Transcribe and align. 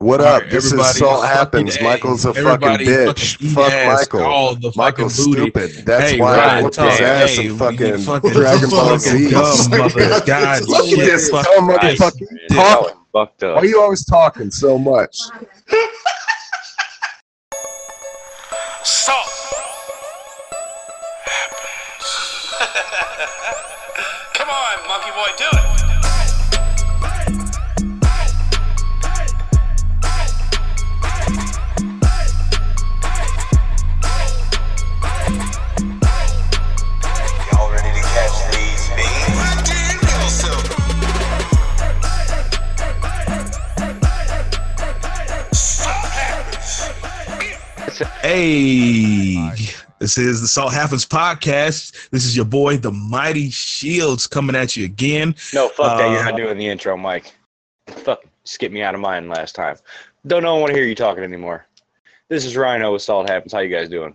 What 0.00 0.20
All 0.20 0.26
up? 0.28 0.42
right, 0.42 0.50
this 0.50 0.64
is 0.66 0.72
everybody, 0.74 0.98
Salt 1.00 1.26
Happens. 1.26 1.76
A. 1.76 1.82
Michael's 1.82 2.24
a 2.24 2.32
fucking 2.32 2.46
Everybody 2.46 2.86
bitch. 2.86 3.34
fucking 3.36 3.48
eat 3.48 3.52
Fuck 3.52 3.72
Michael. 3.98 4.20
call 4.20 4.54
the 4.54 4.60
fucking 4.70 4.72
Michael's 4.76 5.14
stupid. 5.14 5.70
That's 5.84 6.10
Hey, 6.12 6.20
why 6.20 6.34
I 6.34 6.36
Ryan, 6.46 6.62
whooped 6.64 6.76
talk- 6.76 6.90
his 6.92 7.00
ass 7.00 7.30
hey, 7.36 7.46
in 7.46 7.58
fucking, 7.58 7.98
fucking 7.98 8.30
Dragon 8.30 8.70
Ball 8.70 8.98
fucking 8.98 8.98
Z. 9.00 9.30
dumb. 9.32 9.70
God, 10.26 10.68
Look 10.68 10.78
at 10.84 10.88
shit, 10.88 10.98
this 10.98 11.30
dumb 11.30 11.42
motherfucker. 11.68 12.20
Man, 12.30 12.48
Talk. 12.48 12.56
that 12.56 12.80
was 12.80 12.92
fucked 13.12 13.42
up. 13.42 13.54
Why 13.56 13.60
are 13.62 13.64
you 13.66 13.80
always 13.82 14.04
talking 14.04 14.52
so 14.52 14.78
much? 14.78 15.18
Salt 18.84 19.26
Hey, 48.28 49.36
this 50.00 50.18
is 50.18 50.42
the 50.42 50.48
Salt 50.48 50.74
Happens 50.74 51.06
podcast. 51.06 52.10
This 52.10 52.26
is 52.26 52.36
your 52.36 52.44
boy, 52.44 52.76
the 52.76 52.92
Mighty 52.92 53.48
Shields, 53.48 54.26
coming 54.26 54.54
at 54.54 54.76
you 54.76 54.84
again. 54.84 55.34
No, 55.54 55.70
fuck 55.70 55.96
that. 55.96 56.10
You're 56.10 56.20
Uh, 56.20 56.24
not 56.32 56.36
doing 56.36 56.58
the 56.58 56.68
intro, 56.68 56.94
Mike. 56.98 57.32
Fuck, 57.86 58.24
skip 58.44 58.70
me 58.70 58.82
out 58.82 58.94
of 58.94 59.00
mine 59.00 59.30
last 59.30 59.54
time. 59.54 59.76
Don't 60.26 60.42
know. 60.42 60.56
want 60.56 60.72
to 60.72 60.76
hear 60.76 60.86
you 60.86 60.94
talking 60.94 61.24
anymore. 61.24 61.64
This 62.28 62.44
is 62.44 62.54
Rhino 62.54 62.92
with 62.92 63.00
Salt 63.00 63.30
Happens. 63.30 63.50
How 63.54 63.60
you 63.60 63.74
guys 63.74 63.88
doing? 63.88 64.14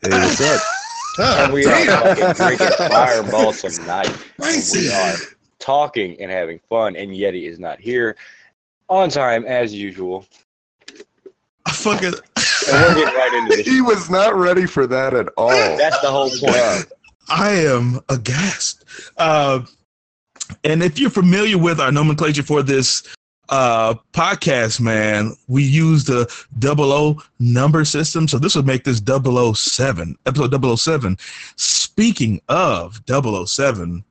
Hey, 0.00 0.10
what's 0.10 0.40
up? 0.40 0.60
And 1.18 1.52
we 1.52 1.66
are 1.66 1.84
fucking 1.86 2.32
drinking 2.34 2.68
Fireball 2.88 3.52
tonight. 3.52 4.16
And 4.40 4.64
we 4.72 4.92
are 4.92 5.14
talking 5.58 6.16
and 6.20 6.30
having 6.30 6.60
fun. 6.68 6.94
And 6.94 7.10
Yeti 7.10 7.48
is 7.50 7.58
not 7.58 7.80
here 7.80 8.14
on 8.88 9.10
time 9.10 9.44
as 9.44 9.74
usual. 9.74 10.24
I 11.66 11.72
fucking, 11.72 12.14
And 12.70 12.96
we're 12.96 13.04
getting 13.04 13.14
right 13.14 13.32
into 13.34 13.56
this. 13.56 13.66
he 13.74 13.80
was 13.80 14.10
not 14.10 14.34
ready 14.34 14.66
for 14.66 14.86
that 14.86 15.14
at 15.14 15.28
all. 15.36 15.50
That's 15.50 16.00
the 16.00 16.10
whole 16.10 16.30
point. 16.30 16.92
I 17.28 17.50
am 17.50 18.00
aghast. 18.08 18.84
Uh, 19.16 19.60
and 20.64 20.82
if 20.82 20.98
you're 20.98 21.10
familiar 21.10 21.58
with 21.58 21.80
our 21.80 21.92
nomenclature 21.92 22.42
for 22.42 22.62
this 22.62 23.02
uh, 23.48 23.94
podcast, 24.12 24.80
man, 24.80 25.34
we 25.46 25.62
use 25.62 26.04
the 26.04 26.30
double 26.58 26.92
O 26.92 27.22
number 27.38 27.84
system. 27.84 28.28
So 28.28 28.38
this 28.38 28.54
would 28.54 28.66
make 28.66 28.84
this 28.84 29.00
007, 29.00 30.16
episode 30.26 30.78
007. 30.78 31.18
Speaking 31.56 32.40
of 32.48 33.00
007, 33.06 34.04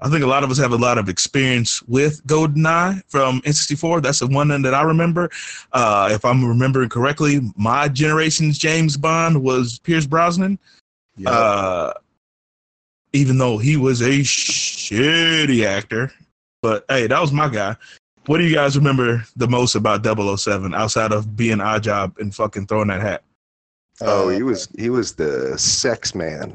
I 0.00 0.10
think 0.10 0.22
a 0.22 0.26
lot 0.26 0.44
of 0.44 0.50
us 0.50 0.58
have 0.58 0.72
a 0.72 0.76
lot 0.76 0.98
of 0.98 1.08
experience 1.08 1.82
with 1.84 2.24
GoldenEye 2.26 3.02
from 3.08 3.40
N64. 3.42 4.02
That's 4.02 4.18
the 4.18 4.26
one 4.26 4.48
that 4.48 4.74
I 4.74 4.82
remember. 4.82 5.30
Uh, 5.72 6.10
if 6.12 6.24
I'm 6.24 6.44
remembering 6.44 6.88
correctly, 6.90 7.40
my 7.56 7.88
generation's 7.88 8.58
James 8.58 8.96
Bond 8.96 9.42
was 9.42 9.78
Pierce 9.78 10.06
Brosnan. 10.06 10.58
Uh, 11.24 11.92
even 13.12 13.38
though 13.38 13.56
he 13.56 13.76
was 13.76 14.02
a 14.02 14.20
shitty 14.20 15.64
actor. 15.64 16.12
But 16.60 16.84
hey, 16.88 17.06
that 17.06 17.20
was 17.20 17.32
my 17.32 17.48
guy. 17.48 17.76
What 18.26 18.38
do 18.38 18.44
you 18.44 18.54
guys 18.54 18.76
remember 18.76 19.24
the 19.36 19.46
most 19.46 19.74
about 19.74 20.04
007 20.04 20.74
outside 20.74 21.12
of 21.12 21.36
being 21.36 21.58
Oddjob 21.58 22.18
and 22.18 22.34
fucking 22.34 22.66
throwing 22.66 22.88
that 22.88 23.00
hat? 23.00 23.22
Oh, 24.00 24.28
Uh, 24.28 24.32
he 24.32 24.42
was 24.42 24.68
he 24.76 24.90
was 24.90 25.14
the 25.14 25.56
sex 25.56 26.14
man. 26.14 26.54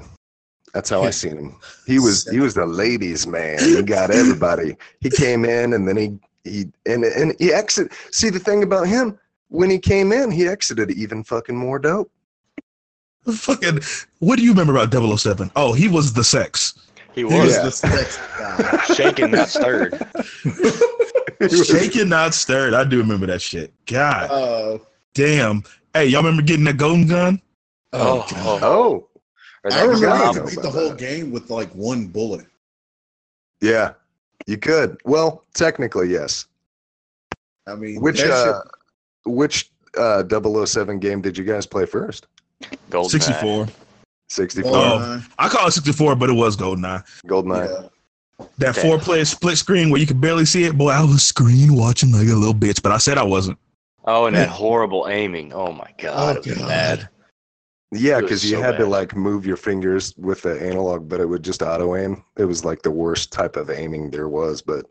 That's 0.74 0.90
how 0.90 1.04
I 1.04 1.10
seen 1.10 1.38
him. 1.38 1.56
He 1.86 2.00
was 2.06 2.30
he 2.30 2.40
was 2.40 2.54
the 2.54 2.66
ladies 2.66 3.26
man. 3.28 3.60
He 3.60 3.82
got 3.82 4.12
everybody. 4.12 4.76
He 5.00 5.10
came 5.10 5.46
in 5.46 5.74
and 5.74 5.88
then 5.88 5.98
he 5.98 6.20
he 6.44 6.66
and 6.86 7.04
and 7.04 7.36
he 7.40 7.52
exit. 7.54 7.92
See 8.12 8.30
the 8.30 8.40
thing 8.40 8.64
about 8.64 8.88
him 8.88 9.18
when 9.50 9.70
he 9.70 9.80
came 9.80 10.12
in, 10.12 10.30
he 10.32 10.48
exited 10.48 10.92
even 10.92 11.24
fucking 11.24 11.56
more 11.58 11.80
dope. 11.80 12.12
Fucking, 13.32 13.80
what 14.20 14.38
do 14.38 14.44
you 14.44 14.52
remember 14.52 14.76
about 14.78 15.20
007? 15.20 15.52
Oh, 15.56 15.74
he 15.74 15.88
was 15.88 16.14
the 16.14 16.24
sex. 16.24 16.74
He 17.14 17.22
He 17.22 17.26
was 17.26 17.34
was 17.34 17.56
Yeah. 17.56 17.64
the 17.64 17.72
sex 17.72 18.20
guy. 18.40 18.84
shaking, 18.96 19.32
not 19.32 19.50
stirred. 19.50 20.00
He 21.40 21.46
was- 21.46 21.68
Shaken, 21.68 22.10
not 22.10 22.34
stirred. 22.34 22.74
I 22.74 22.84
do 22.84 22.98
remember 22.98 23.26
that 23.28 23.42
shit. 23.42 23.74
God 23.86 24.30
Uh, 24.30 24.78
damn. 25.14 25.64
Hey, 25.94 26.08
y'all 26.08 26.22
remember 26.22 26.42
getting 26.42 26.66
that 26.66 26.76
golden 26.78 27.08
gun? 27.08 27.42
Oh, 27.94 28.26
God. 28.30 28.32
oh. 28.32 28.60
oh 28.62 28.94
Or 28.94 29.09
I 29.66 29.70
that 29.70 29.82
remember 29.82 30.06
guy 30.08 30.18
you 30.30 30.34
know 30.36 30.42
could 30.44 30.50
beat 30.50 30.62
the 30.62 30.70
whole 30.70 30.90
that. 30.90 30.98
game 30.98 31.32
with 31.32 31.50
like 31.50 31.70
one 31.72 32.08
bullet. 32.08 32.46
yeah, 33.62 33.94
you 34.48 34.58
could. 34.58 34.98
Well, 35.06 35.44
technically 35.54 36.10
yes. 36.10 36.46
I 37.68 37.76
mean, 37.76 38.02
Which 38.02 38.18
that 38.22 38.32
uh, 38.32 38.62
which 39.26 39.70
uh 39.98 40.24
007 40.66 41.00
game 41.00 41.22
did 41.22 41.38
you 41.38 41.44
guys 41.44 41.66
play 41.66 41.86
first? 41.86 42.28
Golden 42.90 43.10
64. 43.10 43.66
shit, 43.68 43.76
64. 44.30 44.72
Oh. 44.74 45.24
I 45.38 45.50
call 45.50 45.68
it 45.68 45.72
64, 45.72 46.16
but 46.16 46.30
it 46.30 46.34
was 46.34 46.58
GoldenEye. 46.58 47.04
Goldeneye. 47.26 47.70
yeah. 47.82 48.46
That 48.58 48.78
Okay. 48.78 48.88
four 48.88 48.98
player 49.00 49.26
split 49.26 49.58
screen 49.58 49.90
where 49.90 50.00
you 50.00 50.08
could 50.08 50.22
barely 50.22 50.46
see 50.46 50.64
it. 50.64 50.78
Boy, 50.78 50.90
I 50.92 51.02
was 51.04 51.24
screen 51.26 51.76
watching 51.76 52.12
like 52.12 52.28
a 52.28 52.34
little 52.36 52.54
bitch, 52.54 52.82
but 52.82 52.92
I 52.92 52.98
said 52.98 53.18
I 53.18 53.24
wasn't. 53.24 53.58
Oh, 54.06 54.26
and 54.26 54.36
that 54.36 54.50
horrible 54.50 55.08
aiming. 55.10 55.52
Oh 55.54 55.72
my 55.74 55.94
god, 55.98 56.38
Oh, 56.38 56.40
it 56.40 56.46
was 56.48 56.58
God. 56.58 56.68
bad. 56.68 57.10
Yeah, 57.92 58.22
because 58.22 58.44
you 58.44 58.58
so 58.58 58.62
had 58.62 58.78
to 58.78 58.86
like 58.86 59.16
move 59.16 59.46
your 59.46 59.58
fingers 59.58 60.14
with 60.18 60.44
the 60.44 60.62
analog, 60.62 61.10
but 61.10 61.20
it 61.20 61.26
would 61.28 61.44
just 61.44 61.64
auto 61.64 61.96
aim. 61.96 62.24
It 62.38 62.46
was 62.46 62.64
like 62.64 62.84
the 62.84 62.92
worst 62.92 63.32
type 63.32 63.56
of 63.56 63.70
aiming 63.70 64.12
there 64.12 64.30
was, 64.30 64.62
but 64.62 64.86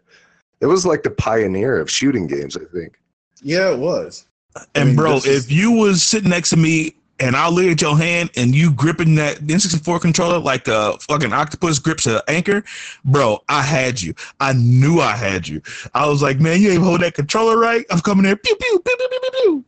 it 0.60 0.66
was 0.66 0.84
like 0.84 1.04
the 1.04 1.10
pioneer 1.10 1.78
of 1.78 1.88
shooting 1.90 2.26
games, 2.26 2.56
I 2.56 2.64
think. 2.72 2.98
Yeah, 3.40 3.70
it 3.70 3.78
was. 3.78 4.26
And 4.74 4.88
mean, 4.88 4.96
bro, 4.96 5.14
this 5.14 5.26
is- 5.26 5.46
if 5.46 5.52
you 5.52 5.70
was 5.70 6.02
sitting 6.02 6.30
next 6.30 6.50
to 6.50 6.56
me 6.56 6.96
and 7.20 7.36
I 7.36 7.48
look 7.48 7.66
at 7.66 7.80
your 7.80 7.96
hand 7.96 8.30
and 8.36 8.52
you 8.54 8.72
gripping 8.72 9.14
that 9.16 9.38
N64 9.38 10.00
controller 10.00 10.38
like 10.38 10.66
a 10.66 10.98
fucking 10.98 11.32
octopus 11.32 11.78
grips 11.78 12.06
an 12.06 12.20
anchor, 12.26 12.64
bro, 13.04 13.40
I 13.48 13.62
had 13.62 14.02
you. 14.02 14.14
I 14.40 14.54
knew 14.54 15.00
I 15.00 15.14
had 15.14 15.46
you. 15.46 15.62
I 15.94 16.08
was 16.08 16.20
like, 16.20 16.40
man, 16.40 16.60
you 16.60 16.70
ain't 16.72 16.82
hold 16.82 17.00
that 17.02 17.14
controller 17.14 17.58
right. 17.58 17.86
I'm 17.90 18.00
coming 18.00 18.24
there, 18.24 18.34
pew 18.36 18.56
pew 18.56 18.80
pew 18.84 18.96
pew 18.96 19.08
pew 19.08 19.20
pew. 19.20 19.30
pew. 19.42 19.64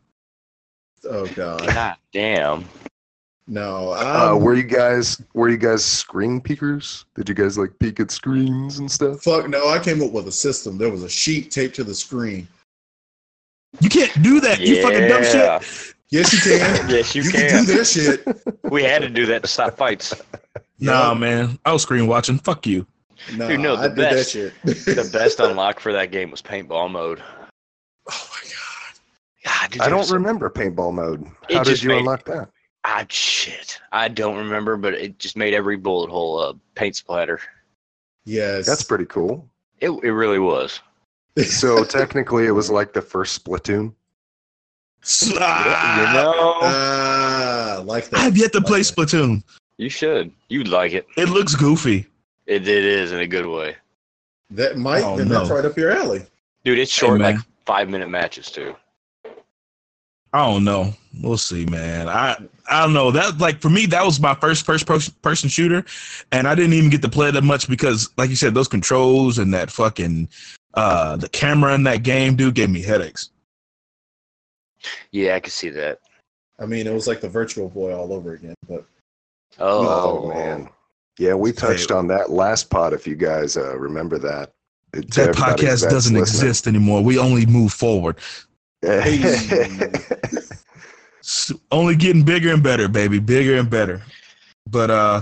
Oh 1.09 1.27
god, 1.27 1.65
God 1.65 1.95
damn. 2.11 2.65
No. 3.51 3.91
Uh, 3.91 4.31
Um, 4.35 4.41
were 4.43 4.55
you 4.55 4.63
guys 4.63 5.21
were 5.33 5.49
you 5.49 5.57
guys 5.57 5.83
screen 5.83 6.39
peekers? 6.41 7.05
Did 7.15 7.27
you 7.29 7.35
guys 7.35 7.57
like 7.57 7.71
peek 7.79 7.99
at 7.99 8.09
screens 8.09 8.79
and 8.79 8.89
stuff? 8.89 9.21
fuck 9.21 9.47
no. 9.49 9.67
I 9.69 9.77
came 9.79 10.01
up 10.01 10.11
with 10.11 10.27
a 10.27 10.31
system. 10.31 10.77
There 10.77 10.89
was 10.89 11.03
a 11.03 11.09
sheet 11.09 11.51
taped 11.51 11.75
to 11.75 11.83
the 11.83 11.93
screen. 11.93 12.47
You 13.79 13.89
can't 13.89 14.21
do 14.23 14.39
that. 14.41 14.59
You 14.59 14.81
fucking 14.81 15.07
dumb 15.07 15.23
shit. 15.23 15.93
Yes, 16.09 16.33
you 16.33 16.39
can. 16.41 16.89
Yes, 16.89 17.15
you, 17.15 17.23
you 17.23 17.31
can. 17.31 17.49
can 17.49 17.65
do 17.65 17.77
that 17.77 17.85
shit. 17.85 18.71
We 18.71 18.83
had 18.83 19.01
to 19.01 19.09
do 19.09 19.25
that 19.27 19.41
to 19.43 19.47
stop 19.47 19.77
fights. 19.77 20.13
Nah, 20.79 21.13
Yeah. 21.13 21.17
man. 21.19 21.59
I 21.65 21.71
was 21.71 21.83
screen 21.83 22.07
watching. 22.07 22.37
Fuck 22.39 22.65
you. 22.67 22.85
No, 23.35 23.47
Dude, 23.47 23.59
no, 23.59 23.75
the 23.77 23.87
did 23.89 23.97
that 23.97 24.11
best- 24.11 24.33
The 24.85 25.09
best 25.13 25.39
unlock 25.39 25.79
for 25.79 25.93
that 25.93 26.11
game 26.11 26.31
was 26.31 26.41
paintball 26.41 26.89
mode. 26.91 27.21
Oh 28.09 28.29
my 28.33 28.49
god. 28.49 29.61
God, 29.61 29.71
dude, 29.71 29.81
I 29.83 29.89
don't 29.89 29.99
was 29.99 30.11
remember 30.11 30.49
paintball 30.49 30.93
mode. 30.93 31.25
It 31.49 31.57
How 31.57 31.63
did 31.63 31.81
you 31.81 31.89
made- 31.89 31.99
unlock 31.99 32.25
that? 32.25 32.49
Ah, 32.93 33.05
shit. 33.07 33.79
I 33.93 34.09
don't 34.09 34.35
remember, 34.35 34.75
but 34.75 34.93
it 34.93 35.17
just 35.17 35.37
made 35.37 35.53
every 35.53 35.77
bullet 35.77 36.09
hole 36.09 36.41
a 36.41 36.53
paint 36.75 36.97
splatter. 36.97 37.39
Yes. 38.25 38.65
That's 38.65 38.83
pretty 38.83 39.05
cool. 39.05 39.47
It, 39.79 39.91
it 40.03 40.11
really 40.11 40.39
was. 40.39 40.81
So 41.45 41.83
technically, 41.99 42.47
it 42.47 42.51
was 42.51 42.69
like 42.69 42.91
the 42.91 43.01
first 43.01 43.43
Splatoon. 43.45 43.93
Ah, 45.39 45.97
you 45.99 46.13
know, 46.13 46.59
I 46.61 47.81
like 47.81 48.09
that. 48.09 48.19
I 48.19 48.23
have 48.23 48.37
yet 48.37 48.51
to 48.51 48.59
Like 48.59 48.67
play 48.67 48.81
that. 48.81 48.93
Splatoon. 48.93 49.41
you 49.77 49.89
should. 49.89 50.31
You'd 50.49 50.67
like 50.67 50.91
it. 50.91 51.07
It 51.17 51.29
looks 51.29 51.55
goofy. 51.55 52.05
It, 52.45 52.67
it 52.67 52.85
is 52.85 53.11
in 53.13 53.19
a 53.21 53.27
good 53.27 53.45
way. 53.47 53.75
That 54.51 54.77
might. 54.77 55.03
Oh, 55.03 55.15
then 55.17 55.29
that's 55.29 55.49
right 55.49 55.63
up 55.63 55.77
your 55.77 55.91
alley. 55.91 56.25
Dude, 56.65 56.77
it's 56.77 56.91
short, 56.91 57.19
man. 57.19 57.35
like 57.37 57.45
five 57.65 57.89
minute 57.89 58.09
matches, 58.09 58.51
too. 58.51 58.75
I 60.33 60.45
don't 60.49 60.63
know. 60.63 60.93
We'll 61.21 61.37
see, 61.37 61.65
man. 61.65 62.07
I 62.07 62.37
I 62.69 62.83
don't 62.83 62.93
know. 62.93 63.11
That 63.11 63.37
like 63.39 63.59
for 63.59 63.69
me, 63.69 63.85
that 63.87 64.05
was 64.05 64.19
my 64.19 64.33
first 64.35 64.65
first 64.65 64.85
person 64.87 65.13
person 65.21 65.49
shooter, 65.49 65.83
and 66.31 66.47
I 66.47 66.55
didn't 66.55 66.73
even 66.73 66.89
get 66.89 67.01
to 67.01 67.09
play 67.09 67.31
that 67.31 67.43
much 67.43 67.67
because, 67.67 68.09
like 68.17 68.29
you 68.29 68.37
said, 68.37 68.53
those 68.53 68.69
controls 68.69 69.37
and 69.39 69.53
that 69.53 69.69
fucking 69.69 70.29
uh 70.75 71.17
the 71.17 71.27
camera 71.27 71.73
in 71.75 71.83
that 71.83 72.03
game, 72.03 72.35
dude, 72.37 72.55
gave 72.55 72.69
me 72.69 72.81
headaches. 72.81 73.29
Yeah, 75.11 75.35
I 75.35 75.39
can 75.41 75.51
see 75.51 75.69
that. 75.69 75.99
I 76.59 76.65
mean, 76.65 76.87
it 76.87 76.93
was 76.93 77.07
like 77.07 77.21
the 77.21 77.29
Virtual 77.29 77.69
Boy 77.69 77.93
all 77.93 78.13
over 78.13 78.33
again. 78.33 78.55
But 78.69 78.85
Oh, 79.59 80.23
Oh 80.23 80.29
man, 80.29 80.69
yeah, 81.19 81.33
we 81.33 81.51
touched 81.51 81.91
on 81.91 82.07
that 82.07 82.29
last 82.29 82.69
pod. 82.69 82.93
If 82.93 83.05
you 83.05 83.15
guys 83.15 83.57
uh, 83.57 83.77
remember 83.77 84.17
that, 84.19 84.51
It- 84.93 85.11
That 85.13 85.35
podcast 85.35 85.89
doesn't 85.89 86.15
listening. 86.15 86.21
exist 86.21 86.67
anymore. 86.67 87.03
We 87.03 87.17
only 87.17 87.45
move 87.45 87.73
forward. 87.73 88.15
Only 91.71 91.95
getting 91.95 92.23
bigger 92.23 92.53
and 92.53 92.63
better, 92.63 92.87
baby, 92.87 93.19
bigger 93.19 93.57
and 93.57 93.69
better. 93.69 94.01
But 94.67 94.89
uh, 94.89 95.21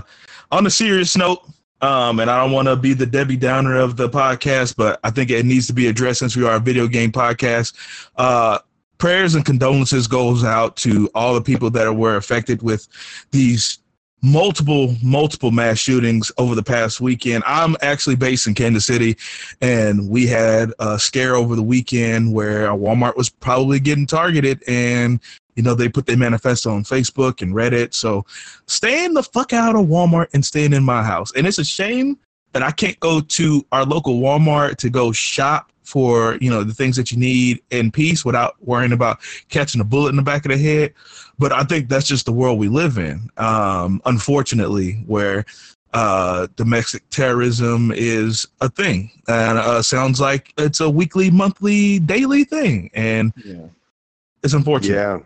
on 0.50 0.66
a 0.66 0.70
serious 0.70 1.16
note, 1.16 1.40
um, 1.82 2.20
and 2.20 2.30
I 2.30 2.42
don't 2.42 2.52
want 2.52 2.68
to 2.68 2.76
be 2.76 2.94
the 2.94 3.06
Debbie 3.06 3.36
Downer 3.36 3.76
of 3.76 3.96
the 3.96 4.08
podcast, 4.08 4.76
but 4.76 5.00
I 5.02 5.10
think 5.10 5.30
it 5.30 5.46
needs 5.46 5.66
to 5.68 5.72
be 5.72 5.86
addressed 5.86 6.20
since 6.20 6.36
we 6.36 6.44
are 6.44 6.56
a 6.56 6.60
video 6.60 6.86
game 6.86 7.12
podcast. 7.12 7.74
Uh, 8.16 8.58
prayers 8.98 9.34
and 9.34 9.44
condolences 9.44 10.06
goes 10.06 10.44
out 10.44 10.76
to 10.76 11.10
all 11.14 11.34
the 11.34 11.40
people 11.40 11.70
that 11.70 11.90
were 11.92 12.16
affected 12.16 12.62
with 12.62 12.86
these 13.30 13.78
multiple 14.22 14.94
multiple 15.02 15.50
mass 15.50 15.78
shootings 15.78 16.30
over 16.38 16.54
the 16.54 16.62
past 16.62 17.00
weekend. 17.00 17.42
I'm 17.46 17.76
actually 17.80 18.16
based 18.16 18.46
in 18.46 18.54
kansas 18.54 18.86
city 18.86 19.16
and 19.60 20.08
we 20.10 20.26
had 20.26 20.72
a 20.78 20.98
scare 20.98 21.36
over 21.36 21.56
the 21.56 21.62
weekend 21.62 22.32
where 22.32 22.68
walmart 22.68 23.16
was 23.16 23.30
probably 23.30 23.80
getting 23.80 24.06
targeted 24.06 24.62
and 24.68 25.20
you 25.56 25.62
know 25.62 25.74
they 25.74 25.88
put 25.88 26.06
their 26.06 26.18
manifesto 26.18 26.70
on 26.70 26.84
facebook 26.84 27.40
and 27.40 27.54
reddit. 27.54 27.94
So 27.94 28.26
staying 28.66 29.14
the 29.14 29.22
fuck 29.22 29.52
out 29.52 29.74
of 29.74 29.86
walmart 29.86 30.28
and 30.34 30.44
staying 30.44 30.74
in 30.74 30.84
my 30.84 31.02
house. 31.02 31.32
And 31.34 31.46
it's 31.46 31.58
a 31.58 31.64
shame 31.64 32.18
that 32.52 32.62
i 32.62 32.70
can't 32.70 32.98
go 33.00 33.20
to 33.20 33.64
our 33.72 33.84
local 33.84 34.20
walmart 34.20 34.76
to 34.76 34.90
go 34.90 35.12
shop 35.12 35.70
for 35.82 36.36
you 36.40 36.50
know 36.50 36.62
the 36.62 36.74
things 36.74 36.96
that 36.96 37.10
you 37.10 37.18
need 37.18 37.60
in 37.70 37.90
peace 37.90 38.24
without 38.24 38.54
worrying 38.60 38.92
about 38.92 39.18
catching 39.48 39.80
a 39.80 39.84
bullet 39.84 40.10
in 40.10 40.16
the 40.16 40.22
back 40.22 40.44
of 40.44 40.52
the 40.52 40.58
head 40.58 40.94
but 41.40 41.50
i 41.52 41.64
think 41.64 41.88
that's 41.88 42.06
just 42.06 42.26
the 42.26 42.32
world 42.32 42.58
we 42.58 42.68
live 42.68 42.98
in 42.98 43.28
um, 43.38 44.00
unfortunately 44.04 45.02
where 45.06 45.44
uh, 45.92 46.46
domestic 46.54 47.02
terrorism 47.10 47.90
is 47.96 48.46
a 48.60 48.68
thing 48.68 49.10
and 49.26 49.58
uh, 49.58 49.82
sounds 49.82 50.20
like 50.20 50.52
it's 50.56 50.78
a 50.78 50.88
weekly 50.88 51.30
monthly 51.32 51.98
daily 51.98 52.44
thing 52.44 52.88
and 52.94 53.32
Yeah. 53.44 53.66
it's 54.44 54.54
unfortunate 54.54 54.94
yeah. 54.94 55.18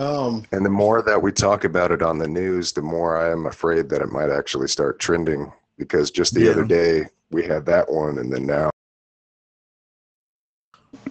Um, 0.00 0.44
And 0.52 0.64
the 0.64 0.70
more 0.70 1.02
that 1.02 1.20
we 1.20 1.32
talk 1.32 1.64
about 1.64 1.90
it 1.90 2.02
on 2.02 2.18
the 2.18 2.28
news, 2.28 2.70
the 2.70 2.82
more 2.82 3.18
I 3.18 3.32
am 3.32 3.46
afraid 3.46 3.88
that 3.88 4.00
it 4.00 4.12
might 4.12 4.30
actually 4.30 4.68
start 4.68 5.00
trending. 5.00 5.52
Because 5.76 6.12
just 6.12 6.34
the 6.34 6.42
Yeah. 6.44 6.52
other 6.52 6.64
day 6.64 7.06
we 7.32 7.42
had 7.44 7.66
that 7.66 7.90
one, 7.90 8.18
and 8.18 8.32
then 8.32 8.46
now 8.46 8.70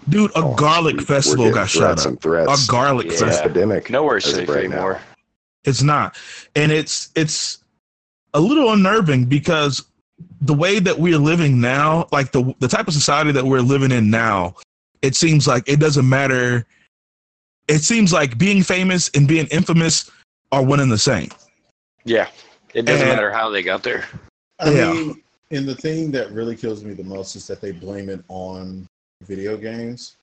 dude 0.10 0.32
a 0.32 0.40
oh, 0.40 0.56
garlic 0.56 0.98
we- 0.98 1.04
festival 1.04 1.52
got 1.52 1.70
shut 1.70 2.00
threats 2.22 2.48
up 2.48 2.60
a 2.60 2.72
garlic 2.72 3.08
Yeah. 3.08 3.18
Festival 3.18 3.50
epidemic. 3.52 3.90
Nowhere's 3.90 4.26
as 4.28 4.36
safe 4.36 4.50
right 4.50 4.70
now. 4.70 4.76
anymore. 4.76 5.02
It's 5.66 5.82
not. 5.84 6.18
And 6.56 6.72
it's 6.72 7.10
it's 7.16 7.60
a 8.34 8.40
little 8.40 8.72
unnerving 8.72 9.26
because 9.26 9.84
the 10.42 10.54
way 10.54 10.80
that 10.80 10.98
we're 10.98 11.18
living 11.18 11.60
now, 11.60 12.08
like 12.12 12.32
the 12.32 12.54
the 12.60 12.68
type 12.68 12.88
of 12.88 12.94
society 12.94 13.32
that 13.34 13.46
we're 13.46 13.62
living 13.62 13.92
in 13.92 14.10
now, 14.10 14.56
it 15.02 15.16
seems 15.16 15.48
like 15.48 15.68
it 15.68 15.80
doesn't 15.80 16.08
matter. 16.08 16.66
It 17.68 17.80
seems 17.80 18.14
like 18.14 18.38
being 18.38 18.64
famous 18.64 19.10
and 19.14 19.28
being 19.28 19.48
infamous 19.48 20.10
are 20.54 20.64
one 20.64 20.80
and 20.80 20.92
the 20.92 20.98
same. 20.98 21.30
Yeah. 22.06 22.30
It 22.74 22.84
doesn't 22.86 23.06
And- 23.08 23.16
matter 23.16 23.32
how 23.32 23.50
they 23.50 23.62
got 23.64 23.84
there. 23.84 24.06
I 24.60 24.72
Yeah. 24.72 24.94
mean, 24.94 25.24
and 25.52 25.68
the 25.68 25.76
thing 25.76 26.12
that 26.12 26.32
really 26.32 26.56
kills 26.56 26.84
me 26.84 26.94
the 26.94 27.04
most 27.04 27.36
is 27.36 27.46
that 27.48 27.60
they 27.62 27.72
blame 27.72 28.08
it 28.10 28.24
on 28.30 28.88
video 29.22 29.58
games 29.58 30.18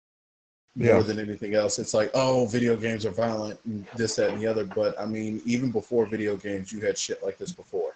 more 0.76 0.88
Yeah. 0.96 1.00
than 1.02 1.18
anything 1.20 1.54
else. 1.54 1.78
It's 1.78 1.94
like, 1.94 2.10
oh, 2.14 2.46
video 2.46 2.76
games 2.76 3.06
are 3.06 3.10
violent, 3.10 3.60
and 3.64 3.86
this, 3.96 4.16
that, 4.16 4.30
and 4.30 4.40
the 4.40 4.46
other. 4.46 4.64
But 4.64 4.98
I 5.00 5.06
mean, 5.06 5.40
even 5.44 5.70
before 5.70 6.06
video 6.06 6.36
games, 6.36 6.72
you 6.72 6.80
had 6.80 6.98
shit 6.98 7.22
like 7.22 7.38
this 7.38 7.52
before. 7.52 7.92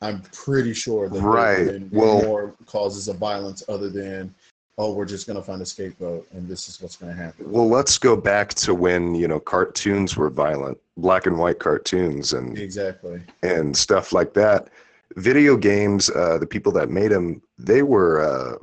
I'm 0.00 0.22
pretty 0.32 0.72
sure 0.74 1.08
that 1.08 1.14
there 1.14 1.22
Right. 1.22 1.58
have 1.58 1.66
been 1.66 1.90
Well- 1.92 2.22
more 2.22 2.54
causes 2.66 3.08
of 3.08 3.16
violence 3.16 3.62
other 3.68 3.90
than, 3.90 4.32
oh, 4.78 4.92
we're 4.94 5.04
just 5.04 5.26
going 5.26 5.36
to 5.36 5.42
find 5.42 5.60
a 5.60 5.66
scapegoat, 5.66 6.26
and 6.32 6.48
this 6.48 6.68
is 6.68 6.80
what's 6.80 6.96
going 6.96 7.14
to 7.14 7.20
happen. 7.20 7.50
Well, 7.50 7.68
let's 7.68 7.98
go 7.98 8.16
back 8.16 8.54
to 8.54 8.74
when 8.74 9.14
you 9.14 9.26
know 9.28 9.40
cartoons 9.40 10.16
were 10.16 10.30
violent, 10.30 10.78
black 10.96 11.26
and 11.26 11.36
white 11.36 11.58
cartoons, 11.58 12.32
and 12.32 12.56
Exactly. 12.58 13.20
and 13.42 13.76
stuff 13.76 14.12
like 14.12 14.32
that. 14.34 14.68
Video 15.16 15.56
games, 15.56 16.10
uh, 16.10 16.38
the 16.38 16.46
people 16.46 16.70
that 16.72 16.90
made 16.90 17.10
them, 17.10 17.42
they 17.58 17.82
were, 17.82 18.20
uh, 18.20 18.56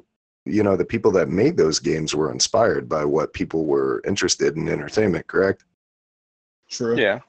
you 0.46 0.62
know, 0.64 0.76
the 0.76 0.86
people 0.86 1.12
that 1.12 1.30
made 1.30 1.58
those 1.58 1.80
games 1.80 2.14
were 2.16 2.32
inspired 2.32 2.88
by 2.88 3.04
what 3.04 3.34
people 3.34 3.66
were 3.66 4.02
interested 4.06 4.56
in 4.56 4.70
entertainment, 4.70 5.28
correct? 5.28 5.64
True. 6.70 6.98
Yeah. 6.98 7.20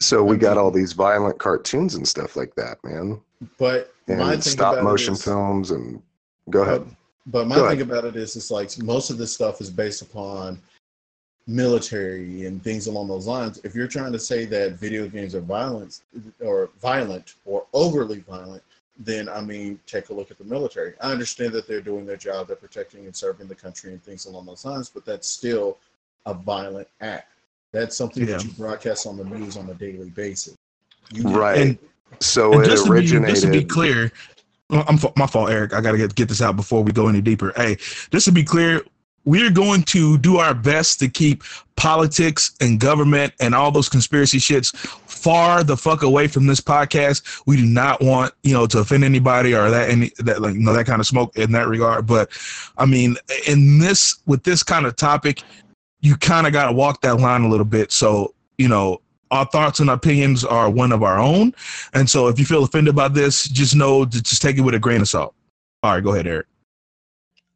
So 0.00 0.24
we 0.24 0.36
got 0.36 0.58
all 0.58 0.70
these 0.70 0.92
violent 0.94 1.38
cartoons 1.38 1.94
and 1.94 2.06
stuff 2.08 2.34
like 2.34 2.54
that, 2.56 2.82
man, 2.82 3.20
But 3.58 3.92
and 4.08 4.18
thing 4.20 4.40
stop 4.40 4.82
motion 4.82 5.14
is- 5.14 5.22
films. 5.22 5.70
And 5.70 6.02
go 6.50 6.62
ahead. 6.62 6.84
But 7.26 7.46
my 7.46 7.54
Go 7.54 7.68
thing 7.68 7.80
ahead. 7.82 7.88
about 7.90 8.04
it 8.04 8.16
is, 8.16 8.34
it's 8.34 8.50
like 8.50 8.76
most 8.82 9.10
of 9.10 9.16
this 9.18 9.32
stuff 9.32 9.60
is 9.60 9.70
based 9.70 10.02
upon 10.02 10.60
military 11.46 12.46
and 12.46 12.62
things 12.62 12.86
along 12.88 13.08
those 13.08 13.26
lines. 13.26 13.60
If 13.62 13.74
you're 13.76 13.86
trying 13.88 14.12
to 14.12 14.18
say 14.18 14.44
that 14.46 14.72
video 14.72 15.06
games 15.08 15.34
are 15.34 15.40
violent 15.40 16.00
or 16.40 16.70
violent 16.80 17.34
or 17.44 17.66
overly 17.72 18.20
violent, 18.20 18.62
then 18.98 19.28
I 19.28 19.40
mean, 19.40 19.80
take 19.86 20.10
a 20.10 20.14
look 20.14 20.30
at 20.30 20.38
the 20.38 20.44
military. 20.44 20.94
I 21.00 21.10
understand 21.12 21.52
that 21.52 21.66
they're 21.66 21.80
doing 21.80 22.06
their 22.06 22.16
job, 22.16 22.46
they're 22.48 22.56
protecting 22.56 23.04
and 23.06 23.14
serving 23.16 23.48
the 23.48 23.54
country 23.54 23.92
and 23.92 24.02
things 24.02 24.26
along 24.26 24.46
those 24.46 24.64
lines, 24.64 24.88
but 24.90 25.04
that's 25.04 25.28
still 25.28 25.78
a 26.26 26.34
violent 26.34 26.88
act. 27.00 27.28
That's 27.72 27.96
something 27.96 28.26
that 28.26 28.44
you 28.44 28.50
broadcast 28.52 29.06
on 29.06 29.16
the 29.16 29.24
news 29.24 29.56
on 29.56 29.68
a 29.70 29.74
daily 29.74 30.10
basis. 30.10 30.56
You 31.10 31.22
did- 31.24 31.32
Right. 31.32 31.58
And, 31.58 31.78
so 32.20 32.52
and 32.52 32.64
it 32.64 32.66
just, 32.66 32.84
to 32.84 32.90
be, 32.92 32.98
originated. 32.98 33.28
just 33.30 33.42
to 33.44 33.50
be 33.50 33.64
clear, 33.64 34.12
oh, 34.70 34.84
I'm 34.86 34.98
my 35.16 35.26
fault, 35.26 35.50
Eric. 35.50 35.72
I 35.72 35.80
gotta 35.80 35.96
get 35.96 36.14
get 36.14 36.28
this 36.28 36.42
out 36.42 36.56
before 36.56 36.82
we 36.84 36.92
go 36.92 37.08
any 37.08 37.22
deeper. 37.22 37.52
Hey, 37.56 37.76
just 38.10 38.26
to 38.26 38.32
be 38.32 38.44
clear, 38.44 38.82
we're 39.24 39.50
going 39.50 39.82
to 39.84 40.18
do 40.18 40.38
our 40.38 40.54
best 40.54 40.98
to 41.00 41.08
keep 41.08 41.44
politics 41.76 42.54
and 42.60 42.80
government 42.80 43.32
and 43.40 43.54
all 43.54 43.70
those 43.70 43.88
conspiracy 43.88 44.38
shits 44.38 44.74
far 44.76 45.62
the 45.62 45.76
fuck 45.76 46.02
away 46.02 46.26
from 46.26 46.46
this 46.46 46.60
podcast. 46.60 47.42
We 47.46 47.56
do 47.56 47.64
not 47.64 48.00
want 48.00 48.34
you 48.42 48.52
know 48.52 48.66
to 48.66 48.80
offend 48.80 49.04
anybody 49.04 49.54
or 49.54 49.70
that 49.70 49.88
any 49.90 50.10
that 50.18 50.42
like 50.42 50.54
you 50.54 50.60
know 50.60 50.72
that 50.72 50.86
kind 50.86 51.00
of 51.00 51.06
smoke 51.06 51.36
in 51.36 51.52
that 51.52 51.68
regard. 51.68 52.06
But 52.06 52.30
I 52.78 52.86
mean, 52.86 53.16
in 53.46 53.78
this 53.78 54.20
with 54.26 54.42
this 54.42 54.62
kind 54.62 54.86
of 54.86 54.96
topic, 54.96 55.42
you 56.00 56.16
kind 56.16 56.46
of 56.46 56.52
got 56.52 56.66
to 56.66 56.72
walk 56.72 57.00
that 57.02 57.20
line 57.20 57.42
a 57.42 57.48
little 57.48 57.66
bit. 57.66 57.92
So 57.92 58.34
you 58.58 58.68
know. 58.68 59.00
Our 59.30 59.46
thoughts 59.46 59.80
and 59.80 59.88
opinions 59.88 60.44
are 60.44 60.68
one 60.68 60.92
of 60.92 61.02
our 61.02 61.18
own, 61.18 61.54
and 61.94 62.10
so 62.10 62.28
if 62.28 62.38
you 62.38 62.44
feel 62.44 62.64
offended 62.64 62.94
by 62.94 63.08
this, 63.08 63.48
just 63.48 63.74
know 63.74 64.04
to 64.04 64.22
just 64.22 64.42
take 64.42 64.58
it 64.58 64.60
with 64.60 64.74
a 64.74 64.78
grain 64.78 65.00
of 65.00 65.08
salt. 65.08 65.34
All 65.82 65.94
right, 65.94 66.04
go 66.04 66.12
ahead, 66.12 66.26
Eric. 66.26 66.46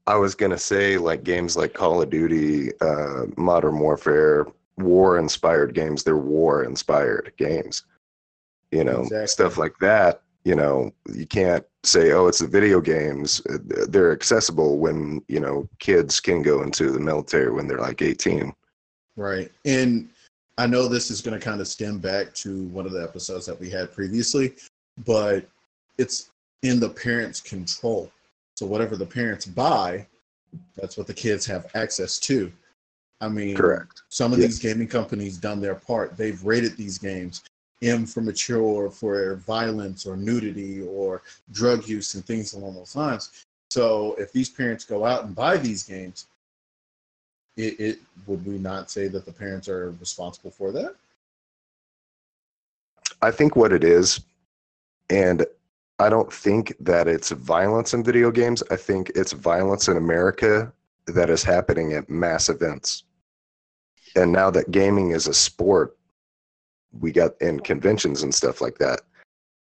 I 0.07 0.17
was 0.17 0.35
gonna 0.35 0.59
say 0.59 0.99
like 0.99 1.25
games 1.25 1.57
like 1.57 1.75
Call 1.75 2.01
of 2.03 2.11
Duty, 2.11 2.71
uh, 2.81 3.27
Modern 3.37 3.79
Warfare, 3.79 4.47
war-inspired 4.79 5.75
games. 5.75 6.05
They're 6.05 6.17
war-inspired 6.17 7.33
games. 7.37 7.85
You 8.71 8.85
know, 8.85 9.03
Exactly. 9.03 9.27
stuff 9.27 9.59
like 9.59 9.79
that. 9.81 10.23
You 10.45 10.55
know, 10.55 10.93
you 11.13 11.27
can't 11.27 11.65
say, 11.83 12.13
"Oh, 12.13 12.29
it's 12.29 12.39
the 12.39 12.47
video 12.47 12.81
games." 12.81 13.41
Uh, 13.51 13.59
They're 13.89 14.13
accessible 14.13 14.79
when 14.79 15.23
you 15.29 15.41
know 15.41 15.69
kids 15.81 16.21
can 16.21 16.43
go 16.43 16.63
into 16.63 16.93
the 16.93 17.01
military 17.01 17.51
when 17.51 17.67
they're 17.67 17.81
like 17.81 18.01
18. 18.03 18.53
Right. 19.17 19.51
And 19.65 20.09
I 20.59 20.67
know 20.67 20.89
this 20.89 21.11
is 21.11 21.21
going 21.21 21.39
to 21.39 21.45
kind 21.45 21.61
of 21.61 21.67
stem 21.69 21.99
back 21.99 22.33
to 22.35 22.65
one 22.69 22.87
of 22.87 22.93
the 22.93 23.03
episodes 23.03 23.47
that 23.47 23.59
we 23.59 23.71
had 23.71 23.93
previously, 23.93 24.55
but 25.05 25.49
it's 25.99 26.31
in 26.63 26.79
the 26.81 26.89
parents' 26.91 27.41
control. 27.41 28.11
So 28.57 28.67
whatever 28.67 28.97
the 28.97 29.07
parents 29.07 29.47
buy, 29.47 30.07
that's 30.77 30.97
what 30.97 31.07
the 31.07 31.15
kids 31.15 31.45
have 31.47 31.67
access 31.75 32.19
to. 32.21 32.51
I 33.21 33.29
mean, 33.29 33.57
Correct. 33.57 34.03
some 34.09 34.33
of 34.33 34.39
Yes. 34.39 34.49
these 34.49 34.59
gaming 34.59 34.89
companies 34.89 35.37
done 35.37 35.61
their 35.61 35.75
part. 35.75 36.17
They've 36.17 36.43
rated 36.43 36.77
these 36.77 36.99
games 36.99 37.43
M 37.83 38.07
for 38.07 38.23
mature, 38.23 38.91
for 38.91 39.37
violence 39.37 40.07
or 40.07 40.17
nudity 40.17 40.83
or 40.83 41.23
drug 41.53 41.87
use 41.87 42.15
and 42.15 42.25
things 42.25 42.55
along 42.55 42.75
those 42.75 42.97
lines. 42.97 43.45
So 43.71 44.15
if 44.19 44.33
these 44.33 44.49
parents 44.49 44.85
go 44.85 45.05
out 45.05 45.25
and 45.25 45.35
buy 45.35 45.59
these 45.59 45.83
games, 45.83 46.27
it, 47.57 47.79
it 47.79 47.99
would 48.27 48.45
we 48.47 48.59
not 48.59 48.91
say 48.91 49.09
that 49.09 49.27
the 49.27 49.33
parents 49.33 49.69
are 49.69 49.91
responsible 49.93 50.51
for 50.51 50.73
that? 50.73 50.95
I 53.23 53.31
think 53.31 53.57
what 53.57 53.73
it 53.73 53.83
is, 53.85 54.21
and 55.11 55.47
I 55.99 56.09
don't 56.11 56.33
think 56.33 56.75
that 56.81 57.09
it's 57.09 57.31
violence 57.31 57.95
in 57.95 58.05
video 58.05 58.31
games. 58.31 58.63
I 58.71 58.77
think 58.77 59.11
it's 59.15 59.33
violence 59.33 59.89
in 59.89 59.97
America 59.97 60.73
that 61.07 61.31
is 61.31 61.43
happening 61.43 61.95
at 61.95 62.11
mass 62.11 62.49
events. 62.49 63.05
And 64.15 64.33
now 64.33 64.51
that 64.51 64.71
gaming 64.71 65.11
is 65.13 65.27
a 65.27 65.35
sport, 65.35 65.97
we 67.01 67.13
got 67.13 67.41
in 67.41 67.61
conventions 67.61 68.23
and 68.23 68.35
stuff 68.35 68.61
like 68.61 68.79
that. 68.79 69.03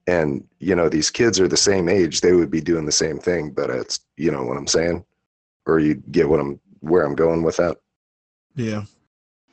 And, 0.07 0.43
you 0.59 0.75
know, 0.75 0.89
these 0.89 1.09
kids 1.09 1.39
are 1.39 1.48
the 1.48 1.57
same 1.57 1.88
age, 1.88 2.21
they 2.21 2.33
would 2.33 2.50
be 2.50 2.62
doing 2.62 2.86
the 2.86 2.91
same 2.91 3.19
thing, 3.19 3.51
but 3.51 3.69
it's, 3.69 4.00
you 4.17 4.31
know 4.31 4.43
what 4.43 4.57
I'm 4.57 4.67
saying? 4.67 5.05
Or 5.65 5.79
you 5.79 5.95
get 6.12 6.27
what 6.27 6.39
I'm, 6.39 6.59
where 6.79 7.03
I'm 7.03 7.15
going 7.15 7.43
with 7.43 7.57
that? 7.57 7.77
Yeah. 8.55 8.86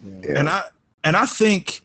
Yeah. 0.03 0.21
Yeah. 0.23 0.39
And 0.39 0.49
I 0.49 0.65
and 1.05 1.17
I 1.17 1.27
think 1.27 1.83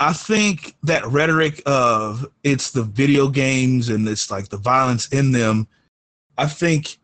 I 0.00 0.12
think 0.12 0.74
that 0.82 1.06
rhetoric 1.06 1.62
of 1.66 2.26
it's 2.42 2.72
the 2.72 2.82
video 2.82 3.28
games 3.28 3.88
and 3.88 4.08
it's 4.08 4.30
like 4.30 4.48
the 4.48 4.56
violence 4.56 5.08
in 5.08 5.32
them, 5.32 5.68
I 6.36 6.46
think 6.46 6.98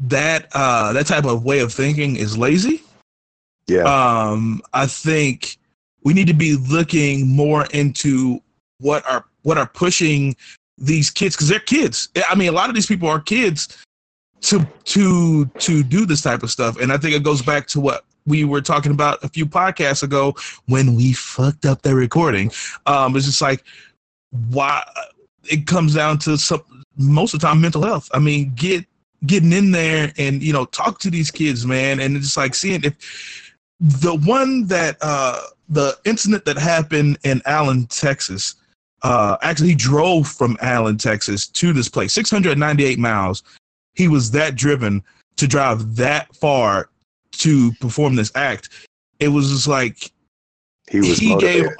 that 0.00 0.48
uh 0.52 0.92
that 0.92 1.06
type 1.06 1.24
of 1.24 1.44
way 1.44 1.58
of 1.60 1.72
thinking 1.72 2.16
is 2.16 2.38
lazy. 2.38 2.82
Yeah. 3.66 3.82
Um, 3.82 4.62
I 4.72 4.86
think 4.86 5.58
we 6.02 6.14
need 6.14 6.26
to 6.28 6.34
be 6.34 6.56
looking 6.56 7.28
more 7.28 7.66
into 7.72 8.40
what 8.78 9.08
are 9.08 9.24
what 9.42 9.58
are 9.58 9.66
pushing 9.66 10.36
these 10.78 11.10
kids 11.10 11.36
because 11.36 11.48
they're 11.48 11.60
kids. 11.60 12.08
I 12.28 12.34
mean, 12.34 12.48
a 12.48 12.52
lot 12.52 12.68
of 12.68 12.74
these 12.74 12.86
people 12.86 13.08
are 13.08 13.20
kids 13.20 13.84
to 14.42 14.66
to 14.84 15.46
to 15.46 15.82
do 15.82 16.06
this 16.06 16.22
type 16.22 16.42
of 16.42 16.50
stuff, 16.50 16.78
and 16.80 16.92
I 16.92 16.96
think 16.96 17.14
it 17.14 17.22
goes 17.22 17.42
back 17.42 17.66
to 17.68 17.80
what 17.80 18.04
we 18.28 18.44
were 18.44 18.60
talking 18.60 18.92
about 18.92 19.22
a 19.24 19.28
few 19.28 19.46
podcasts 19.46 20.02
ago 20.02 20.36
when 20.66 20.94
we 20.94 21.12
fucked 21.12 21.64
up 21.64 21.82
the 21.82 21.94
recording. 21.94 22.52
Um, 22.86 23.16
it's 23.16 23.26
just 23.26 23.40
like 23.40 23.64
why 24.50 24.84
it 25.44 25.66
comes 25.66 25.94
down 25.94 26.18
to 26.18 26.36
some 26.36 26.62
most 26.96 27.34
of 27.34 27.40
the 27.40 27.46
time 27.46 27.60
mental 27.60 27.82
health. 27.82 28.08
I 28.12 28.18
mean, 28.18 28.52
get 28.54 28.84
getting 29.26 29.52
in 29.52 29.72
there 29.72 30.12
and 30.18 30.42
you 30.42 30.52
know 30.52 30.66
talk 30.66 30.98
to 31.00 31.10
these 31.10 31.30
kids, 31.30 31.66
man, 31.66 32.00
and 32.00 32.16
it's 32.16 32.36
like 32.36 32.54
seeing 32.54 32.84
if 32.84 32.94
the 33.80 34.14
one 34.14 34.66
that 34.66 34.96
uh 35.00 35.40
the 35.68 35.96
incident 36.04 36.44
that 36.44 36.58
happened 36.58 37.18
in 37.24 37.42
Allen, 37.46 37.86
Texas. 37.86 38.54
Uh, 39.02 39.36
actually, 39.42 39.68
he 39.68 39.74
drove 39.76 40.26
from 40.26 40.56
Allen, 40.60 40.98
Texas, 40.98 41.46
to 41.46 41.72
this 41.72 41.88
place, 41.88 42.12
698 42.12 42.98
miles. 42.98 43.44
He 43.94 44.08
was 44.08 44.32
that 44.32 44.56
driven 44.56 45.04
to 45.36 45.46
drive 45.46 45.94
that 45.96 46.34
far 46.34 46.88
to 47.32 47.72
perform 47.80 48.16
this 48.16 48.32
act. 48.34 48.70
It 49.20 49.28
was 49.28 49.50
just 49.50 49.68
like 49.68 50.10
he 50.90 51.00
was 51.00 51.22
motivated. 51.22 51.72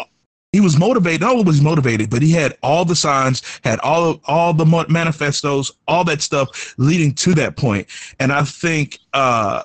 he 0.53 0.61
was 0.61 0.79
motivated. 0.79 1.21
Not 1.21 1.33
only 1.33 1.45
was 1.45 1.59
he 1.59 1.65
motivated, 1.65 2.11
but 2.11 2.23
he 2.23 2.33
had 2.33 2.57
all 2.63 2.85
the 2.85 2.97
signs, 2.97 3.43
had 3.65 3.79
all 3.81 4.11
of, 4.11 4.21
all 4.25 4.53
the 4.53 4.67
manifestos, 4.89 5.73
all 5.87 6.05
that 6.05 6.23
stuff 6.23 6.75
leading 6.79 7.15
to 7.15 7.35
that 7.35 7.57
point. 7.57 7.87
And 8.19 8.33
I 8.33 8.43
think, 8.43 8.99
uh, 9.15 9.63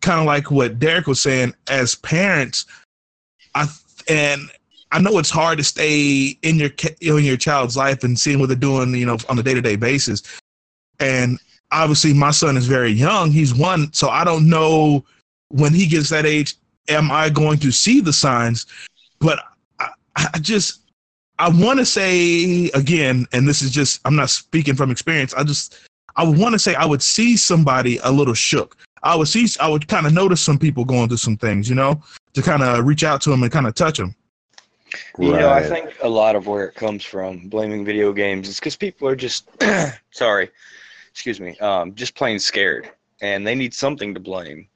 kind 0.00 0.20
of 0.20 0.26
like 0.26 0.50
what 0.50 0.78
Derek 0.78 1.06
was 1.06 1.20
saying, 1.20 1.54
as 1.68 1.94
parents, 1.94 2.66
I 3.54 3.68
and 4.08 4.42
I 4.90 4.98
know 5.00 5.18
it's 5.18 5.30
hard 5.30 5.58
to 5.58 5.64
stay 5.64 6.36
in 6.42 6.56
your 6.56 6.70
in 7.00 7.24
your 7.24 7.36
child's 7.36 7.76
life 7.76 8.04
and 8.04 8.18
seeing 8.18 8.38
what 8.38 8.48
they're 8.48 8.56
doing, 8.56 8.94
you 8.94 9.06
know, 9.06 9.16
on 9.28 9.38
a 9.38 9.42
day 9.42 9.54
to 9.54 9.62
day 9.62 9.76
basis. 9.76 10.22
And 11.00 11.38
obviously, 11.70 12.12
my 12.12 12.30
son 12.30 12.56
is 12.56 12.66
very 12.66 12.90
young; 12.90 13.30
he's 13.30 13.54
one, 13.54 13.92
so 13.92 14.08
I 14.08 14.24
don't 14.24 14.48
know 14.48 15.04
when 15.52 15.72
he 15.72 15.86
gets 15.86 16.08
that 16.08 16.26
age, 16.26 16.56
am 16.88 17.10
I 17.10 17.30
going 17.30 17.58
to 17.58 17.70
see 17.70 18.00
the 18.00 18.12
signs? 18.12 18.66
But 19.20 19.38
I, 19.78 19.90
I 20.16 20.38
just 20.38 20.80
I 21.38 21.48
want 21.48 21.78
to 21.78 21.86
say 21.86 22.70
again, 22.70 23.26
and 23.32 23.46
this 23.46 23.62
is 23.62 23.70
just 23.70 24.00
I'm 24.04 24.16
not 24.16 24.30
speaking 24.30 24.74
from 24.74 24.90
experience. 24.90 25.34
I 25.34 25.44
just 25.44 25.78
I 26.16 26.24
want 26.24 26.54
to 26.54 26.58
say 26.58 26.74
I 26.74 26.84
would 26.84 27.02
see 27.02 27.36
somebody 27.36 27.98
a 27.98 28.10
little 28.10 28.34
shook. 28.34 28.76
I 29.02 29.16
would 29.16 29.28
see 29.28 29.46
I 29.60 29.68
would 29.68 29.88
kind 29.88 30.06
of 30.06 30.12
notice 30.12 30.40
some 30.40 30.58
people 30.58 30.84
going 30.84 31.08
through 31.08 31.18
some 31.18 31.36
things, 31.36 31.68
you 31.68 31.74
know, 31.74 32.02
to 32.34 32.42
kind 32.42 32.62
of 32.62 32.86
reach 32.86 33.04
out 33.04 33.20
to 33.22 33.30
them 33.30 33.42
and 33.42 33.52
kind 33.52 33.66
of 33.66 33.74
touch 33.74 33.98
them. 33.98 34.14
You 35.18 35.32
know, 35.32 35.50
I 35.50 35.62
think 35.62 35.90
a 36.02 36.08
lot 36.08 36.36
of 36.36 36.46
where 36.46 36.66
it 36.66 36.74
comes 36.74 37.02
from, 37.02 37.48
blaming 37.48 37.84
video 37.84 38.12
games, 38.12 38.48
is 38.48 38.58
because 38.58 38.76
people 38.76 39.08
are 39.08 39.16
just, 39.16 39.48
sorry, 40.10 40.50
excuse 41.10 41.40
me, 41.40 41.56
um, 41.58 41.94
just 41.94 42.14
plain 42.14 42.38
scared, 42.38 42.90
and 43.22 43.46
they 43.46 43.54
need 43.54 43.72
something 43.72 44.12
to 44.12 44.20
blame, 44.20 44.68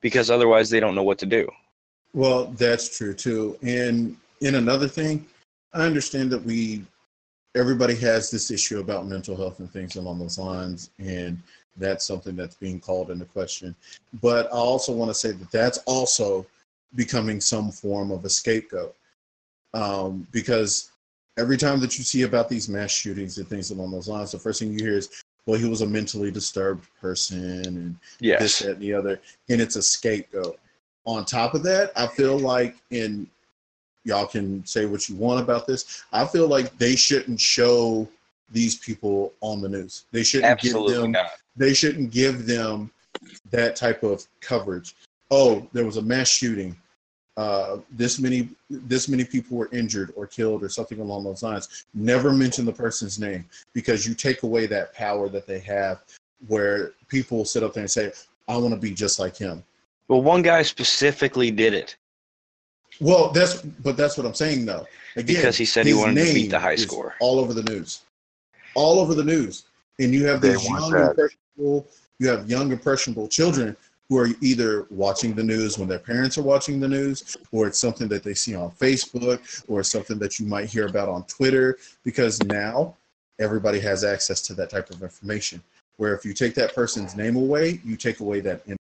because 0.00 0.30
otherwise 0.30 0.70
they 0.70 0.80
don't 0.80 0.94
know 0.94 1.02
what 1.02 1.18
to 1.18 1.26
do. 1.26 1.48
Well, 2.14 2.46
that's 2.56 2.96
true 2.96 3.14
too. 3.14 3.58
And 3.62 4.16
in 4.40 4.54
another 4.54 4.88
thing, 4.88 5.26
I 5.72 5.84
understand 5.84 6.30
that 6.30 6.42
we 6.42 6.84
everybody 7.54 7.94
has 7.96 8.30
this 8.30 8.50
issue 8.50 8.80
about 8.80 9.06
mental 9.06 9.36
health 9.36 9.58
and 9.58 9.70
things 9.70 9.96
along 9.96 10.18
those 10.18 10.38
lines, 10.38 10.90
and 10.98 11.38
that's 11.76 12.06
something 12.06 12.36
that's 12.36 12.54
being 12.54 12.80
called 12.80 13.10
into 13.10 13.24
question. 13.24 13.74
But 14.20 14.46
I 14.46 14.56
also 14.56 14.92
want 14.92 15.10
to 15.10 15.14
say 15.14 15.32
that 15.32 15.50
that's 15.50 15.78
also 15.78 16.46
becoming 16.94 17.40
some 17.40 17.70
form 17.70 18.10
of 18.10 18.24
a 18.24 18.30
scapegoat, 18.30 18.94
um, 19.74 20.26
because 20.32 20.90
every 21.38 21.56
time 21.56 21.80
that 21.80 21.98
you 21.98 22.04
see 22.04 22.22
about 22.22 22.48
these 22.48 22.68
mass 22.68 22.90
shootings 22.90 23.38
and 23.38 23.46
things 23.46 23.70
along 23.70 23.90
those 23.90 24.08
lines, 24.08 24.32
the 24.32 24.38
first 24.38 24.60
thing 24.60 24.72
you 24.72 24.84
hear 24.84 24.96
is, 24.96 25.22
"Well, 25.48 25.58
he 25.58 25.66
was 25.66 25.80
a 25.80 25.86
mentally 25.86 26.30
disturbed 26.30 26.86
person," 27.00 27.64
and 27.66 27.96
this, 28.20 28.58
that, 28.58 28.72
and 28.72 28.82
the 28.82 28.92
other, 28.92 29.18
and 29.48 29.62
it's 29.62 29.76
a 29.76 29.82
scapegoat. 29.82 30.60
On 31.06 31.24
top 31.24 31.54
of 31.54 31.62
that, 31.62 31.90
I 31.96 32.06
feel 32.06 32.38
like, 32.38 32.76
and 32.90 33.26
y'all 34.04 34.26
can 34.26 34.62
say 34.66 34.84
what 34.84 35.08
you 35.08 35.16
want 35.16 35.40
about 35.40 35.66
this, 35.66 36.04
I 36.12 36.26
feel 36.26 36.48
like 36.48 36.76
they 36.76 36.94
shouldn't 36.96 37.40
show 37.40 38.06
these 38.50 38.76
people 38.76 39.32
on 39.40 39.62
the 39.62 39.70
news. 39.70 40.04
They 40.12 40.22
shouldn't 40.22 40.60
give 40.60 40.74
them. 40.74 41.12
not. 41.12 41.30
They 41.56 41.72
shouldn't 41.72 42.10
give 42.10 42.44
them 42.44 42.90
that 43.50 43.74
type 43.74 44.02
of 44.02 44.26
coverage. 44.42 44.96
Oh, 45.30 45.66
there 45.72 45.86
was 45.86 45.96
a 45.96 46.02
mass 46.02 46.28
shooting. 46.28 46.76
Uh, 47.38 47.78
this 47.92 48.18
many 48.18 48.48
this 48.68 49.08
many 49.08 49.24
people 49.24 49.56
were 49.56 49.68
injured 49.72 50.12
or 50.16 50.26
killed 50.26 50.64
or 50.64 50.68
something 50.68 50.98
along 50.98 51.22
those 51.22 51.44
lines. 51.44 51.84
Never 51.94 52.32
mention 52.32 52.64
the 52.64 52.72
person's 52.72 53.20
name 53.20 53.44
because 53.72 54.04
you 54.04 54.12
take 54.12 54.42
away 54.42 54.66
that 54.66 54.92
power 54.92 55.28
that 55.28 55.46
they 55.46 55.60
have, 55.60 56.02
where 56.48 56.94
people 57.06 57.44
sit 57.44 57.62
up 57.62 57.74
there 57.74 57.82
and 57.82 57.90
say, 57.90 58.10
"I 58.48 58.56
want 58.56 58.74
to 58.74 58.80
be 58.80 58.92
just 58.92 59.20
like 59.20 59.36
him." 59.36 59.62
Well, 60.08 60.20
one 60.20 60.42
guy 60.42 60.62
specifically 60.62 61.52
did 61.52 61.74
it 61.74 61.96
Well, 63.00 63.30
that's 63.30 63.62
but 63.62 63.96
that's 63.96 64.16
what 64.16 64.26
I'm 64.26 64.34
saying 64.34 64.66
though. 64.66 64.84
Again, 65.14 65.36
because 65.36 65.56
he 65.56 65.64
said 65.64 65.86
he 65.86 65.94
wanted 65.94 66.16
to 66.26 66.34
beat 66.34 66.50
the 66.50 66.58
high 66.58 66.74
score. 66.74 67.14
All 67.20 67.38
over 67.38 67.54
the 67.54 67.62
news, 67.62 68.00
all 68.74 68.98
over 68.98 69.14
the 69.14 69.22
news, 69.22 69.66
and 70.00 70.12
you 70.12 70.26
have 70.26 70.40
They 70.40 70.54
these 70.54 70.68
young 70.68 70.92
impressionable, 70.92 71.86
you 72.18 72.28
have 72.28 72.50
young 72.50 72.72
impressionable 72.72 73.28
children 73.28 73.76
who 74.08 74.18
are 74.18 74.28
either 74.40 74.86
watching 74.90 75.34
the 75.34 75.42
news 75.42 75.78
when 75.78 75.88
their 75.88 75.98
parents 75.98 76.38
are 76.38 76.42
watching 76.42 76.80
the 76.80 76.88
news, 76.88 77.36
or 77.52 77.66
it's 77.66 77.78
something 77.78 78.08
that 78.08 78.22
they 78.22 78.34
see 78.34 78.54
on 78.54 78.70
Facebook, 78.70 79.64
or 79.68 79.82
something 79.82 80.18
that 80.18 80.38
you 80.38 80.46
might 80.46 80.68
hear 80.68 80.86
about 80.86 81.08
on 81.08 81.24
Twitter. 81.24 81.78
Because 82.04 82.42
now 82.44 82.96
everybody 83.38 83.78
has 83.80 84.04
access 84.04 84.40
to 84.42 84.54
that 84.54 84.70
type 84.70 84.90
of 84.90 85.02
information. 85.02 85.62
Where 85.96 86.14
if 86.14 86.24
you 86.24 86.32
take 86.32 86.54
that 86.54 86.74
person's 86.74 87.16
name 87.16 87.36
away, 87.36 87.80
you 87.84 87.96
take 87.96 88.20
away 88.20 88.40
that. 88.40 88.62
In- 88.66 88.76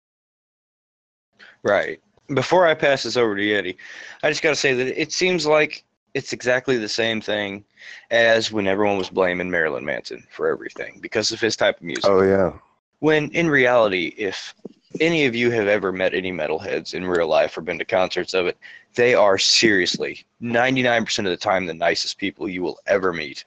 Right. 1.62 2.00
Before 2.28 2.66
I 2.66 2.74
pass 2.74 3.04
this 3.04 3.16
over 3.16 3.34
to 3.36 3.42
Yeti, 3.42 3.76
I 4.22 4.28
just 4.28 4.42
got 4.42 4.50
to 4.50 4.56
say 4.56 4.74
that 4.74 5.00
it 5.00 5.12
seems 5.12 5.46
like 5.46 5.84
it's 6.14 6.32
exactly 6.32 6.78
the 6.78 6.88
same 6.88 7.20
thing 7.20 7.64
as 8.10 8.52
when 8.52 8.66
everyone 8.66 8.98
was 8.98 9.10
blaming 9.10 9.50
Marilyn 9.50 9.84
Manson 9.84 10.24
for 10.30 10.48
everything 10.48 10.98
because 11.00 11.32
of 11.32 11.40
his 11.40 11.56
type 11.56 11.78
of 11.78 11.82
music. 11.82 12.04
Oh 12.06 12.22
yeah. 12.22 12.52
When 13.00 13.30
in 13.30 13.48
reality, 13.48 14.14
if 14.16 14.54
any 15.00 15.26
of 15.26 15.34
you 15.34 15.50
have 15.50 15.66
ever 15.66 15.92
met 15.92 16.14
any 16.14 16.32
metalheads 16.32 16.94
in 16.94 17.06
real 17.06 17.28
life 17.28 17.56
or 17.56 17.60
been 17.60 17.78
to 17.78 17.84
concerts 17.84 18.34
of 18.34 18.46
it, 18.46 18.56
they 18.94 19.14
are 19.14 19.38
seriously 19.38 20.24
99% 20.42 21.18
of 21.20 21.24
the 21.24 21.36
time 21.36 21.66
the 21.66 21.74
nicest 21.74 22.18
people 22.18 22.48
you 22.48 22.62
will 22.62 22.78
ever 22.86 23.12
meet. 23.12 23.44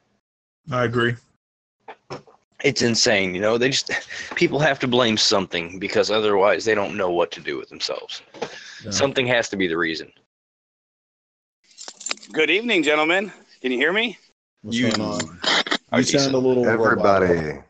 I 0.72 0.84
agree. 0.84 1.16
It's 2.64 2.82
insane, 2.82 3.36
you 3.36 3.42
know. 3.42 3.58
They 3.58 3.70
just 3.70 3.92
people 4.36 4.60
have 4.60 4.80
to 4.80 4.88
blame 4.88 5.16
something 5.16 5.80
because 5.80 6.10
otherwise 6.10 6.66
they 6.66 6.76
don't 6.76 6.98
know 6.98 7.12
what 7.12 7.32
to 7.32 7.40
do 7.40 7.58
with 7.58 7.70
themselves. 7.70 8.22
No. 8.84 8.92
Something 8.92 9.28
has 9.28 9.50
to 9.50 9.58
be 9.58 9.68
the 9.68 9.78
reason. 9.78 10.12
Good 12.32 12.50
evening, 12.50 12.84
gentlemen. 12.84 13.32
Can 13.62 13.72
you 13.72 13.78
hear 13.78 13.94
me? 13.94 14.18
What's 14.64 14.78
You 14.78 14.92
going 14.92 15.02
on? 15.02 15.40
are 15.92 16.00
You 16.00 16.04
sound 16.04 16.34
a 16.34 16.38
little 16.38 16.66
robot. 16.66 17.64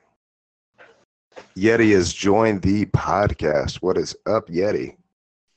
Everybody. 1.58 1.90
Yeti 1.90 1.96
has 1.96 2.14
joined 2.14 2.62
the 2.62 2.86
podcast. 2.88 3.78
What 3.78 3.98
is 3.98 4.16
up, 4.26 4.48
Yeti? 4.48 4.96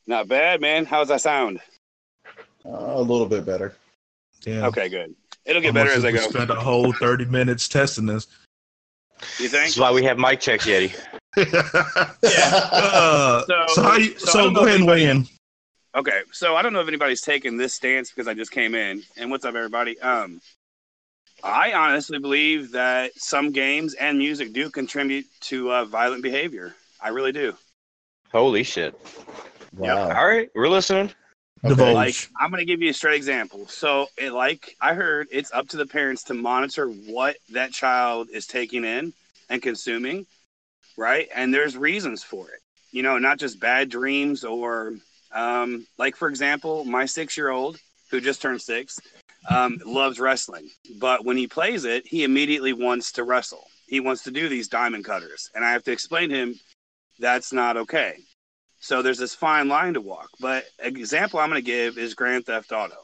Not 0.06 0.28
bad, 0.28 0.60
man. 0.60 0.84
How's 0.86 1.08
that 1.08 1.20
sound? 1.20 1.60
Uh, 2.64 2.70
a 2.70 3.00
little 3.00 3.26
bit 3.26 3.44
better. 3.46 3.74
Yeah. 4.44 4.66
Okay, 4.66 4.88
good. 4.88 5.14
It'll 5.44 5.62
get 5.62 5.74
better 5.74 5.90
as 5.90 6.04
I 6.04 6.08
we 6.08 6.18
go. 6.18 6.28
Spent 6.28 6.50
a 6.50 6.54
whole 6.54 6.92
thirty 6.92 7.24
minutes 7.24 7.68
testing 7.68 8.06
this. 8.06 8.26
You 9.38 9.48
think? 9.48 9.68
is 9.68 9.78
why 9.78 9.92
we 9.92 10.02
have 10.04 10.18
mic 10.18 10.40
checks, 10.40 10.66
Yeti. 10.66 10.94
Uh, 12.22 13.42
So- 13.46 13.64
so, 13.68 13.82
how 13.82 13.96
you, 13.96 14.18
so 14.18 14.26
so 14.26 14.50
go 14.50 14.66
ahead 14.66 14.80
and 14.80 14.86
weigh 14.88 15.04
in. 15.04 15.26
Okay, 15.94 16.22
so 16.32 16.56
I 16.56 16.62
don't 16.62 16.72
know 16.72 16.80
if 16.80 16.88
anybody's 16.88 17.20
taken 17.20 17.56
this 17.56 17.74
stance 17.74 18.10
because 18.10 18.28
I 18.28 18.34
just 18.34 18.50
came 18.52 18.74
in. 18.74 19.02
And 19.16 19.30
what's 19.30 19.44
up, 19.44 19.54
everybody? 19.54 19.98
Um, 20.00 20.40
I 21.42 21.72
honestly 21.72 22.18
believe 22.18 22.72
that 22.72 23.12
some 23.16 23.50
games 23.50 23.94
and 23.94 24.18
music 24.18 24.52
do 24.52 24.70
contribute 24.70 25.26
to 25.42 25.72
uh, 25.72 25.84
violent 25.84 26.22
behavior. 26.22 26.74
I 27.00 27.08
really 27.08 27.32
do. 27.32 27.54
Holy 28.32 28.62
shit. 28.62 28.94
Wow. 29.76 30.10
All 30.10 30.26
right, 30.26 30.50
we're 30.54 30.68
listening. 30.68 31.10
Okay. 31.64 31.94
Like, 31.94 32.14
I'm 32.38 32.50
going 32.50 32.60
to 32.60 32.64
give 32.64 32.80
you 32.80 32.90
a 32.90 32.94
straight 32.94 33.16
example. 33.16 33.66
So, 33.68 34.06
it, 34.16 34.32
like 34.32 34.76
I 34.80 34.94
heard, 34.94 35.28
it's 35.30 35.52
up 35.52 35.68
to 35.68 35.76
the 35.76 35.86
parents 35.86 36.22
to 36.24 36.34
monitor 36.34 36.88
what 36.88 37.36
that 37.52 37.72
child 37.72 38.28
is 38.32 38.46
taking 38.46 38.84
in 38.84 39.12
and 39.50 39.60
consuming, 39.60 40.26
right? 40.96 41.28
And 41.34 41.52
there's 41.52 41.76
reasons 41.76 42.22
for 42.22 42.48
it. 42.48 42.60
You 42.92 43.02
know, 43.02 43.18
not 43.18 43.38
just 43.38 43.60
bad 43.60 43.88
dreams 43.90 44.42
or, 44.44 44.94
um, 45.32 45.86
like, 45.98 46.16
for 46.16 46.28
example, 46.28 46.84
my 46.84 47.04
six 47.04 47.36
year 47.36 47.50
old 47.50 47.78
who 48.10 48.20
just 48.20 48.42
turned 48.42 48.62
six 48.62 48.98
um, 49.48 49.78
loves 49.84 50.20
wrestling. 50.20 50.68
But 50.98 51.24
when 51.24 51.36
he 51.36 51.46
plays 51.46 51.84
it, 51.84 52.06
he 52.06 52.24
immediately 52.24 52.72
wants 52.72 53.12
to 53.12 53.24
wrestle. 53.24 53.64
He 53.86 54.00
wants 54.00 54.22
to 54.24 54.30
do 54.30 54.48
these 54.48 54.68
diamond 54.68 55.04
cutters. 55.04 55.50
And 55.54 55.64
I 55.64 55.72
have 55.72 55.82
to 55.84 55.92
explain 55.92 56.30
to 56.30 56.36
him 56.36 56.54
that's 57.18 57.52
not 57.52 57.76
okay. 57.76 58.16
So 58.80 59.02
there's 59.02 59.18
this 59.18 59.34
fine 59.34 59.68
line 59.68 59.94
to 59.94 60.00
walk. 60.00 60.28
But 60.40 60.64
example 60.78 61.38
I'm 61.38 61.50
going 61.50 61.60
to 61.60 61.66
give 61.66 61.98
is 61.98 62.14
Grand 62.14 62.46
Theft 62.46 62.72
Auto. 62.72 62.96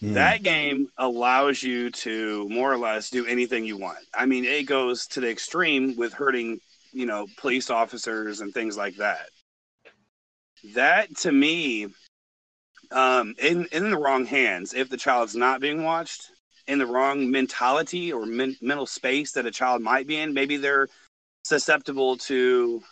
Hmm. 0.00 0.12
That 0.12 0.42
game 0.42 0.88
allows 0.98 1.62
you 1.62 1.90
to 1.90 2.46
more 2.50 2.70
or 2.70 2.76
less 2.76 3.08
do 3.08 3.26
anything 3.26 3.64
you 3.64 3.78
want. 3.78 3.98
I 4.14 4.26
mean, 4.26 4.44
it 4.44 4.66
goes 4.66 5.06
to 5.08 5.20
the 5.20 5.30
extreme 5.30 5.96
with 5.96 6.12
hurting, 6.12 6.58
you 6.92 7.06
know, 7.06 7.26
police 7.38 7.70
officers 7.70 8.40
and 8.40 8.52
things 8.52 8.76
like 8.76 8.96
that. 8.96 9.28
That 10.74 11.16
to 11.18 11.32
me, 11.32 11.86
um, 12.92 13.34
in 13.38 13.66
in 13.72 13.90
the 13.90 13.98
wrong 13.98 14.26
hands, 14.26 14.74
if 14.74 14.88
the 14.88 14.96
child's 14.96 15.34
not 15.34 15.60
being 15.60 15.82
watched, 15.82 16.30
in 16.66 16.78
the 16.78 16.86
wrong 16.86 17.30
mentality 17.30 18.12
or 18.12 18.26
men- 18.26 18.56
mental 18.60 18.86
space 18.86 19.32
that 19.32 19.46
a 19.46 19.50
child 19.50 19.82
might 19.82 20.06
be 20.06 20.16
in, 20.16 20.34
maybe 20.34 20.56
they're 20.56 20.88
susceptible 21.44 22.16
to, 22.16 22.82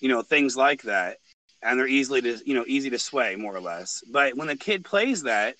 you 0.00 0.08
know, 0.08 0.22
things 0.22 0.56
like 0.56 0.82
that, 0.82 1.18
and 1.62 1.78
they're 1.78 1.88
easily 1.88 2.20
to, 2.22 2.38
you 2.44 2.54
know, 2.54 2.64
easy 2.66 2.90
to 2.90 2.98
sway 2.98 3.36
more 3.36 3.54
or 3.54 3.60
less. 3.60 4.02
But 4.10 4.36
when 4.36 4.48
the 4.48 4.56
kid 4.56 4.84
plays 4.84 5.22
that, 5.22 5.56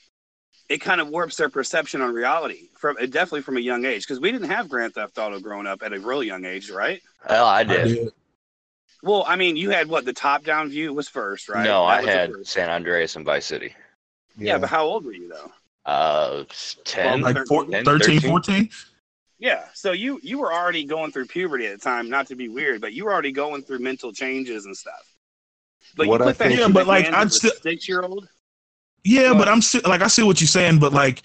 it 0.68 0.78
kind 0.82 1.00
of 1.00 1.08
warps 1.08 1.36
their 1.36 1.48
perception 1.48 2.02
on 2.02 2.12
reality 2.12 2.68
from 2.76 2.96
definitely 2.96 3.40
from 3.40 3.56
a 3.56 3.60
young 3.60 3.86
age 3.86 4.02
because 4.02 4.20
we 4.20 4.30
didn't 4.30 4.50
have 4.50 4.68
Grand 4.68 4.94
Theft 4.94 5.16
Auto 5.16 5.40
growing 5.40 5.66
up 5.66 5.82
at 5.82 5.94
a 5.94 6.00
really 6.00 6.26
young 6.26 6.44
age, 6.44 6.70
right? 6.70 7.00
Well, 7.28 7.46
I 7.46 7.60
I 7.60 7.64
did. 7.64 8.12
Did. 9.02 9.08
Well, 9.08 9.24
I 9.26 9.36
mean, 9.36 9.56
you 9.56 9.70
had 9.70 9.88
what 9.88 10.04
the 10.04 10.12
top-down 10.12 10.70
view 10.70 10.92
was 10.92 11.08
first, 11.08 11.48
right? 11.48 11.64
No, 11.64 11.86
That 11.86 12.04
I 12.04 12.10
had. 12.10 12.32
San 12.46 12.70
Andreas 12.70 13.16
and 13.16 13.24
Vice 13.24 13.46
City. 13.46 13.74
Yeah. 14.36 14.58
but 14.58 14.68
how 14.70 14.84
old 14.84 15.04
were 15.04 15.12
you 15.12 15.28
though? 15.28 15.50
Uh, 15.84 16.44
10. 16.84 17.22
Like 17.22 17.46
four, 17.46 17.64
10, 17.66 17.84
13, 17.84 18.20
13? 18.20 18.30
14? 18.30 18.70
Yeah, 19.40 19.64
so 19.72 19.92
you 19.92 20.18
you 20.22 20.38
were 20.38 20.52
already 20.52 20.84
going 20.84 21.12
through 21.12 21.26
puberty 21.26 21.66
at 21.66 21.78
the 21.78 21.82
time. 21.84 22.10
Not 22.10 22.26
to 22.26 22.34
be 22.34 22.48
weird, 22.48 22.80
but 22.80 22.92
you 22.92 23.04
were 23.04 23.12
already 23.12 23.30
going 23.32 23.62
through 23.62 23.78
mental 23.78 24.12
changes 24.12 24.66
and 24.66 24.76
stuff. 24.76 25.14
But 25.96 26.08
What 26.08 26.20
you 26.20 26.26
I 26.26 26.28
put 26.30 26.38
that 26.38 26.48
think- 26.48 26.60
Yeah, 26.60 26.68
but, 26.68 26.86
like, 26.88 27.06
I'm 27.12 27.28
still- 27.30 27.52
six-year-old. 27.62 28.28
Yeah, 29.04 29.28
Go 29.32 29.38
but. 29.38 29.48
I'm 29.48 29.62
si- 29.62 29.80
like 29.80 30.02
I 30.02 30.08
see 30.08 30.24
what 30.24 30.40
you're 30.40 30.48
saying, 30.48 30.80
but 30.80 30.92
like 30.92 31.22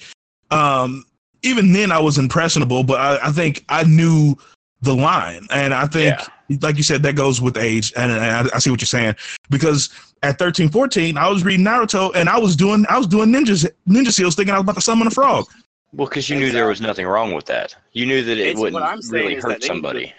um 0.51 1.03
even 1.41 1.73
then 1.73 1.91
I 1.91 1.99
was 1.99 2.17
impressionable, 2.19 2.83
but 2.83 3.01
I, 3.01 3.27
I 3.27 3.31
think 3.31 3.65
I 3.67 3.83
knew 3.83 4.35
the 4.81 4.95
line, 4.95 5.47
and 5.51 5.73
I 5.73 5.87
think 5.87 6.15
like 6.61 6.77
you 6.77 6.83
said 6.83 7.03
that 7.03 7.15
goes 7.15 7.41
with 7.41 7.57
age, 7.57 7.93
and, 7.95 8.11
and 8.11 8.21
I, 8.23 8.55
I 8.55 8.59
see 8.59 8.69
what 8.69 8.81
you're 8.81 8.85
saying 8.87 9.15
because 9.49 9.89
at 10.23 10.37
13, 10.39 10.69
14, 10.69 11.17
I 11.17 11.29
was 11.29 11.43
reading 11.43 11.65
Naruto, 11.65 12.11
and 12.15 12.29
I 12.29 12.37
was 12.37 12.55
doing 12.55 12.85
I 12.89 12.97
was 12.97 13.07
doing 13.07 13.29
ninjas 13.29 13.69
ninja 13.87 14.11
seals, 14.11 14.35
thinking 14.35 14.53
I 14.53 14.57
was 14.57 14.63
about 14.63 14.75
to 14.75 14.81
summon 14.81 15.07
a 15.07 15.11
frog. 15.11 15.45
Well, 15.93 16.07
because 16.07 16.29
you 16.29 16.37
knew 16.37 16.51
there 16.51 16.67
was 16.67 16.81
nothing 16.81 17.05
wrong 17.05 17.33
with 17.33 17.45
that. 17.45 17.75
You 17.91 18.05
knew 18.05 18.23
that 18.23 18.37
it 18.37 18.41
It's- 18.47 18.57
wouldn't 18.57 18.81
I'm 18.83 18.99
really 19.09 19.35
is 19.35 19.43
hurt 19.43 19.49
that 19.49 19.49
they 19.49 19.53
need 19.53 19.61
to- 19.61 19.67
somebody. 19.67 20.13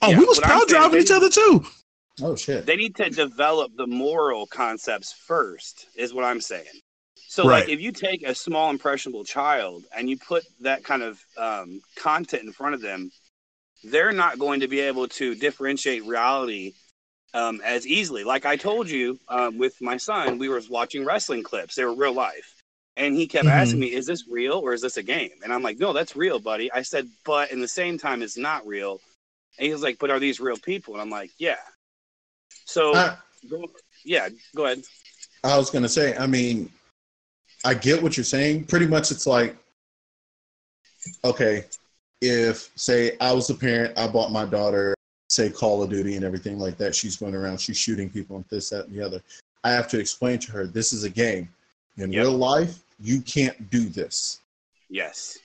Oh, 0.00 0.10
Yeah, 0.10 0.18
we 0.18 0.24
was 0.24 0.38
what 0.38 0.46
I'm 0.46 0.58
power 0.58 0.66
driving 0.68 0.92
they- 0.92 1.04
each 1.04 1.10
other 1.10 1.28
too. 1.28 1.66
Oh 2.22 2.34
shit. 2.36 2.66
They 2.66 2.76
need 2.76 2.96
to 2.96 3.10
develop 3.10 3.70
the 3.76 3.86
moral 3.86 4.46
concepts 4.46 5.12
first, 5.12 5.86
is 5.94 6.12
what 6.14 6.24
I'm 6.24 6.40
saying. 6.40 6.64
So, 7.30 7.46
Right. 7.46 7.60
like, 7.60 7.68
if 7.68 7.80
you 7.80 7.92
take 7.92 8.22
a 8.26 8.34
small 8.34 8.70
impressionable 8.70 9.22
child 9.24 9.84
and 9.94 10.08
you 10.08 10.16
put 10.16 10.44
that 10.60 10.82
kind 10.82 11.02
of 11.02 11.20
um, 11.36 11.80
content 11.94 12.42
in 12.44 12.52
front 12.52 12.74
of 12.74 12.80
them, 12.80 13.10
they're 13.84 14.12
not 14.12 14.38
going 14.38 14.60
to 14.60 14.68
be 14.68 14.80
able 14.80 15.08
to 15.08 15.34
differentiate 15.34 16.04
reality 16.04 16.74
um, 17.34 17.60
as 17.64 17.86
easily. 17.86 18.24
Like 18.24 18.46
I 18.46 18.56
told 18.56 18.88
you 18.88 19.18
um, 19.28 19.58
with 19.58 19.80
my 19.80 19.96
son, 19.96 20.38
we 20.38 20.48
were 20.48 20.62
watching 20.68 21.04
wrestling 21.04 21.42
clips; 21.42 21.74
they 21.74 21.84
were 21.84 21.94
real 21.94 22.12
life, 22.12 22.54
and 22.96 23.14
he 23.14 23.26
kept 23.26 23.48
Mhm. 23.48 23.52
asking 23.52 23.80
me, 23.80 23.92
"Is 23.92 24.06
this 24.06 24.26
real 24.28 24.54
or 24.54 24.72
is 24.72 24.80
this 24.82 24.96
a 24.96 25.02
game?" 25.02 25.30
And 25.42 25.52
I'm 25.52 25.62
like, 25.62 25.78
"No, 25.78 25.92
that's 25.92 26.16
real, 26.16 26.38
buddy." 26.38 26.72
I 26.72 26.82
said, 26.82 27.08
"But 27.24 27.50
in 27.52 27.60
the 27.60 27.68
same 27.68 27.98
time, 27.98 28.22
it's 28.22 28.36
not 28.36 28.66
real." 28.66 29.00
And 29.58 29.66
he 29.66 29.72
was 29.72 29.82
like, 29.82 29.98
"But 29.98 30.10
are 30.10 30.20
these 30.20 30.40
real 30.40 30.56
people?" 30.56 30.94
And 30.94 31.00
I'm 31.02 31.10
like, 31.10 31.30
"Yeah." 31.38 31.58
So, 32.64 32.94
I, 32.94 33.16
go, 33.48 33.64
yeah, 34.04 34.28
go 34.54 34.66
ahead. 34.66 34.82
I 35.44 35.56
was 35.56 35.70
gonna 35.70 35.88
say, 35.88 36.16
I 36.16 36.26
mean, 36.26 36.70
I 37.64 37.74
get 37.74 38.02
what 38.02 38.16
you're 38.16 38.24
saying. 38.24 38.64
Pretty 38.64 38.86
much, 38.86 39.10
it's 39.10 39.26
like, 39.26 39.56
okay, 41.24 41.64
if 42.20 42.70
say 42.76 43.16
I 43.20 43.32
was 43.32 43.50
a 43.50 43.54
parent, 43.54 43.98
I 43.98 44.06
bought 44.08 44.32
my 44.32 44.44
daughter, 44.44 44.94
say 45.28 45.50
Call 45.50 45.82
of 45.82 45.90
Duty 45.90 46.16
and 46.16 46.24
everything 46.24 46.58
like 46.58 46.76
that. 46.78 46.94
She's 46.94 47.16
going 47.16 47.34
around, 47.34 47.60
she's 47.60 47.76
shooting 47.76 48.10
people 48.10 48.36
and 48.36 48.44
this, 48.50 48.70
that, 48.70 48.86
and 48.86 48.96
the 48.96 49.04
other. 49.04 49.22
I 49.64 49.70
have 49.70 49.88
to 49.88 49.98
explain 49.98 50.38
to 50.40 50.52
her 50.52 50.66
this 50.66 50.92
is 50.92 51.04
a 51.04 51.10
game. 51.10 51.48
In 51.96 52.12
Yep. 52.12 52.22
real 52.22 52.36
life, 52.36 52.78
you 53.00 53.20
can't 53.20 53.70
do 53.70 53.88
this. 53.88 54.40
Yes. 54.88 55.38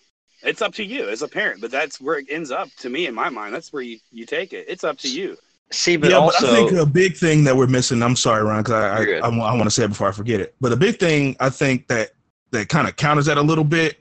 It's 0.43 0.61
up 0.61 0.73
to 0.75 0.83
you 0.83 1.09
as 1.09 1.21
a 1.21 1.27
parent, 1.27 1.61
but 1.61 1.71
that's 1.71 1.99
where 1.99 2.19
it 2.19 2.27
ends 2.29 2.51
up 2.51 2.69
to 2.79 2.89
me 2.89 3.07
in 3.07 3.15
my 3.15 3.29
mind. 3.29 3.53
That's 3.53 3.73
where 3.73 3.81
you, 3.81 3.99
you 4.11 4.25
take 4.25 4.53
it. 4.53 4.65
It's 4.67 4.83
up 4.83 4.97
to 4.99 5.09
you. 5.09 5.37
See, 5.71 5.95
but 5.95 6.11
yeah, 6.11 6.17
also, 6.17 6.45
but 6.45 6.53
I 6.53 6.69
think 6.69 6.71
a 6.73 6.85
big 6.85 7.15
thing 7.15 7.43
that 7.45 7.55
we're 7.55 7.67
missing. 7.67 8.03
I'm 8.03 8.15
sorry, 8.15 8.43
Ron, 8.43 8.61
because 8.61 8.73
I 8.73 8.97
I, 8.97 9.01
You're. 9.01 9.25
I, 9.25 9.29
want 9.29 9.63
to 9.63 9.71
say 9.71 9.85
it 9.85 9.87
before 9.87 10.07
I 10.07 10.11
forget 10.11 10.39
it. 10.39 10.53
But 10.61 10.71
a 10.71 10.75
big 10.75 10.99
thing 10.99 11.35
I 11.39 11.49
think 11.49 11.87
that 11.87 12.11
that 12.51 12.69
kind 12.69 12.87
of 12.87 12.95
counters 12.95 13.25
that 13.25 13.37
a 13.37 13.41
little 13.41 13.63
bit. 13.63 13.97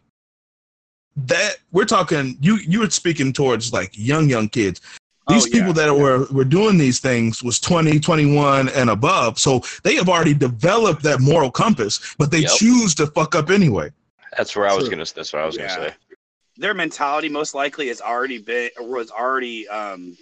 That 1.16 1.56
we're 1.72 1.84
talking, 1.84 2.36
you 2.40 2.56
you 2.56 2.80
were 2.80 2.90
speaking 2.90 3.32
towards 3.32 3.72
like 3.72 3.90
young 3.94 4.28
young 4.28 4.48
kids. 4.48 4.80
These 5.28 5.44
Oh, 5.44 5.46
people 5.46 5.72
yeah. 5.74 5.84
that 5.84 5.94
were 5.94 6.26
were 6.32 6.44
doing 6.44 6.78
these 6.78 7.00
things 7.00 7.42
was 7.42 7.60
20, 7.60 8.00
21 8.00 8.68
and 8.70 8.90
above. 8.90 9.38
So 9.38 9.62
they 9.84 9.94
have 9.96 10.08
already 10.08 10.34
developed 10.34 11.02
that 11.02 11.20
moral 11.20 11.50
compass, 11.50 12.14
but 12.18 12.30
they 12.30 12.40
Yep. 12.40 12.50
choose 12.50 12.94
to 12.96 13.06
fuck 13.08 13.34
up 13.34 13.50
anyway. 13.50 13.92
that's 14.36 14.56
where 14.56 14.66
I 14.66 14.74
was 14.74 14.88
gonna. 14.88 15.04
That's 15.14 15.32
what 15.32 15.42
I 15.42 15.46
was 15.46 15.56
Yeah. 15.56 15.76
gonna 15.76 15.90
say. 15.90 15.96
Their 16.56 16.74
mentality 16.74 17.28
most 17.28 17.54
likely 17.54 17.88
has 17.88 18.00
already 18.00 18.38
been 18.38 18.70
or 18.78 18.86
was 18.88 19.10
already 19.10 19.68
um 19.68 20.16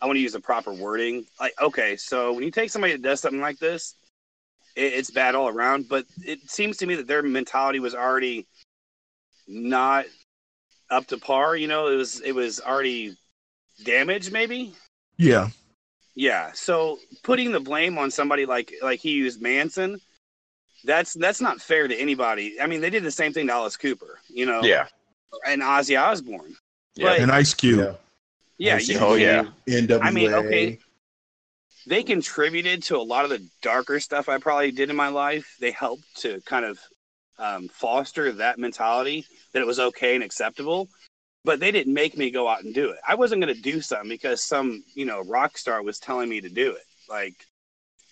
I 0.00 0.06
want 0.06 0.16
to 0.16 0.20
use 0.20 0.32
the 0.32 0.40
proper 0.40 0.72
wording. 0.74 1.24
Like, 1.40 1.54
okay, 1.62 1.96
so 1.96 2.32
when 2.32 2.44
you 2.44 2.50
take 2.50 2.68
somebody 2.70 2.92
that 2.92 3.02
does 3.02 3.20
something 3.20 3.40
like 3.40 3.58
this, 3.58 3.94
it, 4.76 4.92
it's 4.92 5.10
bad 5.10 5.34
all 5.34 5.48
around. 5.48 5.88
But 5.88 6.04
it 6.22 6.40
seems 6.50 6.76
to 6.78 6.86
me 6.86 6.94
that 6.96 7.06
their 7.06 7.22
mentality 7.22 7.80
was 7.80 7.94
already 7.94 8.46
not 9.46 10.06
up 10.90 11.06
to 11.08 11.18
par. 11.18 11.56
You 11.56 11.68
know, 11.68 11.88
it 11.88 11.96
was 11.96 12.20
it 12.20 12.32
was 12.32 12.60
already 12.60 13.16
damaged, 13.84 14.32
maybe. 14.32 14.72
Yeah. 15.18 15.48
Yeah. 16.14 16.52
So 16.54 16.98
putting 17.22 17.52
the 17.52 17.60
blame 17.60 17.98
on 17.98 18.10
somebody 18.10 18.46
like 18.46 18.72
like 18.82 19.00
he 19.00 19.12
used 19.12 19.40
Manson, 19.42 20.00
that's 20.84 21.14
that's 21.14 21.40
not 21.40 21.60
fair 21.60 21.88
to 21.88 21.96
anybody. 21.96 22.60
I 22.60 22.66
mean, 22.66 22.80
they 22.80 22.90
did 22.90 23.02
the 23.02 23.10
same 23.10 23.32
thing 23.32 23.46
to 23.48 23.52
Alice 23.52 23.76
Cooper, 23.76 24.18
you 24.28 24.46
know, 24.46 24.62
Yeah. 24.62 24.86
and 25.46 25.62
Ozzy 25.62 26.00
Osbourne. 26.00 26.56
Yeah. 26.94 27.04
But- 27.10 27.20
And 27.20 27.32
Ice 27.32 27.54
Cube. 27.54 27.78
Yeah. 27.78 27.94
Yeah. 28.58 28.76
Ice 28.76 28.88
You, 28.88 28.98
Oh, 29.00 29.14
yeah. 29.14 29.44
NWA. 29.66 30.00
I 30.02 30.10
mean, 30.12 30.32
okay. 30.32 30.78
They 31.86 32.02
contributed 32.02 32.82
to 32.84 32.96
a 32.96 33.02
lot 33.02 33.24
of 33.24 33.30
the 33.30 33.46
darker 33.60 34.00
stuff 34.00 34.28
I 34.28 34.38
probably 34.38 34.70
did 34.70 34.88
in 34.90 34.96
my 34.96 35.08
life. 35.08 35.56
They 35.60 35.70
helped 35.72 36.04
to 36.22 36.40
kind 36.46 36.64
of 36.64 36.78
um, 37.38 37.68
foster 37.68 38.32
that 38.32 38.58
mentality 38.58 39.26
that 39.52 39.60
it 39.60 39.66
was 39.66 39.80
okay 39.80 40.14
and 40.14 40.24
acceptable. 40.24 40.88
But 41.44 41.60
they 41.60 41.70
didn't 41.70 41.92
make 41.92 42.16
me 42.16 42.30
go 42.30 42.48
out 42.48 42.64
and 42.64 42.74
do 42.74 42.88
it. 42.88 42.98
I 43.06 43.14
wasn't 43.14 43.42
going 43.42 43.54
to 43.54 43.60
do 43.60 43.82
something 43.82 44.08
because 44.08 44.42
some, 44.42 44.82
you 44.94 45.04
know, 45.04 45.20
rock 45.20 45.58
star 45.58 45.82
was 45.82 45.98
telling 45.98 46.30
me 46.30 46.40
to 46.40 46.48
do 46.48 46.72
it. 46.72 46.86
Like, 47.06 47.34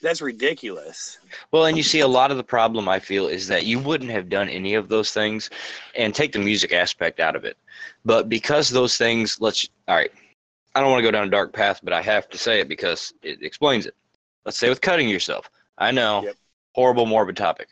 that's 0.02 0.20
ridiculous. 0.20 1.18
Well, 1.50 1.64
and 1.64 1.76
you 1.76 1.82
see, 1.82 2.00
a 2.00 2.08
lot 2.08 2.30
of 2.30 2.36
the 2.36 2.44
problem 2.44 2.88
I 2.88 2.98
feel 2.98 3.28
is 3.28 3.46
that 3.48 3.64
you 3.64 3.78
wouldn't 3.78 4.10
have 4.10 4.28
done 4.28 4.48
any 4.50 4.74
of 4.74 4.88
those 4.88 5.12
things, 5.12 5.48
and 5.96 6.14
take 6.14 6.32
the 6.32 6.38
music 6.40 6.72
aspect 6.74 7.20
out 7.20 7.36
of 7.36 7.44
it. 7.44 7.56
But 8.04 8.28
because 8.28 8.68
those 8.68 8.98
things, 8.98 9.40
let's 9.40 9.68
all 9.88 9.96
right. 9.96 10.10
I 10.74 10.80
don't 10.80 10.90
want 10.90 11.00
to 11.00 11.06
go 11.06 11.10
down 11.10 11.26
a 11.26 11.30
dark 11.30 11.52
path, 11.52 11.80
but 11.82 11.92
I 11.92 12.02
have 12.02 12.28
to 12.30 12.38
say 12.38 12.60
it 12.60 12.68
because 12.68 13.12
it 13.22 13.42
explains 13.42 13.86
it. 13.86 13.94
Let's 14.44 14.58
say 14.58 14.68
with 14.68 14.80
cutting 14.80 15.08
yourself. 15.08 15.50
I 15.78 15.90
know, 15.90 16.22
Yep. 16.24 16.36
horrible, 16.74 17.06
morbid 17.06 17.36
topic. 17.36 17.68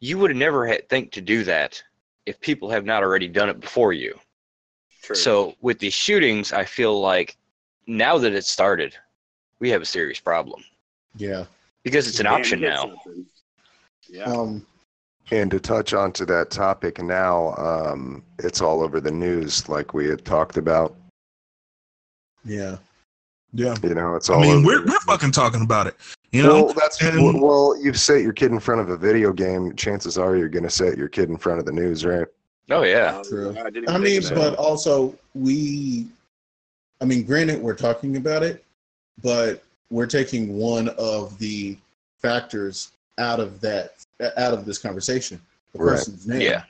You 0.00 0.18
would 0.18 0.30
have 0.30 0.36
never 0.38 0.66
had, 0.66 0.88
think 0.88 1.12
to 1.12 1.20
do 1.20 1.44
that 1.44 1.82
if 2.26 2.40
people 2.40 2.70
have 2.70 2.84
not 2.84 3.02
already 3.02 3.28
done 3.28 3.48
it 3.48 3.60
before 3.60 3.92
you. 3.92 4.18
True. 5.02 5.16
So 5.16 5.54
with 5.60 5.78
these 5.78 5.94
shootings, 5.94 6.52
I 6.52 6.64
feel 6.64 7.00
like 7.00 7.36
now 7.86 8.18
that 8.18 8.32
it's 8.32 8.50
started, 8.50 8.94
we 9.58 9.68
have 9.70 9.82
a 9.82 9.86
serious 9.86 10.20
problem 10.20 10.62
Yeah. 11.16 11.44
because 11.82 12.06
it's 12.08 12.20
an 12.20 12.24
Damn 12.24 12.34
option 12.34 12.60
now. 12.60 12.80
something. 13.04 13.26
Yeah. 14.08 14.24
Um, 14.24 14.66
And 15.32 15.48
to 15.52 15.60
touch 15.60 15.92
onto 15.94 16.24
that 16.26 16.50
topic 16.50 17.00
now, 17.00 17.54
um, 17.56 18.24
it's 18.40 18.60
all 18.60 18.82
over 18.82 19.00
the 19.00 19.12
news, 19.12 19.68
like 19.68 19.94
we 19.94 20.06
had 20.08 20.24
talked 20.24 20.56
about. 20.56 20.96
yeah. 22.44 22.78
Yeah. 23.52 23.74
You 23.82 23.94
know, 23.94 24.14
it's 24.16 24.28
all. 24.30 24.38
I 24.38 24.42
mean, 24.42 24.56
over 24.58 24.66
we're 24.66 24.80
the- 24.80 24.90
we're 24.92 25.00
fucking 25.00 25.32
talking 25.32 25.62
about 25.62 25.86
it. 25.88 25.96
You 26.32 26.44
know? 26.44 26.64
well, 26.64 26.74
that's 26.74 27.00
and- 27.02 27.42
well. 27.42 27.76
You 27.80 27.92
set 27.94 28.22
your 28.22 28.32
kid 28.32 28.52
in 28.52 28.60
front 28.60 28.80
of 28.80 28.88
a 28.90 28.96
video 28.96 29.32
game. 29.32 29.74
Chances 29.74 30.16
are 30.16 30.36
you're 30.36 30.48
going 30.48 30.62
to 30.64 30.70
set 30.70 30.96
your 30.96 31.08
kid 31.08 31.28
in 31.28 31.36
front 31.36 31.58
of 31.58 31.66
the 31.66 31.72
news, 31.72 32.04
right? 32.04 32.26
Oh 32.70 32.84
yeah. 32.84 33.16
Oh, 33.20 33.28
True. 33.28 33.56
I, 33.58 33.62
I 33.92 33.98
mean, 33.98 34.22
think 34.22 34.24
that. 34.26 34.34
but 34.36 34.54
also 34.56 35.16
we, 35.34 36.06
I 37.00 37.04
mean, 37.04 37.24
granted, 37.24 37.60
we're 37.60 37.74
talking 37.74 38.16
about 38.16 38.44
it, 38.44 38.64
but 39.22 39.64
we're 39.90 40.06
taking 40.06 40.56
one 40.56 40.88
of 40.90 41.36
the 41.38 41.76
factors 42.22 42.92
out 43.18 43.40
of 43.40 43.60
that, 43.60 43.94
out 44.36 44.54
of 44.54 44.64
this 44.66 44.78
conversation. 44.78 45.40
The 45.72 45.80
Right. 45.80 45.92
person's 45.96 46.28
name. 46.28 46.42
Yeah. 46.42 46.62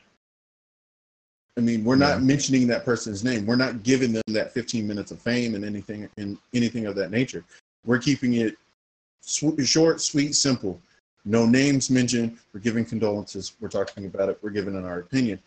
I 1.58 1.60
mean, 1.60 1.84
we're 1.84 1.96
not 1.96 2.22
mentioning 2.22 2.66
that 2.68 2.84
person's 2.86 3.22
name. 3.22 3.44
We're 3.44 3.56
not 3.56 3.82
giving 3.82 4.12
them 4.12 4.22
that 4.28 4.52
15 4.54 4.86
minutes 4.86 5.10
of 5.10 5.20
fame 5.20 5.54
and 5.54 5.64
anything 5.64 6.08
and 6.16 6.38
anything 6.54 6.86
of 6.86 6.94
that 6.96 7.10
nature. 7.10 7.44
We're 7.84 7.98
keeping 7.98 8.34
it 8.34 8.54
Sw- 8.54 8.56
short, 9.24 10.00
sweet, 10.00 10.34
simple. 10.34 10.80
No 11.24 11.46
names 11.46 11.90
mentioned. 11.90 12.38
We're 12.52 12.60
giving 12.60 12.84
condolences. 12.84 13.52
We're 13.60 13.68
talking 13.68 14.06
about 14.06 14.28
it. 14.28 14.38
We're 14.42 14.50
giving 14.50 14.74
in 14.74 14.84
our 14.84 15.00
opinion. 15.00 15.38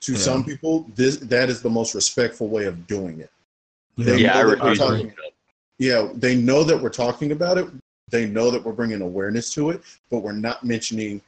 To 0.00 0.12
Yeah. 0.12 0.18
some 0.18 0.44
people, 0.44 0.86
this 0.94 1.16
that 1.16 1.50
is 1.50 1.60
the 1.60 1.70
most 1.70 1.94
respectful 1.94 2.48
way 2.48 2.66
of 2.66 2.86
doing 2.86 3.20
it. 3.20 3.30
Yeah. 3.96 4.04
They 4.04 4.18
Yeah, 4.22 4.38
I 4.38 4.42
know 4.42 4.48
that 4.50 4.58
we're 4.60 4.66
agree. 4.72 4.76
talking- 4.78 5.12
yeah, 5.78 6.08
they 6.14 6.36
know 6.36 6.62
that 6.64 6.80
we're 6.80 6.88
talking 6.88 7.32
about 7.32 7.58
it. 7.58 7.66
They 8.10 8.26
know 8.26 8.50
that 8.50 8.64
we're 8.64 8.72
bringing 8.72 9.02
awareness 9.02 9.52
to 9.54 9.70
it, 9.70 9.82
but 10.08 10.20
we're 10.20 10.32
not 10.32 10.64
mentioning 10.64 11.20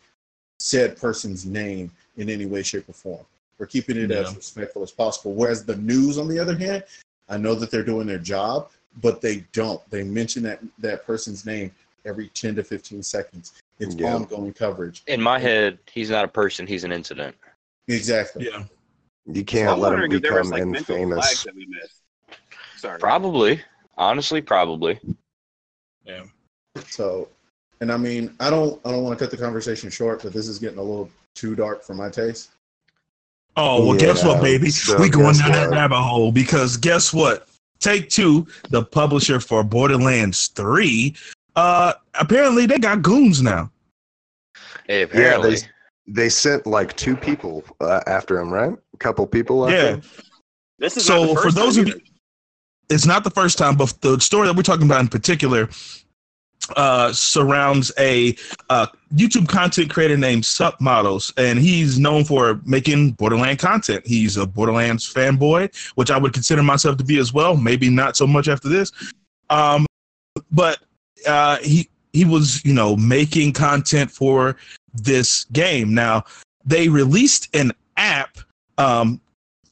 said 0.61 0.97
person's 0.97 1.45
name 1.47 1.91
in 2.17 2.29
any 2.31 2.47
way, 2.47 2.63
shape, 2.63 2.89
or 2.89 2.93
form. 2.93 3.27
We're 3.59 3.67
keeping 3.67 3.97
it 3.97 4.11
as 4.11 4.35
respectful 4.37 4.83
as 4.83 4.91
possible. 4.91 5.33
Whereas 5.35 5.65
the 5.65 5.77
news, 5.77 6.17
on 6.17 6.29
the 6.29 6.39
other 6.39 6.57
hand, 6.57 6.85
I 7.29 7.37
know 7.39 7.55
that 7.55 7.71
they're 7.71 7.83
doing 7.85 8.07
their 8.07 8.19
job, 8.19 8.71
but 9.01 9.21
they 9.21 9.45
don't. 9.53 9.81
They 9.91 10.03
mention 10.03 10.43
that 10.45 10.61
that 10.79 11.07
person's 11.07 11.47
name 11.47 11.73
every 12.05 12.29
10 12.29 12.57
to 12.57 12.65
15 12.65 13.03
seconds. 13.03 13.53
It's 13.79 13.95
Yeah. 13.95 14.15
ongoing 14.15 14.53
coverage. 14.53 15.03
In 15.07 15.21
my 15.23 15.39
head, 15.39 15.79
he's 15.91 16.11
not 16.11 16.25
a 16.25 16.29
person; 16.29 16.67
he's 16.67 16.85
an 16.85 16.93
incident. 16.93 17.37
Exactly. 17.89 18.47
Yeah. 18.47 18.65
You 19.27 19.45
can't 19.45 19.79
let 19.79 19.93
him 19.93 20.01
wondering 20.01 20.13
if 20.13 20.23
there 20.23 20.39
was 20.39 20.51
become 20.51 20.73
like 20.73 20.79
infamous. 20.81 21.45
that 21.45 21.55
we 21.55 21.67
missed. 21.67 22.03
Sorry. 22.77 22.99
Probably, 22.99 23.63
honestly, 23.97 24.41
probably. 24.41 24.99
Yeah. 26.05 26.25
So, 26.89 27.29
and 27.81 27.93
I 27.93 27.97
mean, 27.97 28.35
I 28.41 28.51
don't, 28.51 28.81
I 28.85 28.91
don't 28.91 29.03
want 29.05 29.19
to 29.19 29.25
cut 29.25 29.31
the 29.31 29.37
conversation 29.37 29.91
short, 29.91 30.23
but 30.23 30.33
this 30.33 30.49
is 30.49 30.59
getting 30.59 30.79
a 30.79 30.83
little 30.83 31.11
too 31.35 31.55
dark 31.55 31.83
for 31.85 31.95
my 31.95 32.09
taste. 32.09 32.51
Oh 33.57 33.87
well, 33.87 33.99
guess 33.99 34.25
what, 34.25 34.41
baby? 34.43 34.71
so 34.71 34.99
we 34.99 35.09
going 35.09 35.27
guess 35.35 35.41
down 35.41 35.53
that 35.53 35.71
rabbit 35.71 36.01
hole 36.01 36.33
because 36.33 36.77
guess 36.77 37.13
what? 37.13 37.49
Take 37.81 38.09
Two, 38.11 38.47
the 38.69 38.85
publisher 38.85 39.41
for 39.41 39.65
Borderlands 39.65 40.49
Three, 40.49 41.17
uh, 41.57 41.95
apparently 42.15 42.67
they 42.67 42.79
got 42.79 43.03
goons 43.03 43.43
now. 43.43 43.71
Hey, 44.87 45.03
apparently, 45.03 45.57
they- 45.57 45.69
They 46.13 46.29
sent 46.29 46.67
like 46.67 46.97
two 46.97 47.15
people 47.17 47.63
uh, 47.81 48.01
after 48.09 48.41
him, 48.41 48.53
right? 48.53 48.73
A 48.95 48.97
couple 48.97 49.25
people 49.29 49.65
after 49.69 49.77
Yeah. 49.77 49.89
him. 49.95 50.03
This 50.79 50.97
is 50.97 51.05
So 51.07 51.37
for 51.37 51.53
those 51.53 51.77
time 51.77 51.87
of 51.87 51.89
you, 51.89 52.01
it's 52.89 53.07
not 53.07 53.23
the 53.23 53.31
first 53.31 53.57
time, 53.59 53.77
but 53.77 53.95
the 54.01 54.19
story 54.19 54.49
that 54.49 54.57
we're 54.57 54.63
talking 54.65 54.87
about 54.87 55.01
in 55.03 55.09
particular 55.09 55.69
uh, 56.77 57.13
surrounds 57.13 57.93
a 57.99 58.37
uh, 58.69 58.87
YouTube 59.15 59.49
content 59.49 59.91
creator 59.91 60.17
named 60.17 60.45
SupMatto, 60.45 61.33
and 61.37 61.59
he's 61.59 61.99
known 61.99 62.25
for 62.25 62.61
making 62.65 63.13
Borderland 63.13 63.59
content. 63.59 64.07
He's 64.07 64.37
a 64.37 64.47
Borderlands 64.47 65.13
fanboy, 65.13 65.75
which 65.95 66.11
I 66.11 66.19
would 66.19 66.33
consider 66.33 66.63
myself 66.63 66.97
to 66.99 67.05
be 67.05 67.19
as 67.19 67.33
well. 67.33 67.57
Maybe 67.57 67.91
not 67.91 68.17
so 68.17 68.27
much 68.27 68.49
after 68.49 68.69
this, 68.69 68.93
um, 69.51 69.87
but 70.51 70.79
uh, 71.27 71.59
he 71.59 71.89
he 72.13 72.25
was 72.25 72.65
you 72.65 72.75
know 72.75 72.97
making 72.97 73.53
content 73.53 74.11
for 74.11 74.57
this 74.95 75.45
game. 75.47 75.95
Now 75.95 76.25
they 76.65 76.89
released 76.89 77.55
an 77.55 77.73
app. 77.97 78.39
Um, 78.79 79.21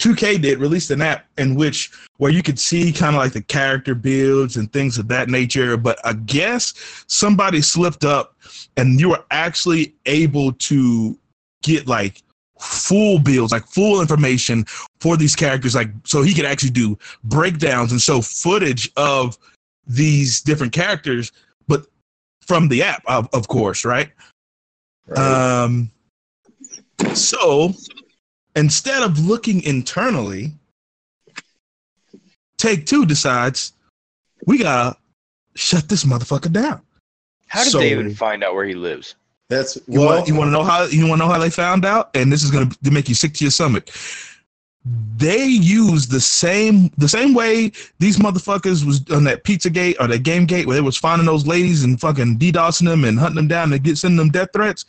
2K 0.00 0.40
did 0.40 0.58
released 0.58 0.90
an 0.90 1.02
app 1.02 1.26
in 1.38 1.54
which 1.54 1.90
where 2.18 2.30
you 2.30 2.42
could 2.42 2.58
see 2.58 2.92
kind 2.92 3.16
of 3.16 3.20
like 3.20 3.32
the 3.32 3.42
character 3.42 3.94
builds 3.94 4.56
and 4.56 4.72
things 4.72 4.98
of 4.98 5.08
that 5.08 5.28
nature. 5.28 5.76
But 5.76 5.98
I 6.04 6.12
guess 6.12 6.74
somebody 7.08 7.60
slipped 7.60 8.04
up 8.04 8.36
and 8.76 9.00
you 9.00 9.10
were 9.10 9.24
actually 9.30 9.94
able 10.06 10.52
to 10.52 11.18
get 11.62 11.86
like 11.86 12.22
full 12.60 13.18
builds, 13.18 13.52
like 13.52 13.66
full 13.66 14.00
information 14.00 14.64
for 15.00 15.16
these 15.16 15.34
characters, 15.34 15.74
like 15.74 15.90
so 16.04 16.22
he 16.22 16.34
could 16.34 16.44
actually 16.44 16.70
do 16.70 16.98
breakdowns 17.24 17.92
and 17.92 18.00
show 18.00 18.20
footage 18.20 18.90
of 18.96 19.36
these 19.86 20.40
different 20.42 20.72
characters, 20.72 21.32
but 21.66 21.86
from 22.42 22.68
the 22.68 22.82
app, 22.82 23.02
of, 23.06 23.28
of 23.32 23.48
course, 23.48 23.84
right? 23.84 24.10
Right? 25.06 25.62
Um, 25.62 25.90
so 27.14 27.72
instead 28.56 29.02
of 29.02 29.18
looking 29.18 29.62
internally, 29.62 30.52
Take 32.56 32.86
Two 32.86 33.06
decides 33.06 33.72
we 34.46 34.58
gotta 34.58 34.96
shut 35.54 35.88
this 35.88 36.04
motherfucker 36.04 36.52
down. 36.52 36.80
how 37.46 37.62
did 37.64 37.72
so- 37.72 37.78
they 37.78 37.90
even 37.92 38.14
find 38.14 38.42
out 38.44 38.54
where 38.54 38.64
he 38.66 38.74
lives? 38.74 39.14
That's 39.48 39.76
You 39.88 40.00
well. 40.00 40.16
want 40.16 40.28
you 40.28 40.34
want 40.34 40.48
to 40.48 40.52
know 40.52 40.62
how 40.64 40.84
you 40.84 41.06
want 41.06 41.20
to 41.22 41.26
know 41.26 41.32
how 41.32 41.38
they 41.38 41.48
found 41.50 41.84
out, 41.86 42.10
and 42.14 42.30
this 42.30 42.42
is 42.44 42.50
gonna 42.50 42.70
make 42.82 43.08
you 43.08 43.14
sick 43.14 43.32
to 43.34 43.44
your 43.44 43.50
stomach. 43.50 43.88
They 45.16 45.44
use 45.46 46.06
the 46.06 46.20
same 46.20 46.90
the 46.98 47.08
same 47.08 47.32
way 47.34 47.72
these 47.98 48.18
motherfuckers 48.18 48.84
was 48.84 49.08
on 49.10 49.24
that 49.24 49.44
Pizza 49.44 49.70
Gate 49.70 49.96
or 50.00 50.06
that 50.08 50.22
Game 50.22 50.44
Gate 50.44 50.66
where 50.66 50.74
they 50.76 50.80
was 50.82 50.96
finding 50.98 51.26
those 51.26 51.46
ladies 51.46 51.82
and 51.82 51.98
fucking 52.00 52.38
DDoSing 52.38 52.84
them 52.86 53.04
and 53.04 53.18
hunting 53.18 53.36
them 53.36 53.48
down 53.48 53.72
and 53.72 53.82
get 53.82 53.96
sending 53.98 54.18
them 54.18 54.30
death 54.30 54.50
threats. 54.52 54.84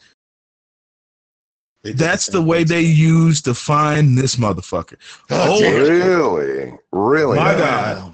That's 1.84 2.26
the 2.26 2.42
way 2.42 2.64
they 2.64 2.82
used 2.82 3.46
to 3.46 3.54
find 3.54 4.18
this 4.18 4.36
motherfucker. 4.36 4.98
Oh. 5.30 5.62
Really? 5.62 6.78
Really? 6.92 7.38
My? 7.38 7.54
God. 7.56 8.14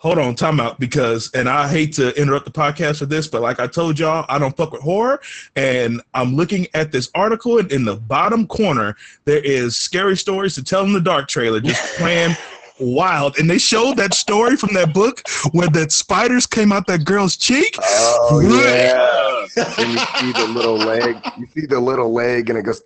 Hold 0.00 0.18
on, 0.18 0.36
time 0.36 0.60
out 0.60 0.78
because, 0.78 1.28
and 1.34 1.48
I 1.48 1.66
hate 1.66 1.92
to 1.94 2.16
interrupt 2.16 2.44
the 2.44 2.52
podcast 2.52 3.00
for 3.00 3.06
this, 3.06 3.26
but 3.26 3.42
like 3.42 3.58
I 3.58 3.66
told 3.66 3.98
y'all, 3.98 4.24
I 4.28 4.38
don't 4.38 4.56
fuck 4.56 4.70
with 4.70 4.80
horror. 4.80 5.20
And 5.56 6.00
I'm 6.14 6.36
looking 6.36 6.68
at 6.74 6.92
this 6.92 7.10
article, 7.16 7.58
and 7.58 7.70
in 7.72 7.84
the 7.84 7.96
bottom 7.96 8.46
corner, 8.46 8.96
there 9.24 9.44
is 9.44 9.74
Scary 9.74 10.16
Stories 10.16 10.54
to 10.54 10.62
Tell 10.62 10.84
in 10.84 10.92
the 10.92 11.00
Dark 11.00 11.26
trailer 11.26 11.60
just 11.60 11.82
playing 11.98 12.36
wild. 12.80 13.38
And 13.38 13.48
they 13.48 13.58
showed 13.58 13.96
that 13.96 14.14
story 14.14 14.56
from 14.56 14.74
that 14.74 14.92
book 14.94 15.22
where 15.52 15.68
the 15.68 15.88
spiders 15.90 16.46
came 16.46 16.72
out 16.72 16.86
that 16.86 17.04
girl's 17.04 17.36
cheek. 17.36 17.76
Oh 17.80 18.40
yeah. 18.40 18.96
Uh, 19.56 19.74
and 19.78 19.90
you 19.92 19.98
see 19.98 20.32
the 20.32 20.52
little 20.52 20.76
leg. 20.76 21.16
You 21.38 21.46
see 21.54 21.66
the 21.66 21.80
little 21.80 22.12
leg, 22.12 22.50
and 22.50 22.58
it 22.58 22.62
goes. 22.62 22.82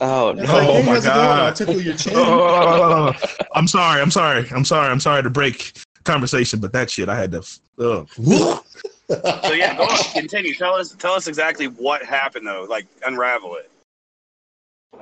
Oh 0.00 0.32
no! 0.32 0.42
like, 0.44 0.68
Oh, 0.68 0.82
my 0.84 0.92
how's 0.92 1.04
it 1.04 1.08
going? 1.08 1.26
God. 1.26 1.52
I 1.52 1.54
tickle 1.54 1.80
your 1.80 1.96
chin. 1.96 2.12
Oh, 2.16 3.12
I'm 3.54 3.66
sorry, 3.66 4.00
I'm 4.00 4.10
sorry, 4.12 4.48
I'm 4.50 4.64
sorry, 4.64 4.90
I'm 4.90 5.00
sorry 5.00 5.22
to 5.24 5.30
break 5.30 5.72
conversation, 6.04 6.60
but 6.60 6.72
that 6.72 6.88
shit 6.90 7.08
I 7.08 7.16
had 7.18 7.32
to. 7.32 7.38
Ugh. 7.80 8.08
so 8.18 9.52
yeah, 9.52 9.76
go 9.76 9.82
on, 9.84 9.98
continue. 10.12 10.54
Tell 10.54 10.74
us, 10.74 10.92
tell 10.94 11.14
us 11.14 11.26
exactly 11.26 11.66
what 11.66 12.04
happened 12.04 12.46
though. 12.46 12.64
Like 12.68 12.86
unravel 13.04 13.56
it. 13.56 13.70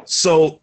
so 0.06 0.60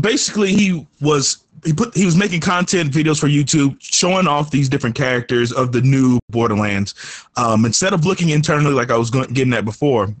basically 0.00 0.52
he 0.52 0.86
was 1.00 1.44
he 1.64 1.72
put 1.72 1.94
he 1.94 2.04
was 2.04 2.16
making 2.16 2.40
content 2.40 2.92
videos 2.92 3.20
for 3.20 3.28
YouTube 3.28 3.76
showing 3.78 4.26
off 4.26 4.50
these 4.50 4.68
different 4.68 4.96
characters 4.96 5.52
of 5.52 5.72
the 5.72 5.80
new 5.80 6.18
Borderlands. 6.30 6.94
Um, 7.36 7.64
instead 7.64 7.92
of 7.92 8.04
looking 8.04 8.30
internally 8.30 8.74
like 8.74 8.90
I 8.90 8.96
was 8.96 9.10
going, 9.10 9.32
getting 9.32 9.52
at 9.52 9.64
before, 9.64 10.14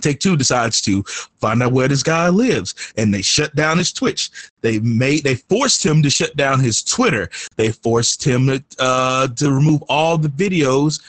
Take 0.00 0.20
Two 0.20 0.36
decides 0.36 0.80
to 0.82 1.02
find 1.40 1.62
out 1.62 1.72
where 1.72 1.88
this 1.88 2.02
guy 2.02 2.28
lives, 2.28 2.74
and 2.96 3.14
they 3.14 3.22
shut 3.22 3.54
down 3.54 3.78
his 3.78 3.92
Twitch. 3.92 4.30
They 4.60 4.78
made 4.80 5.22
they 5.24 5.36
forced 5.36 5.84
him 5.84 6.02
to 6.02 6.10
shut 6.10 6.36
down 6.36 6.60
his 6.60 6.82
Twitter. 6.82 7.30
They 7.56 7.72
forced 7.72 8.24
him 8.24 8.46
to 8.46 8.64
uh, 8.78 9.28
to 9.28 9.52
remove 9.52 9.82
all 9.88 10.18
the 10.18 10.28
videos, 10.28 11.00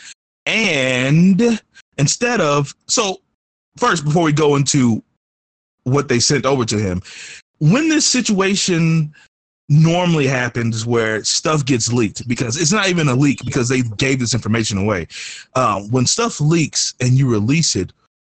and 0.46 1.60
instead 1.98 2.42
of 2.42 2.76
so 2.88 3.22
first 3.76 4.06
before 4.06 4.24
we 4.24 4.34
go 4.34 4.56
into 4.56 5.04
what 5.84 6.08
they 6.10 6.20
sent 6.20 6.46
over 6.46 6.66
to 6.66 6.78
him, 6.78 7.02
when 7.60 7.90
this 7.90 8.06
situation 8.06 9.14
normally 9.70 10.28
happens 10.28 10.86
where 10.86 11.24
stuff 11.24 11.66
gets 11.66 11.92
leaked 11.92 12.26
because 12.28 12.56
it's 12.60 12.72
not 12.72 12.88
even 12.88 13.10
a 13.10 13.14
leak 13.16 13.44
because 13.44 13.68
they 13.68 13.82
gave 13.98 14.18
this 14.20 14.34
information 14.34 14.78
away. 14.78 15.08
Um, 15.56 15.90
when 15.92 16.06
stuff 16.06 16.40
leaks 16.40 16.94
and 17.02 17.14
you 17.18 17.30
release 17.30 17.76
it, 17.76 17.92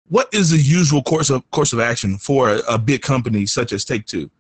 what 0.09 0.29
is 0.33 0.51
the 0.51 0.59
usual 0.59 1.03
course 1.03 1.31
of 1.31 1.49
course 1.51 1.73
of 1.73 1.81
action 1.81 2.19
for 2.19 2.51
a, 2.51 2.59
a 2.69 2.79
big 2.79 3.03
company 3.03 3.47
such 3.47 3.73
as 3.73 3.85
Take 3.85 4.07
Two? 4.07 4.31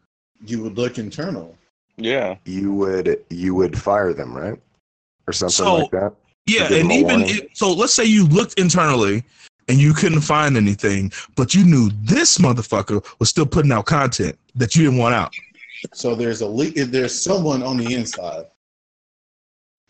you 0.46 0.62
would 0.62 0.76
look 0.76 0.98
internal. 0.98 1.56
Yeah, 1.96 2.36
You 2.44 2.72
would 2.74 3.24
you 3.30 3.54
would 3.54 3.80
fire 3.80 4.12
them, 4.12 4.36
right? 4.36 4.58
Or 5.26 5.32
something 5.32 5.52
So- 5.52 5.76
like 5.76 5.90
that. 5.92 6.12
Yeah, 6.46 6.70
and 6.70 6.92
even 6.92 7.20
warning. 7.20 7.28
it, 7.36 7.56
so, 7.56 7.72
let's 7.72 7.94
say 7.94 8.04
you 8.04 8.26
looked 8.26 8.58
internally 8.60 9.24
and 9.68 9.78
you 9.78 9.94
couldn't 9.94 10.20
find 10.20 10.56
anything, 10.56 11.12
but 11.36 11.54
you 11.54 11.64
knew 11.64 11.90
this 12.02 12.38
motherfucker 12.38 13.04
was 13.18 13.28
still 13.30 13.46
putting 13.46 13.72
out 13.72 13.86
content 13.86 14.38
that 14.54 14.74
you 14.76 14.84
didn't 14.84 14.98
want 14.98 15.14
out. 15.14 15.32
So 15.92 16.14
there's 16.14 16.40
a 16.40 16.46
leak. 16.46 16.74
There's 16.76 17.18
someone 17.18 17.62
on 17.62 17.76
the 17.76 17.94
inside. 17.94 18.46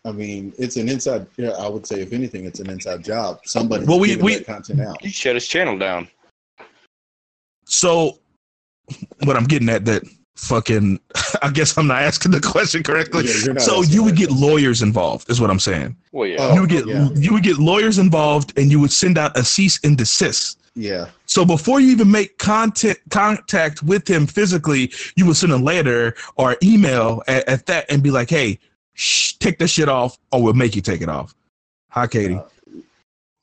I 0.03 0.11
mean, 0.11 0.53
it's 0.59 0.75
an 0.77 0.87
inside. 0.87 1.25
Yeah, 1.37 1.49
I 1.51 1.67
would 1.67 1.87
say 1.87 2.01
if 2.01 2.13
anything, 2.13 2.45
it's 2.45 2.59
an 2.59 2.69
inside 2.69 3.03
job. 3.03 3.39
Somebody 3.45 3.85
Well, 3.85 3.99
we- 3.99 4.15
we- 4.17 4.39
content 4.41 4.81
out. 4.81 5.03
you 5.03 5.09
shut 5.09 5.35
his 5.35 5.47
channel 5.47 5.77
down. 5.77 6.07
So, 7.65 8.19
what 9.23 9.35
I'm 9.35 9.45
getting 9.45 9.69
at 9.69 9.85
that 9.85 10.03
fucking, 10.35 10.99
I 11.41 11.49
guess 11.49 11.77
I'm 11.77 11.87
not 11.87 12.01
asking 12.01 12.31
the 12.31 12.41
question 12.41 12.83
correctly. 12.83 13.25
Yeah, 13.25 13.57
so 13.57 13.81
you 13.81 14.03
would 14.03 14.15
get 14.15 14.31
lawyers 14.31 14.81
involved, 14.81 15.29
is 15.29 15.41
what 15.41 15.49
I'm 15.49 15.59
saying. 15.59 15.95
Well, 16.11 16.27
yeah. 16.27 16.37
Oh. 16.39 16.53
you 16.55 16.61
would 16.61 16.69
get 16.69 16.87
yeah. 16.87 17.09
you 17.15 17.33
would 17.33 17.43
get 17.43 17.57
lawyers 17.57 17.97
involved, 17.97 18.57
and 18.57 18.71
you 18.71 18.79
would 18.79 18.91
send 18.91 19.17
out 19.17 19.37
a 19.37 19.43
cease 19.43 19.79
and 19.83 19.97
desist. 19.97 20.59
Yeah, 20.77 21.07
So 21.25 21.45
before 21.45 21.79
you 21.79 21.89
even 21.91 22.11
make 22.11 22.37
contact 22.37 22.99
contact 23.09 23.81
with 23.81 24.05
him 24.09 24.27
physically, 24.27 24.91
you 25.15 25.25
would 25.25 25.37
send 25.37 25.53
a 25.53 25.57
letter 25.57 26.15
or 26.35 26.57
email 26.61 27.23
at, 27.29 27.47
at 27.47 27.65
that 27.67 27.85
and 27.89 28.03
be 28.03 28.11
like, 28.11 28.29
"Hey, 28.29 28.59
shh, 28.93 29.33
take 29.33 29.57
this 29.57 29.71
shit 29.71 29.87
off, 29.87 30.17
or 30.33 30.43
we'll 30.43 30.53
make 30.53 30.75
you 30.75 30.81
take 30.81 31.01
it 31.01 31.07
off." 31.07 31.33
Hi, 31.91 32.07
Katie. 32.07 32.35
Uh, 32.35 32.43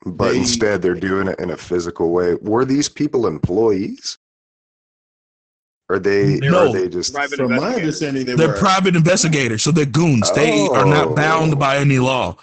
but 0.05 0.33
They- 0.33 0.39
instead 0.41 0.83
they're 0.83 0.95
doing 0.95 1.27
it 1.29 1.39
in 1.39 1.51
a 1.51 1.57
physical 1.57 2.11
way. 2.13 2.35
Were 2.35 2.67
these 2.67 2.91
people 2.91 3.27
employees? 3.27 4.19
Are 5.93 5.99
they? 5.99 6.39
No. 6.39 6.71
Are 6.71 6.73
they 6.73 6.89
just 6.89 7.13
private 7.13 7.37
from 7.37 7.55
my 7.55 7.75
understanding 7.75 8.25
they 8.25 8.35
they're 8.35 8.49
were 8.49 8.57
private 8.57 8.97
investigators, 8.97 9.63
so 9.63 9.71
they're 9.71 9.85
goons. 9.85 10.33
They 10.33 10.67
are 10.69 10.87
not 10.87 11.09
Oh. 11.09 11.15
bound 11.15 11.59
by 11.59 11.77
any 11.77 11.99
law 11.99 12.39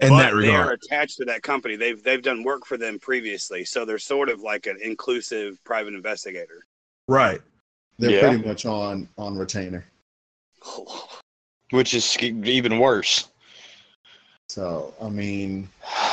in 0.00 0.08
but 0.08 0.16
that 0.18 0.30
they 0.40 0.48
are 0.48 0.60
regard. 0.62 0.80
attached 0.84 1.18
to 1.18 1.26
that 1.26 1.42
company. 1.42 1.76
They've 1.76 2.02
they've 2.02 2.22
done 2.22 2.42
work 2.44 2.64
for 2.64 2.78
them 2.78 2.98
previously, 2.98 3.66
so 3.66 3.84
they're 3.84 3.98
sort 3.98 4.30
of 4.30 4.40
like 4.40 4.66
an 4.66 4.78
inclusive 4.82 5.62
private 5.64 5.92
investigator. 5.92 6.64
Right. 7.08 7.42
they're 7.98 8.10
Yeah. 8.12 8.20
pretty 8.28 8.46
much 8.48 8.64
on 8.64 9.06
on 9.18 9.36
retainer. 9.36 9.84
Which 11.70 11.92
is 11.92 12.16
even 12.22 12.78
worse. 12.78 13.28
So 14.48 14.94
I 15.02 15.10
mean, 15.10 15.68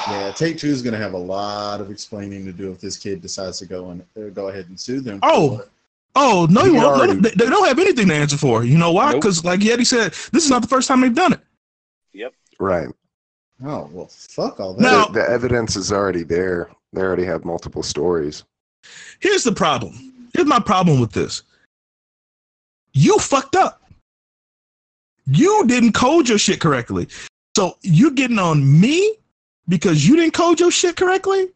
yeah, 0.10 0.34
Take 0.36 0.58
Two 0.58 0.68
is 0.68 0.82
going 0.82 0.92
to 0.94 1.00
have 1.00 1.14
a 1.14 1.18
lot 1.18 1.80
of 1.80 1.90
explaining 1.90 2.44
to 2.46 2.52
do 2.52 2.70
if 2.70 2.82
this 2.82 2.98
kid 2.98 3.22
decides 3.22 3.60
to 3.60 3.66
go 3.66 3.92
and 3.92 4.02
uh, 4.18 4.30
go 4.34 4.50
ahead 4.50 4.66
and 4.68 4.78
sue 4.78 5.00
them. 5.00 5.20
Oh. 5.24 5.64
For- 6.16 6.22
Oh 6.22 6.48
no, 6.50 6.62
He 6.64 6.68
you 6.72 6.76
won't. 6.76 7.02
Already- 7.02 7.20
they, 7.20 7.30
they 7.32 7.50
don't 7.50 7.68
have 7.68 7.80
anything 7.80 8.08
to 8.08 8.14
answer 8.14 8.38
for. 8.38 8.64
You 8.64 8.78
know 8.78 8.92
why? 8.92 9.12
Nope. 9.12 9.22
Because, 9.22 9.44
like 9.46 9.60
Yeti 9.60 9.86
said, 9.86 10.12
this 10.32 10.44
is 10.46 10.50
not 10.50 10.62
the 10.62 10.68
first 10.68 10.88
time 10.88 11.02
they've 11.02 11.14
done 11.14 11.34
it. 11.34 11.42
Yep. 12.14 12.34
Right. 12.60 12.88
oh 13.66 13.90
well, 13.92 14.08
fuck 14.12 14.60
all 14.60 14.74
that. 14.74 14.82
Now- 14.82 15.06
the, 15.08 15.20
the 15.22 15.30
evidence 15.30 15.76
is 15.76 15.92
already 15.92 16.24
there. 16.24 16.70
They 16.94 17.02
already 17.02 17.26
have 17.26 17.44
multiple 17.46 17.84
stories. 17.84 18.44
Here's 19.20 19.44
the 19.44 19.52
problem. 19.52 20.30
Here's 20.34 20.48
my 20.48 20.60
problem 20.60 21.00
with 21.02 21.12
this. 21.12 21.44
You 22.94 23.18
fucked 23.20 23.56
up. 23.58 23.82
You 25.28 25.66
didn't 25.68 25.94
code 25.94 26.30
your 26.30 26.38
shit 26.38 26.62
correctly. 26.62 27.08
So 27.58 27.78
you're 27.82 28.12
getting 28.12 28.40
on 28.40 28.80
me 28.80 29.16
because 29.68 30.08
you 30.08 30.16
didn't 30.16 30.34
code 30.34 30.60
your 30.60 30.72
shit 30.72 30.96
correctly? 30.96 31.48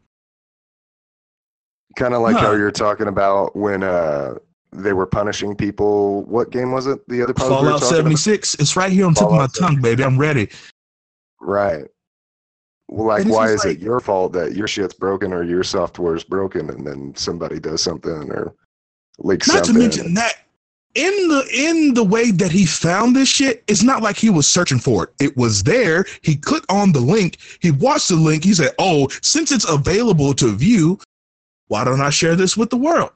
Kind 1.96 2.14
of 2.14 2.20
like 2.22 2.36
Huh. 2.36 2.46
how 2.46 2.52
you're 2.52 2.70
talking 2.70 3.06
about 3.08 3.54
when 3.56 3.82
uh 3.82 4.34
they 4.72 4.92
were 4.92 5.06
punishing 5.06 5.54
people. 5.54 6.24
What 6.24 6.50
game 6.50 6.72
was 6.72 6.86
it? 6.86 7.06
The 7.08 7.22
other 7.22 7.34
part 7.34 7.48
Fallout 7.48 7.82
76. 7.82 8.54
It's 8.54 8.76
right 8.76 8.92
here 8.92 9.06
on 9.06 9.14
top 9.14 9.24
of 9.24 9.30
my 9.32 9.36
Fallout 9.38 9.54
tongue, 9.54 9.80
baby. 9.80 10.04
I'm 10.04 10.18
ready. 10.18 10.48
Right. 11.40 11.84
Well, 12.88 13.06
like, 13.06 13.26
why 13.26 13.50
is 13.50 13.64
like- 13.64 13.76
it 13.76 13.80
your 13.80 14.00
fault 14.00 14.32
that 14.32 14.56
your 14.56 14.66
shit's 14.66 14.94
broken 14.94 15.32
or 15.32 15.42
your 15.42 15.62
software's 15.62 16.24
broken, 16.24 16.70
and 16.70 16.86
then 16.86 17.14
somebody 17.16 17.60
does 17.60 17.82
something 17.82 18.30
or 18.30 18.54
leaks 19.18 19.48
Not 19.48 19.64
to 19.64 19.72
mention 19.72 20.14
that 20.14 20.34
in 20.94 21.28
the 21.28 21.48
in 21.54 21.94
the 21.94 22.02
way 22.02 22.32
that 22.32 22.50
he 22.50 22.66
found 22.66 23.14
this 23.14 23.28
shit, 23.28 23.62
it's 23.68 23.82
not 23.82 24.02
like 24.02 24.16
he 24.16 24.28
was 24.28 24.48
searching 24.48 24.80
for 24.80 25.04
it. 25.04 25.10
It 25.20 25.36
was 25.36 25.62
there. 25.62 26.04
He 26.22 26.36
clicked 26.36 26.70
on 26.70 26.90
the 26.92 27.00
link. 27.00 27.38
He 27.60 27.70
watched 27.70 28.08
the 28.08 28.16
link. 28.16 28.42
He 28.42 28.54
said, 28.54 28.72
"Oh, 28.78 29.08
since 29.22 29.52
it's 29.52 29.68
available 29.68 30.34
to 30.34 30.52
view, 30.52 30.98
why 31.68 31.84
don't 31.84 32.00
I 32.00 32.10
share 32.10 32.34
this 32.34 32.56
with 32.56 32.70
the 32.70 32.76
world?" 32.76 33.12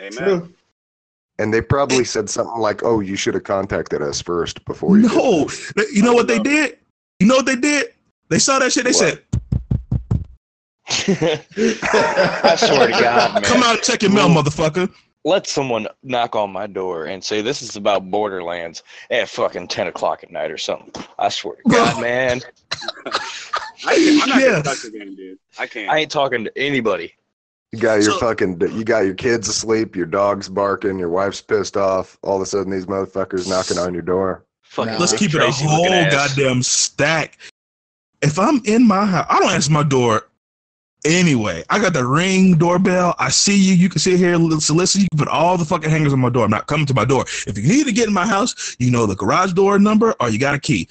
Amen. 0.00 0.10
True. 0.12 0.52
and 1.40 1.52
they 1.54 1.60
probably 1.60 2.04
said 2.04 2.28
something 2.30 2.58
like, 2.60 2.82
"Oh, 2.84 3.00
you 3.00 3.16
should 3.16 3.34
have 3.34 3.44
contacted 3.44 4.02
us 4.02 4.20
first 4.20 4.64
before 4.64 4.96
you." 4.98 5.08
No, 5.08 5.44
this." 5.44 5.72
You 5.94 6.02
know 6.02 6.12
what 6.14 6.26
they 6.28 6.38
did? 6.38 6.78
You 7.20 7.26
know 7.26 7.36
what 7.36 7.46
they 7.46 7.56
did? 7.56 7.94
They 8.28 8.38
saw 8.38 8.58
that 8.58 8.72
shit. 8.72 8.84
They 8.84 8.90
What? 8.92 8.96
said, 8.96 9.22
I 11.92 12.56
swear 12.56 12.86
to 12.86 12.92
God, 12.92 13.34
man. 13.34 13.42
"Come 13.44 13.62
out 13.62 13.74
and 13.76 13.82
check 13.82 14.02
your 14.02 14.10
mail, 14.12 14.28
motherfucker." 14.28 14.92
Let 15.24 15.46
someone 15.46 15.86
knock 16.02 16.36
on 16.36 16.50
my 16.50 16.66
door 16.66 17.06
and 17.06 17.22
say 17.22 17.42
this 17.42 17.60
is 17.60 17.76
about 17.76 18.08
Borderlands 18.10 18.82
at 19.10 19.28
fucking 19.28 19.68
ten 19.68 19.88
o'clock 19.88 20.22
at 20.22 20.30
night 20.30 20.50
or 20.50 20.56
something. 20.58 21.04
I 21.18 21.28
swear 21.28 21.56
to 21.56 21.62
God, 21.68 22.00
man. 22.00 22.40
I, 23.86 23.94
am 23.94 24.16
not 24.28 24.40
Yeah. 24.40 24.50
gonna 24.52 24.62
touch 24.62 24.82
the 24.82 24.90
game, 24.90 25.14
dude. 25.16 25.38
I 25.58 25.66
can't. 25.66 25.90
I 25.90 25.98
ain't 25.98 26.10
talking 26.10 26.44
to 26.44 26.58
anybody. 26.58 27.14
You 27.72 27.78
got 27.78 27.94
your 28.02 28.12
So- 28.12 28.18
fucking, 28.18 28.60
you 28.74 28.84
got 28.84 29.04
your 29.04 29.14
kids 29.14 29.48
asleep, 29.48 29.94
your 29.94 30.06
dog's 30.06 30.48
barking, 30.48 30.98
your 30.98 31.10
wife's 31.10 31.40
pissed 31.42 31.76
off. 31.76 32.16
All 32.22 32.36
of 32.36 32.42
a 32.42 32.46
sudden, 32.46 32.72
these 32.72 32.86
motherfuckers 32.86 33.48
knocking 33.48 33.78
on 33.78 33.92
your 33.92 34.02
door. 34.02 34.44
Fucking 34.62 34.94
Nah. 34.94 34.98
Let's 34.98 35.12
keep 35.12 35.30
it 35.34 35.36
a 35.36 35.44
Tracy 35.44 35.64
whole 35.64 36.10
goddamn 36.10 36.62
stack. 36.62 37.38
If 38.22 38.38
I'm 38.38 38.60
in 38.64 38.86
my 38.86 39.04
house, 39.06 39.26
I 39.28 39.38
don't 39.40 39.52
answer 39.52 39.70
my 39.70 39.82
door 39.82 40.24
anyway. 41.04 41.64
I 41.70 41.78
got 41.78 41.92
the 41.92 42.04
ring 42.06 42.54
doorbell. 42.56 43.14
I 43.18 43.28
see 43.28 43.56
you. 43.56 43.74
You 43.74 43.88
can 43.88 43.98
sit 44.00 44.18
here, 44.18 44.36
solicit. 44.60 45.02
You 45.02 45.08
can 45.12 45.18
put 45.18 45.28
all 45.28 45.56
the 45.56 45.64
fucking 45.64 45.90
hangers 45.90 46.12
on 46.12 46.20
my 46.20 46.28
door. 46.30 46.44
I'm 46.44 46.50
not 46.50 46.66
coming 46.66 46.86
to 46.86 46.94
my 46.94 47.04
door. 47.04 47.24
If 47.46 47.56
you 47.56 47.68
need 47.68 47.86
to 47.86 47.92
get 47.92 48.08
in 48.08 48.14
my 48.14 48.26
house, 48.26 48.76
you 48.78 48.90
know 48.90 49.06
the 49.06 49.14
garage 49.14 49.52
door 49.52 49.78
number 49.78 50.14
or 50.20 50.30
you 50.30 50.38
got 50.38 50.54
a 50.54 50.58
key. 50.58 50.88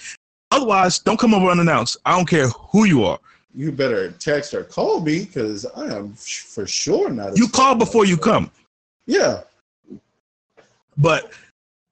Otherwise, 0.51 0.99
don't 0.99 1.19
come 1.19 1.33
over 1.33 1.47
unannounced. 1.49 1.97
I 2.05 2.15
don't 2.15 2.27
care 2.27 2.47
who 2.47 2.85
you 2.85 3.03
are. 3.03 3.19
You 3.58 3.72
better 3.72 4.12
text 4.12 4.54
or 4.54 4.63
call 4.63 5.02
me 5.02 5.26
because 5.26 5.65
I 5.65 5.86
am 5.88 6.13
for 6.13 6.67
sure 6.67 7.10
not. 7.10 7.36
You 7.36 7.48
call 7.48 7.74
before 7.74 8.06
you 8.06 8.15
come. 8.15 8.52
Yeah. 9.08 9.41
But 10.96 11.32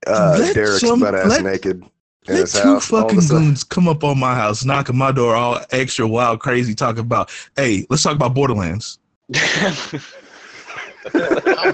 Uh, 0.05 0.37
Let 0.39 0.53
Derek's 0.53 0.81
some- 0.81 0.99
butt 0.99 1.15
ass 1.15 1.27
let- 1.27 1.43
naked 1.43 1.77
in 1.81 1.89
let 2.27 2.37
his 2.41 2.53
two 2.53 2.59
house. 2.59 2.85
Fucking 2.89 3.21
goons 3.27 3.63
come 3.63 3.87
up 3.87 4.03
on 4.03 4.19
my 4.19 4.35
house, 4.35 4.63
knocking 4.63 4.95
my 4.95 5.11
door, 5.11 5.35
all 5.35 5.59
extra 5.71 6.07
wild, 6.07 6.39
crazy, 6.39 6.75
talking 6.75 6.99
about, 6.99 7.31
hey, 7.55 7.87
let's 7.89 8.03
talk 8.03 8.15
about 8.15 8.35
Borderlands. 8.35 8.99
I'm 9.33 9.73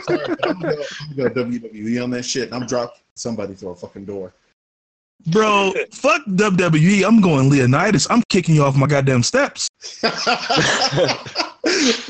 sorry, 0.01 0.21
I'm 0.43 0.61
gonna, 0.61 0.75
go, 0.75 0.83
I'm 1.09 1.15
gonna 1.17 1.29
go 1.29 1.43
WWE 1.43 2.03
on 2.03 2.09
that 2.11 2.23
shit, 2.23 2.45
and 2.51 2.55
I'm 2.55 2.67
dropping 2.67 3.01
somebody 3.15 3.53
through 3.53 3.69
a 3.71 3.75
fucking 3.75 4.05
door. 4.05 4.33
Bro, 5.27 5.73
fuck 5.91 6.23
WWE. 6.25 7.05
I'm 7.05 7.21
going 7.21 7.49
Leonidas. 7.49 8.07
I'm 8.09 8.23
kicking 8.29 8.55
you 8.55 8.63
off 8.63 8.75
my 8.75 8.87
goddamn 8.87 9.23
steps. 9.23 9.67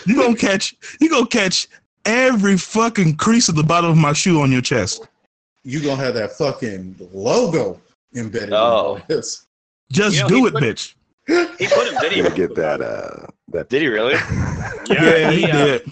You 0.06 0.16
gonna 0.16 0.36
catch 0.36 0.74
you 1.02 1.10
gonna 1.10 1.28
catch 1.28 1.68
every 2.06 2.58
fucking 2.58 3.18
crease 3.18 3.50
at 3.50 3.56
the 3.56 3.64
bottom 3.64 3.92
of 3.92 3.98
my 3.98 4.14
shoe 4.14 4.40
on 4.42 4.52
your 4.52 4.62
chest. 4.62 5.08
you 5.64 5.82
gonna 5.82 5.98
have 6.02 6.14
that 6.16 6.32
fucking 6.34 6.96
logo 7.14 7.80
embedded. 8.16 8.54
Oh. 8.54 8.96
in 8.96 9.04
this. 9.10 9.46
Just 9.92 10.16
You 10.16 10.22
know, 10.24 10.28
do 10.30 10.46
it, 10.48 10.54
put- 10.54 10.64
bitch. 10.64 10.96
he 11.28 11.68
put 11.68 11.88
a 11.88 11.92
you 11.94 12.00
video. 12.00 12.24
gotta 12.24 12.36
get 12.36 12.56
that. 12.56 12.82
Uh, 12.82 13.28
that. 13.50 13.70
Did 13.70 13.82
he 13.82 13.88
really? 13.90 14.16
Yeah, 14.90 15.32
he 15.32 15.42
he, 15.46 15.52
uh, 15.52 15.66
did. 15.66 15.92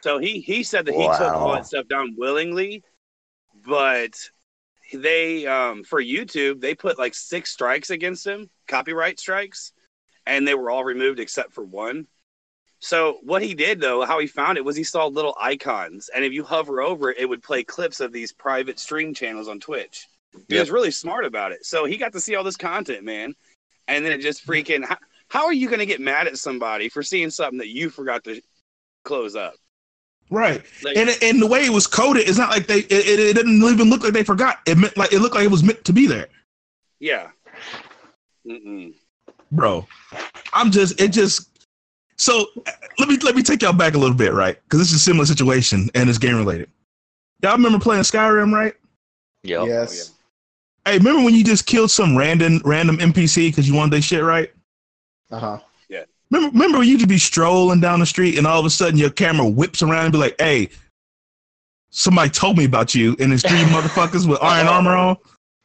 So 0.00 0.18
he 0.18 0.40
he 0.40 0.62
said 0.62 0.84
that 0.86 0.94
he 0.94 1.02
took 1.02 1.20
all 1.20 1.52
that 1.52 1.66
stuff 1.66 1.86
down 1.88 2.14
willingly, 2.18 2.82
but 3.66 4.10
they 4.92 5.46
um 5.46 5.84
for 5.84 6.02
YouTube 6.02 6.60
they 6.60 6.74
put 6.74 6.98
like 6.98 7.14
six 7.14 7.52
strikes 7.52 7.90
against 7.90 8.26
him, 8.26 8.50
copyright 8.68 9.18
strikes, 9.18 9.72
and 10.26 10.46
they 10.46 10.54
were 10.54 10.70
all 10.70 10.84
removed 10.84 11.20
except 11.20 11.52
for 11.52 11.64
one. 11.64 12.06
So 12.78 13.18
what 13.22 13.42
he 13.42 13.54
did 13.54 13.80
though, 13.80 14.04
how 14.04 14.18
he 14.18 14.26
found 14.26 14.58
it 14.58 14.64
was 14.64 14.76
he 14.76 14.84
saw 14.84 15.06
little 15.06 15.36
icons, 15.40 16.10
and 16.14 16.24
if 16.24 16.32
you 16.32 16.44
hover 16.44 16.82
over 16.82 17.10
it, 17.10 17.18
it 17.18 17.28
would 17.28 17.42
play 17.42 17.64
clips 17.64 18.00
of 18.00 18.12
these 18.12 18.32
private 18.32 18.78
stream 18.78 19.14
channels 19.14 19.48
on 19.48 19.60
Twitch. 19.60 20.06
He 20.48 20.54
Yep. 20.54 20.60
was 20.62 20.70
really 20.70 20.90
smart 20.90 21.24
about 21.24 21.52
it. 21.52 21.64
So 21.64 21.86
he 21.86 21.96
got 21.96 22.12
to 22.12 22.20
see 22.20 22.34
all 22.36 22.44
this 22.44 22.56
content, 22.56 23.04
man. 23.04 23.34
And 23.88 24.04
then 24.04 24.12
it 24.12 24.18
just 24.18 24.46
freaking 24.46 24.84
how, 24.84 24.96
how 25.28 25.46
are 25.46 25.52
you 25.52 25.68
going 25.68 25.80
to 25.80 25.86
get 25.86 26.00
mad 26.00 26.26
at 26.26 26.38
somebody 26.38 26.88
for 26.88 27.02
seeing 27.02 27.30
something 27.30 27.58
that 27.58 27.68
you 27.68 27.90
forgot 27.90 28.24
to 28.24 28.40
close 29.04 29.34
up? 29.34 29.54
Right. 30.30 30.64
Like, 30.82 30.96
And 30.96 31.10
and 31.22 31.40
the 31.40 31.46
way 31.46 31.64
it 31.64 31.72
was 31.72 31.86
coded, 31.86 32.28
it's 32.28 32.38
not 32.38 32.50
like 32.50 32.66
they 32.66 32.80
it, 32.80 32.92
it, 32.92 33.20
it 33.20 33.34
didn't 33.34 33.62
even 33.62 33.88
look 33.88 34.02
like 34.02 34.12
they 34.12 34.24
forgot. 34.24 34.58
It 34.66 34.76
meant 34.76 34.96
like 34.96 35.12
it 35.12 35.20
looked 35.20 35.34
like 35.34 35.44
it 35.44 35.50
was 35.50 35.62
meant 35.62 35.84
to 35.84 35.92
be 35.92 36.06
there. 36.06 36.26
yeah. 36.98 37.28
Mm-mm. 38.46 38.94
Bro. 39.50 39.86
I'm 40.52 40.70
just 40.70 41.00
it 41.00 41.08
just 41.08 41.48
so 42.16 42.46
let 42.98 43.08
me 43.08 43.16
let 43.18 43.34
me 43.34 43.42
take 43.42 43.62
y'all 43.62 43.72
back 43.72 43.94
a 43.94 43.98
little 43.98 44.16
bit, 44.16 44.32
right? 44.32 44.58
Because 44.64 44.78
this 44.80 44.88
is 44.88 44.96
a 44.96 45.00
similar 45.00 45.26
situation 45.26 45.88
and 45.94 46.08
it's 46.08 46.18
game 46.18 46.36
related. 46.36 46.70
Y'all 47.42 47.56
remember 47.56 47.78
playing 47.78 48.02
Skyrim, 48.02 48.52
right? 48.52 48.74
Yep. 49.42 49.66
Yes. 49.66 50.12
Hey, 50.84 50.98
remember 50.98 51.24
when 51.24 51.34
you 51.34 51.44
just 51.44 51.66
killed 51.66 51.90
some 51.90 52.16
random 52.16 52.60
random 52.64 52.98
NPC 52.98 53.48
because 53.48 53.68
you 53.68 53.74
wanted 53.74 53.92
their 53.92 54.02
shit 54.02 54.22
right? 54.22 54.50
Uh 55.30 55.38
huh. 55.38 55.58
Remember, 56.30 56.52
remember 56.52 56.78
when 56.78 56.88
you 56.88 56.98
could 56.98 57.08
be 57.08 57.18
strolling 57.18 57.80
down 57.80 58.00
the 58.00 58.06
street 58.06 58.36
and 58.38 58.46
all 58.46 58.58
of 58.58 58.66
a 58.66 58.70
sudden 58.70 58.98
your 58.98 59.10
camera 59.10 59.46
whips 59.48 59.82
around 59.82 60.04
and 60.06 60.12
be 60.12 60.18
like, 60.18 60.34
"Hey, 60.40 60.70
somebody 61.90 62.30
told 62.30 62.58
me 62.58 62.64
about 62.64 62.94
you," 62.94 63.16
and 63.20 63.32
it's 63.32 63.42
three 63.42 63.58
motherfuckers 63.64 64.28
with 64.28 64.42
iron 64.42 64.66
armor 64.66 64.96
on. 64.96 65.16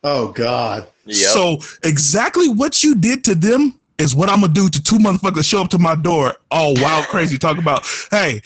Oh 0.03 0.27
God. 0.31 0.87
Yep. 1.05 1.15
So 1.29 1.57
exactly 1.83 2.47
what 2.49 2.83
you 2.83 2.95
did 2.95 3.23
to 3.25 3.35
them 3.35 3.79
is 3.97 4.15
what 4.15 4.29
I'm 4.29 4.41
gonna 4.41 4.53
do 4.53 4.69
to 4.69 4.81
two 4.81 4.97
motherfuckers 4.97 5.45
show 5.45 5.61
up 5.61 5.69
to 5.71 5.79
my 5.79 5.95
door, 5.95 6.35
all 6.51 6.73
wild 6.75 7.05
crazy, 7.07 7.37
talk 7.37 7.57
about, 7.57 7.83
"Hey, 8.11 8.41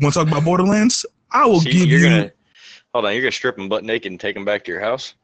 want 0.00 0.14
to 0.14 0.20
talk 0.20 0.28
about 0.28 0.44
Borderlands? 0.44 1.06
I 1.30 1.46
will 1.46 1.60
So 1.60 1.70
give 1.70 1.88
you're 1.88 1.98
you." 2.00 2.04
gonna 2.08 2.32
hold 2.92 3.06
on. 3.06 3.12
You're 3.14 3.22
gonna 3.22 3.32
strip 3.32 3.56
them 3.56 3.68
butt 3.68 3.84
naked 3.84 4.12
and 4.12 4.20
take 4.20 4.34
them 4.34 4.44
back 4.44 4.64
to 4.64 4.70
your 4.70 4.80
house. 4.80 5.14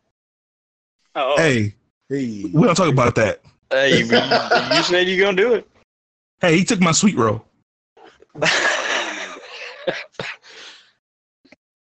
Oh, 1.14 1.36
Hey, 1.36 1.74
Hey. 2.08 2.44
we 2.52 2.62
don't 2.66 2.74
talk 2.74 2.88
about 2.88 3.14
that. 3.16 3.42
Hey, 3.70 3.98
you, 4.00 4.04
you 4.06 4.82
said 4.82 5.06
you're 5.08 5.24
gonna 5.24 5.36
do 5.36 5.54
it. 5.54 5.68
Hey, 6.40 6.58
he 6.58 6.64
took 6.64 6.80
my 6.80 6.92
sweet 6.92 7.16
roll. 7.16 7.44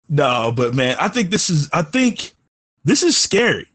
No, 0.09 0.51
but 0.51 0.73
man, 0.73 0.97
I 0.99 1.07
think 1.07 1.29
this 1.29 1.49
is. 1.49 1.69
I 1.71 1.83
think 1.83 2.33
this 2.83 3.03
is 3.03 3.15
scary. 3.15 3.67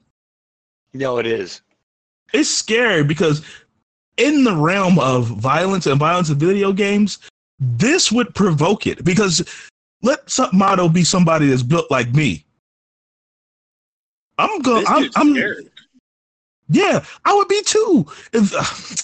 no, 0.92 1.18
it 1.18 1.26
is. 1.26 1.62
it's 2.32 2.50
scary 2.50 3.04
because 3.04 3.42
in 4.16 4.42
the 4.42 4.54
realm 4.54 4.98
of 4.98 5.28
violence 5.28 5.86
and 5.86 5.98
violence 5.98 6.30
in 6.30 6.38
video 6.38 6.72
games, 6.72 7.18
this 7.60 8.10
would 8.10 8.34
provoke 8.34 8.86
it 8.86 9.04
because 9.04 9.42
let 10.02 10.28
some 10.28 10.50
motto 10.52 10.88
be 10.88 11.04
somebody 11.04 11.46
that's 11.46 11.62
built 11.62 11.88
like 11.90 12.12
me. 12.12 12.44
I'm 14.36 14.60
going. 14.60 14.84
I'm, 14.88 15.08
I'm 15.14 15.36
yeah, 16.68 17.04
I 17.24 17.34
would 17.34 17.48
be 17.48 17.62
too. 17.62 18.06
If, 18.32 19.03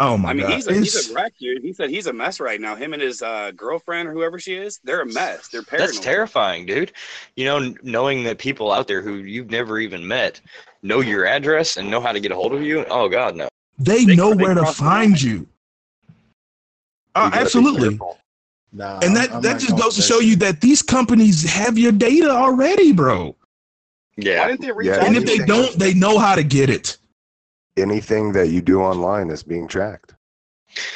oh 0.00 0.16
my 0.18 0.30
I 0.30 0.32
mean, 0.34 0.46
god, 0.46 0.54
he's 0.54 0.66
a, 0.66 0.74
he's 0.74 1.10
a 1.10 1.14
wreck, 1.14 1.32
dude. 1.38 1.62
He 1.62 1.72
said 1.72 1.90
he's 1.90 2.06
a 2.06 2.12
mess 2.12 2.40
right 2.40 2.60
now. 2.60 2.74
Him 2.74 2.92
and 2.92 3.02
his 3.02 3.22
uh, 3.22 3.52
girlfriend 3.56 4.08
or 4.08 4.12
whoever 4.12 4.38
she 4.38 4.54
is, 4.54 4.80
they're 4.84 5.02
a 5.02 5.06
mess. 5.06 5.48
They're 5.48 5.62
paranoid. 5.62 5.88
That's 5.88 6.00
terrifying, 6.00 6.66
dude. 6.66 6.92
You 7.36 7.44
know, 7.46 7.74
knowing 7.82 8.24
that 8.24 8.38
people 8.38 8.72
out 8.72 8.88
there 8.88 9.02
who 9.02 9.14
you've 9.16 9.50
never 9.50 9.78
even 9.78 10.06
met 10.06 10.40
know 10.82 11.00
your 11.00 11.26
address 11.26 11.76
and 11.76 11.90
know 11.90 12.00
how 12.00 12.12
to 12.12 12.20
get 12.20 12.32
a 12.32 12.34
hold 12.34 12.52
of 12.54 12.62
you. 12.62 12.84
Oh 12.86 13.08
God, 13.08 13.36
no. 13.36 13.48
they, 13.78 14.04
They- 14.04 14.16
know 14.16 14.34
they 14.34 14.42
where 14.42 14.54
to 14.54 14.66
find 14.66 15.20
you. 15.20 15.30
You 15.32 15.46
Uh, 17.14 17.30
absolutely. 17.32 17.98
Nah, 18.72 18.98
and 19.02 19.14
that 19.16 19.30
I'm 19.32 19.42
that 19.42 19.60
just 19.60 19.76
goes 19.78 19.94
to 19.94 20.02
show 20.02 20.18
you 20.18 20.34
that 20.36 20.60
these 20.60 20.82
companies 20.82 21.44
have 21.48 21.78
your 21.78 21.92
data 21.92 22.28
already, 22.28 22.92
bro. 22.92 23.36
Yeah. 24.16 24.40
Why 24.40 24.46
Yeah. 24.46 24.46
didn't 24.48 24.60
they 24.62 24.72
reach 24.72 24.86
Yeah, 24.88 24.96
out 24.96 25.06
And 25.06 25.16
if 25.16 25.24
they 25.24 25.38
don't, 25.38 25.78
they 25.78 25.94
know 25.94 26.18
how 26.18 26.34
to 26.34 26.42
get 26.42 26.70
it. 26.70 26.96
Anything 27.76 28.32
that 28.32 28.48
you 28.48 28.60
do 28.62 28.80
online 28.80 29.30
is 29.30 29.42
being 29.42 29.66
tracked. 29.66 30.14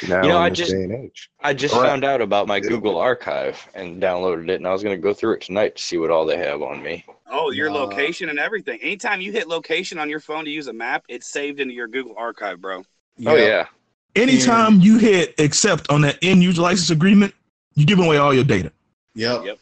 Now 0.07 0.21
You 0.23 0.29
know, 0.29 0.37
in 0.37 0.43
I 0.43 0.49
just- 0.49 0.71
day 0.71 0.83
and 0.83 0.93
age. 0.93 1.29
I 1.41 1.53
just 1.53 1.73
All 1.73 1.81
right. 1.81 1.89
found 1.89 2.03
out 2.03 2.21
about 2.21 2.47
my 2.47 2.59
Google 2.59 2.97
Archive 2.97 3.65
and 3.73 4.01
downloaded 4.01 4.49
it, 4.49 4.55
and 4.55 4.67
I 4.67 4.71
was 4.73 4.83
gonna 4.83 4.97
go 4.97 5.13
through 5.13 5.33
it 5.35 5.41
tonight 5.41 5.75
to 5.77 5.81
see 5.83 5.97
what 5.97 6.09
all 6.09 6.25
they 6.25 6.37
have 6.37 6.61
on 6.61 6.81
me. 6.83 7.05
Oh, 7.31 7.51
your 7.51 7.69
Nah. 7.69 7.83
location 7.83 8.29
and 8.29 8.39
everything. 8.39 8.79
Anytime 8.81 9.21
you 9.21 9.31
hit 9.31 9.47
location 9.47 9.97
on 9.99 10.09
your 10.09 10.19
phone 10.19 10.43
to 10.45 10.51
use 10.51 10.67
a 10.67 10.73
map, 10.73 11.03
it's 11.07 11.27
saved 11.29 11.59
into 11.59 11.73
your 11.73 11.87
Google 11.87 12.15
Archive, 12.17 12.59
bro. 12.59 12.83
Oh 13.25 13.35
yeah. 13.35 13.67
Anytime 14.15 14.79
you 14.79 14.97
hit 14.97 15.35
accept 15.39 15.89
on 15.89 16.01
that 16.01 16.17
end 16.21 16.41
user 16.43 16.61
license 16.61 16.89
agreement, 16.89 17.33
you're 17.75 17.85
giving 17.85 18.05
away 18.05 18.17
all 18.17 18.33
your 18.33 18.43
data. 18.43 18.71
Yep. 19.15 19.45
Yep. 19.45 19.59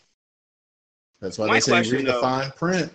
That's 1.19 1.37
why 1.37 1.47
My 1.47 1.53
they 1.55 1.59
say 1.59 1.71
question, 1.71 1.95
read 1.97 2.05
the 2.07 2.11
though- 2.13 2.21
fine 2.21 2.51
print. 2.51 2.93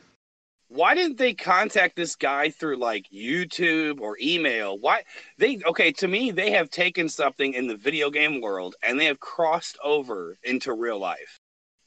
Why 0.75 0.95
didn't 0.95 1.19
they 1.19 1.35
contact 1.35 1.97
this 1.97 2.17
guy 2.17 2.49
through 2.49 2.77
like 2.79 3.05
YouTube 3.15 4.01
or 4.01 4.17
email? 4.23 4.79
Why 4.79 5.03
they 5.37 5.61
okay, 5.67 5.93
to 5.93 6.09
me, 6.09 6.31
they 6.31 6.51
have 6.53 6.71
taken 6.71 7.11
something 7.11 7.53
in 7.53 7.67
the 7.67 7.77
video 7.77 8.09
game 8.09 8.41
world 8.41 8.75
and 8.83 8.99
they 8.99 9.05
have 9.05 9.21
crossed 9.21 9.77
over 9.85 10.39
into 10.45 10.73
real 10.73 10.99
life. 10.99 11.39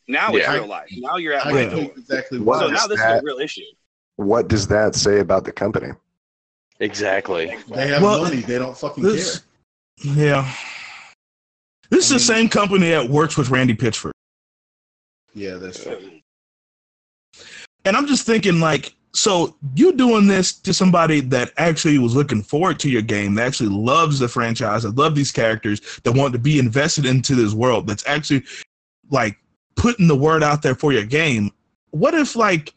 Now 0.08 0.36
it's 0.36 0.46
Yeah. 0.46 0.54
real 0.54 0.68
life. 0.68 0.90
Now 0.98 1.18
you're 1.18 1.34
at 1.34 1.48
I 1.48 1.52
my 1.52 1.66
door. 1.66 1.92
exactly 1.98 2.40
What 2.40 2.60
So 2.60 2.68
now 2.68 2.86
this 2.86 3.00
is 3.00 3.06
a 3.06 3.22
real 3.24 3.40
issue. 3.40 3.64
What 4.18 4.50
does 4.50 4.68
that 4.68 4.94
say 4.94 5.20
about 5.20 5.46
the 5.46 5.52
company? 5.52 5.92
Exactly. 6.80 7.58
They 7.74 7.88
have 7.88 8.04
Well, 8.04 8.22
money. 8.22 8.42
They 8.42 8.60
don't 8.60 8.78
fucking 8.78 9.04
this- 9.04 9.42
care. 10.04 10.14
Yeah. 10.14 10.54
This 11.90 12.06
is 12.06 12.12
the 12.12 12.20
same 12.20 12.50
company 12.50 12.90
that 12.90 13.10
works 13.10 13.36
with 13.36 13.50
Randy 13.50 13.74
Pitchford. 13.74 14.12
Yeah, 15.34 15.56
that's 15.56 15.82
true. 15.84 16.22
And 17.86 17.96
I'm 17.96 18.08
just 18.08 18.26
thinking, 18.26 18.60
like, 18.60 18.94
so 19.14 19.56
you 19.76 19.94
doing 19.94 20.28
this 20.28 20.54
to 20.54 20.74
somebody 20.74 21.22
that 21.22 21.54
actually 21.58 21.98
was 22.00 22.16
looking 22.16 22.44
forward 22.44 22.80
to 22.80 22.90
your 22.90 23.02
game, 23.02 23.36
that 23.36 23.48
actually 23.48 23.70
loves 23.70 24.20
the 24.20 24.28
franchise, 24.28 24.84
that 24.84 24.96
love 24.96 25.16
these 25.16 25.32
characters, 25.32 26.02
that 26.04 26.12
want 26.12 26.34
to 26.34 26.40
be 26.40 26.60
invested 26.60 27.06
into 27.06 27.34
this 27.36 27.54
world, 27.54 27.88
that's 27.88 28.06
actually 28.08 28.44
like 29.10 29.38
putting 29.76 30.08
the 30.08 30.16
word 30.16 30.44
out 30.44 30.62
there 30.62 30.76
for 30.76 30.92
your 30.92 31.06
game. 31.06 31.52
What 31.92 32.14
if 32.14 32.36
like, 32.36 32.74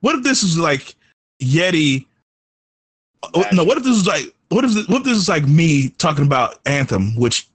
what 0.00 0.16
if 0.16 0.24
this 0.24 0.42
is 0.42 0.58
like 0.58 0.96
Yeti? 1.40 2.06
oh, 3.34 3.44
No, 3.52 3.62
what 3.62 3.78
if 3.78 3.84
this 3.84 3.96
is 3.96 4.06
like, 4.06 4.34
what 4.48 4.64
if 4.64 4.72
this, 4.72 4.88
what 4.88 4.98
if 4.98 5.04
this 5.04 5.18
is 5.18 5.28
like 5.28 5.46
me 5.46 5.90
talking 5.90 6.26
about 6.26 6.58
Anthem, 6.66 7.14
which 7.16 7.46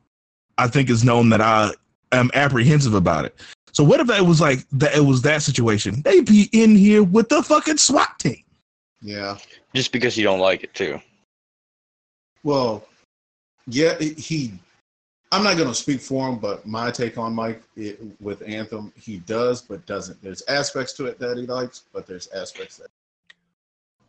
I 0.58 0.68
think 0.68 0.90
is 0.90 1.04
known 1.04 1.30
that 1.30 1.42
I 1.42 1.72
am 2.12 2.30
apprehensive 2.34 2.94
about 2.94 3.26
it. 3.26 3.36
So 3.74 3.84
what 3.84 4.00
if 4.00 4.10
it 4.10 4.26
was 4.26 4.42
like 4.42 4.68
that? 4.74 4.96
It 4.96 5.02
was 5.02 5.22
that 5.24 5.42
situation. 5.42 6.02
They'd 6.02 6.26
be 6.26 6.50
in 6.52 6.76
here 6.76 7.04
with 7.04 7.30
the 7.30 7.42
fucking 7.42 7.78
SWAT 7.78 8.20
team. 8.20 8.44
Yeah. 9.02 9.38
Just 9.74 9.92
because 9.92 10.18
you 10.18 10.24
don't 10.24 10.40
like 10.40 10.64
it 10.64 10.74
too. 10.74 11.00
Well, 12.44 12.88
yeah, 13.68 13.98
he. 13.98 14.54
I'm 15.32 15.44
not 15.44 15.56
going 15.56 15.70
to 15.70 15.76
speak 15.76 16.02
for 16.02 16.28
him, 16.28 16.40
but 16.40 16.66
my 16.66 16.92
take 16.92 17.18
on 17.18 17.34
Mike 17.34 17.64
it, 17.78 18.02
with 18.20 18.42
Anthem, 18.46 18.92
he 19.00 19.20
does, 19.20 19.62
but 19.62 19.86
doesn't. 19.86 20.22
There's 20.22 20.42
aspects 20.50 20.92
to 20.94 21.06
it 21.06 21.20
that 21.20 21.38
he 21.38 21.46
likes, 21.46 21.84
but 21.94 22.06
there's 22.06 22.28
aspects 22.30 22.78
that. 22.78 22.88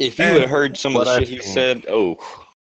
If 0.00 0.18
you 0.18 0.24
And 0.24 0.40
had 0.40 0.48
heard 0.48 0.76
some 0.76 0.96
of 0.96 1.00
what 1.00 1.04
the 1.04 1.10
I 1.12 1.18
shit 1.20 1.28
he 1.28 1.40
said, 1.40 1.86
oh, 1.88 2.16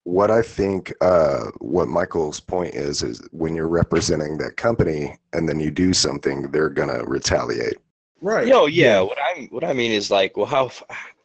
What 0.05 0.31
I 0.31 0.43
think, 0.43 0.93
uh, 1.01 1.47
what 1.59 1.88
Michael's 1.88 2.38
point 2.38 2.75
is, 2.75 3.03
is 3.03 3.21
when 3.33 3.55
you're 3.55 3.69
representing 3.69 4.38
that 4.38 4.57
company 4.57 5.19
and 5.33 5.49
then 5.49 5.61
you 5.61 5.71
do 5.71 5.93
something, 5.93 6.51
they're 6.51 6.69
gonna 6.69 7.03
retaliate. 7.05 7.79
Right. 8.21 8.47
yo, 8.47 8.67
yeah. 8.67 9.01
What 9.01 9.19
I 9.19 9.49
what 9.51 9.64
I 9.64 9.73
mean 9.73 9.93
is 9.93 10.11
like, 10.11 10.37
well, 10.37 10.47
how 10.47 10.71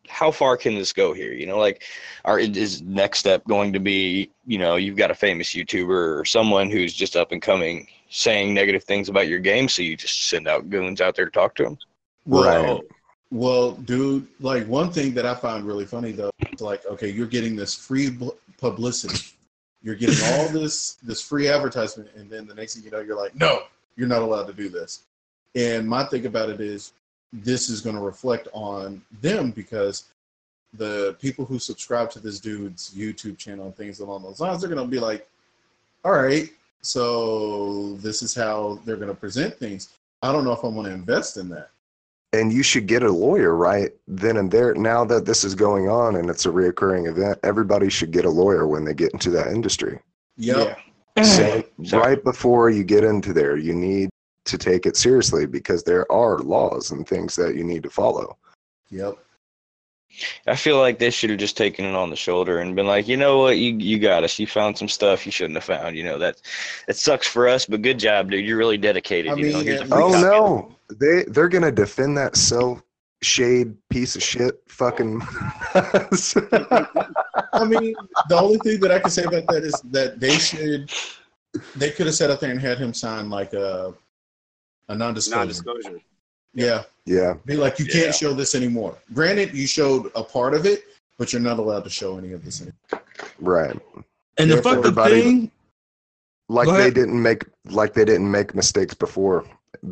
how 0.10 0.32
far 0.32 0.58
can 0.58 0.76
this 0.76 0.92
go 0.92 1.14
here? 1.14 1.32
You 1.32 1.46
know, 1.46 1.58
like, 1.58 1.84
are 2.26 2.40
is 2.40 2.82
next 2.82 3.20
step 3.20 3.46
going 3.48 3.72
to 3.74 3.80
be, 3.80 4.32
you 4.46 4.58
know, 4.58 4.76
you've 4.76 4.98
got 4.98 5.12
a 5.12 5.16
famous 5.16 5.50
YouTuber 5.54 6.20
or 6.20 6.26
someone 6.26 6.70
who's 6.70 6.94
just 6.94 7.16
up 7.16 7.32
and 7.32 7.42
coming 7.42 7.88
saying 8.10 8.54
negative 8.54 8.84
things 8.84 9.08
about 9.08 9.28
your 9.28 9.40
game, 9.40 9.70
so 9.70 9.82
you 9.82 9.96
just 9.96 10.28
send 10.28 10.48
out 10.48 10.70
goons 10.70 11.00
out 11.00 11.16
there 11.16 11.26
to 11.26 11.32
talk 11.32 11.56
to 11.56 11.64
them. 11.64 11.78
Right. 12.26 12.62
well, 12.62 12.82
dude, 13.32 14.28
like 14.40 14.66
one 14.68 14.92
thing 14.92 15.14
that 15.14 15.26
I 15.26 15.36
found 15.36 15.66
really 15.66 15.86
funny 15.86 16.12
though, 16.12 16.32
is 16.52 16.62
like, 16.62 16.86
okay, 16.86 17.10
you're 17.10 17.28
getting 17.28 17.56
this 17.56 17.76
free 17.76 18.18
publicity, 18.58 19.36
you're 19.84 19.96
getting 19.96 20.18
all 20.34 20.50
this 20.54 20.94
this 21.04 21.22
free 21.22 21.48
advertisement, 21.48 22.10
and 22.16 22.30
then 22.30 22.48
the 22.48 22.56
next 22.56 22.76
thing 22.76 22.84
you 22.84 22.92
know, 22.92 23.00
you're 23.00 23.18
like, 23.18 23.36
no, 23.36 23.64
you're 23.96 24.08
not 24.08 24.22
allowed 24.22 24.48
to 24.48 24.54
do 24.54 24.70
this. 24.70 25.02
And 25.56 25.88
my 25.88 26.04
thing 26.06 26.26
about 26.26 26.50
it 26.50 26.60
is, 26.60 26.94
this 27.32 27.70
is 27.70 27.82
going 27.82 27.96
to 27.96 28.02
reflect 28.02 28.48
on 28.54 29.02
them 29.22 29.52
because 29.52 30.06
the 30.74 31.16
people 31.20 31.46
who 31.46 31.60
subscribe 31.60 32.10
to 32.12 32.20
this 32.20 32.40
dude's 32.40 32.94
YouTube 32.96 33.38
channel 33.38 33.66
and 33.66 33.76
things 33.76 34.00
along 34.00 34.24
those 34.24 34.40
lines, 34.40 34.62
they're 34.62 34.70
going 34.70 34.86
to 34.86 34.90
be 34.90 35.00
like, 35.00 35.28
all 36.06 36.12
right, 36.12 36.50
so 36.82 37.96
this 37.96 38.22
is 38.22 38.34
how 38.34 38.80
they're 38.86 38.96
going 38.96 39.10
to 39.10 39.16
present 39.16 39.56
things. 39.56 39.90
I 40.22 40.32
don't 40.32 40.44
know 40.44 40.54
if 40.54 40.64
I'm 40.64 40.74
going 40.74 40.86
to 40.86 40.92
invest 40.92 41.38
in 41.38 41.50
that. 41.50 41.70
And 42.32 42.54
you 42.54 42.62
should 42.62 42.86
get 42.86 43.02
a 43.02 43.12
lawyer 43.12 43.56
right 43.56 43.92
then 44.08 44.38
and 44.38 44.52
there. 44.52 44.76
Now 44.76 45.04
that 45.06 45.26
this 45.26 45.44
is 45.44 45.56
going 45.56 45.90
on 45.90 46.16
and 46.16 46.30
it's 46.30 46.46
a 46.46 46.50
reoccurring 46.50 47.08
event, 47.08 47.40
everybody 47.44 47.90
should 47.90 48.12
get 48.12 48.26
a 48.26 48.30
lawyer 48.30 48.68
when 48.68 48.86
they 48.86 48.94
get 48.94 49.14
into 49.14 49.32
that 49.32 49.48
industry. 49.48 50.00
Yep. 50.38 50.78
Mm. 51.18 51.26
Same, 51.26 51.86
Sorry. 51.86 52.16
right 52.16 52.24
before 52.24 52.70
you 52.70 52.84
get 52.84 53.04
into 53.04 53.34
there, 53.34 53.58
you 53.58 53.74
need 53.74 54.10
to 54.46 54.58
take 54.58 54.86
it 54.86 54.96
seriously 54.96 55.46
because 55.46 55.84
there 55.84 56.10
are 56.12 56.40
laws 56.40 56.92
and 56.92 57.08
things 57.08 57.36
that 57.36 57.56
you 57.56 57.64
need 57.64 57.84
to 57.84 57.90
follow. 57.90 58.38
Yep. 58.90 59.18
I 60.48 60.56
feel 60.56 60.80
like 60.80 60.98
they 60.98 61.12
should 61.12 61.30
have 61.30 61.40
just 61.40 61.56
taken 61.56 61.86
it 61.86 61.96
on 61.96 62.10
the 62.10 62.16
shoulder 62.16 62.60
and 62.60 62.76
been 62.76 62.88
like, 62.88 63.08
you 63.08 63.16
know 63.16 63.38
what, 63.40 63.58
you 63.58 63.76
you 63.78 64.00
got 64.00 64.24
us. 64.24 64.40
You 64.40 64.48
found 64.48 64.78
some 64.78 64.90
stuff 64.90 65.26
you 65.26 65.32
shouldn't 65.32 65.56
have 65.56 65.64
found. 65.64 65.96
You 65.96 66.04
know 66.04 66.18
that 66.18 66.42
it 66.88 66.96
sucks 66.98 67.28
for 67.28 67.48
us, 67.48 67.66
but 67.66 67.82
good 67.84 68.00
job, 68.00 68.32
dude. 68.32 68.46
You're 68.46 68.58
really 68.58 68.78
dedicated. 68.78 69.32
I 69.32 69.36
you 69.36 69.52
know, 69.52 69.58
mean, 69.60 69.68
here's 69.68 69.82
a 69.82 69.84
at 69.84 69.92
oh, 69.92 69.96
free 69.96 70.04
Oh 70.04 70.12
copy. 70.12 70.24
no, 70.24 70.76
they 71.00 71.24
they're 71.28 71.50
gonna 71.50 71.72
defend 71.72 72.18
that 72.18 72.36
self 72.36 72.82
shade 73.22 73.76
piece 73.90 74.16
of 74.16 74.24
shit 74.24 74.62
fucking. 74.68 75.22
I 77.54 77.66
mean, 77.66 77.94
the 78.30 78.40
only 78.40 78.58
thing 78.60 78.80
that 78.82 78.92
I 78.92 79.00
can 79.00 79.10
say 79.10 79.24
about 79.24 79.46
that 79.48 79.64
is 79.64 79.74
that 79.92 80.20
they 80.20 80.38
should, 80.38 80.92
they 81.76 81.92
could 81.92 82.06
have 82.06 82.16
sat 82.16 82.30
up 82.30 82.40
there 82.40 82.52
and 82.52 82.60
had 82.62 82.78
him 82.78 82.94
sign 82.94 83.30
like 83.30 83.54
a, 83.54 83.94
a 84.88 84.96
non-disclosure. 84.96 85.38
Non-disclosure. 85.40 86.00
Yeah, 86.54 86.84
yeah, 87.06 87.36
be 87.46 87.56
like, 87.58 87.78
you 87.78 87.86
can't 87.86 88.14
show 88.16 88.34
this 88.34 88.56
anymore. 88.56 88.98
Granted, 89.14 89.54
you 89.54 89.68
showed 89.68 90.12
a 90.16 90.24
part 90.24 90.54
of 90.56 90.66
it, 90.66 90.84
but 91.18 91.32
you're 91.32 91.42
not 91.42 91.60
allowed 91.60 91.84
to 91.84 91.90
show 91.90 92.18
any 92.18 92.32
of 92.34 92.44
this 92.44 92.62
anymore. 92.62 93.04
right. 93.40 93.78
And 94.38 94.50
the 94.50 94.56
Yeah, 94.56 94.62
fucked 94.62 94.80
up 94.80 94.86
everybody- 94.86 95.22
thing, 95.22 95.52
Like 96.48 96.68
they 96.70 96.90
didn't 96.90 97.22
make 97.22 97.44
like 97.66 97.94
they 97.94 98.06
didn't 98.06 98.32
make 98.32 98.56
mistakes 98.56 98.94
before 98.96 99.46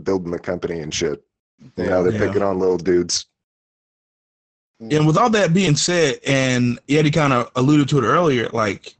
building 0.03 0.31
the 0.31 0.39
company 0.39 0.79
and 0.79 0.93
shit. 0.93 1.23
You 1.75 1.85
know, 1.85 2.03
they're 2.03 2.13
Yeah. 2.13 2.27
picking 2.27 2.43
on 2.43 2.59
little 2.59 2.77
dudes. 2.77 3.25
and 4.79 5.07
with 5.07 5.17
all 5.17 5.29
that 5.31 5.53
being 5.55 5.75
said, 5.75 6.19
and 6.25 6.77
Yeti 6.87 7.11
kind 7.11 7.33
of 7.33 7.49
alluded 7.55 7.89
to 7.89 7.97
it 7.97 8.03
earlier, 8.03 8.47
like 8.49 8.95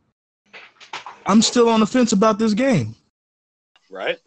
I'm 1.27 1.41
still 1.41 1.69
on 1.69 1.79
the 1.81 1.85
fence 1.85 2.13
about 2.13 2.39
this 2.39 2.53
game. 2.53 2.95
Right? 3.89 4.17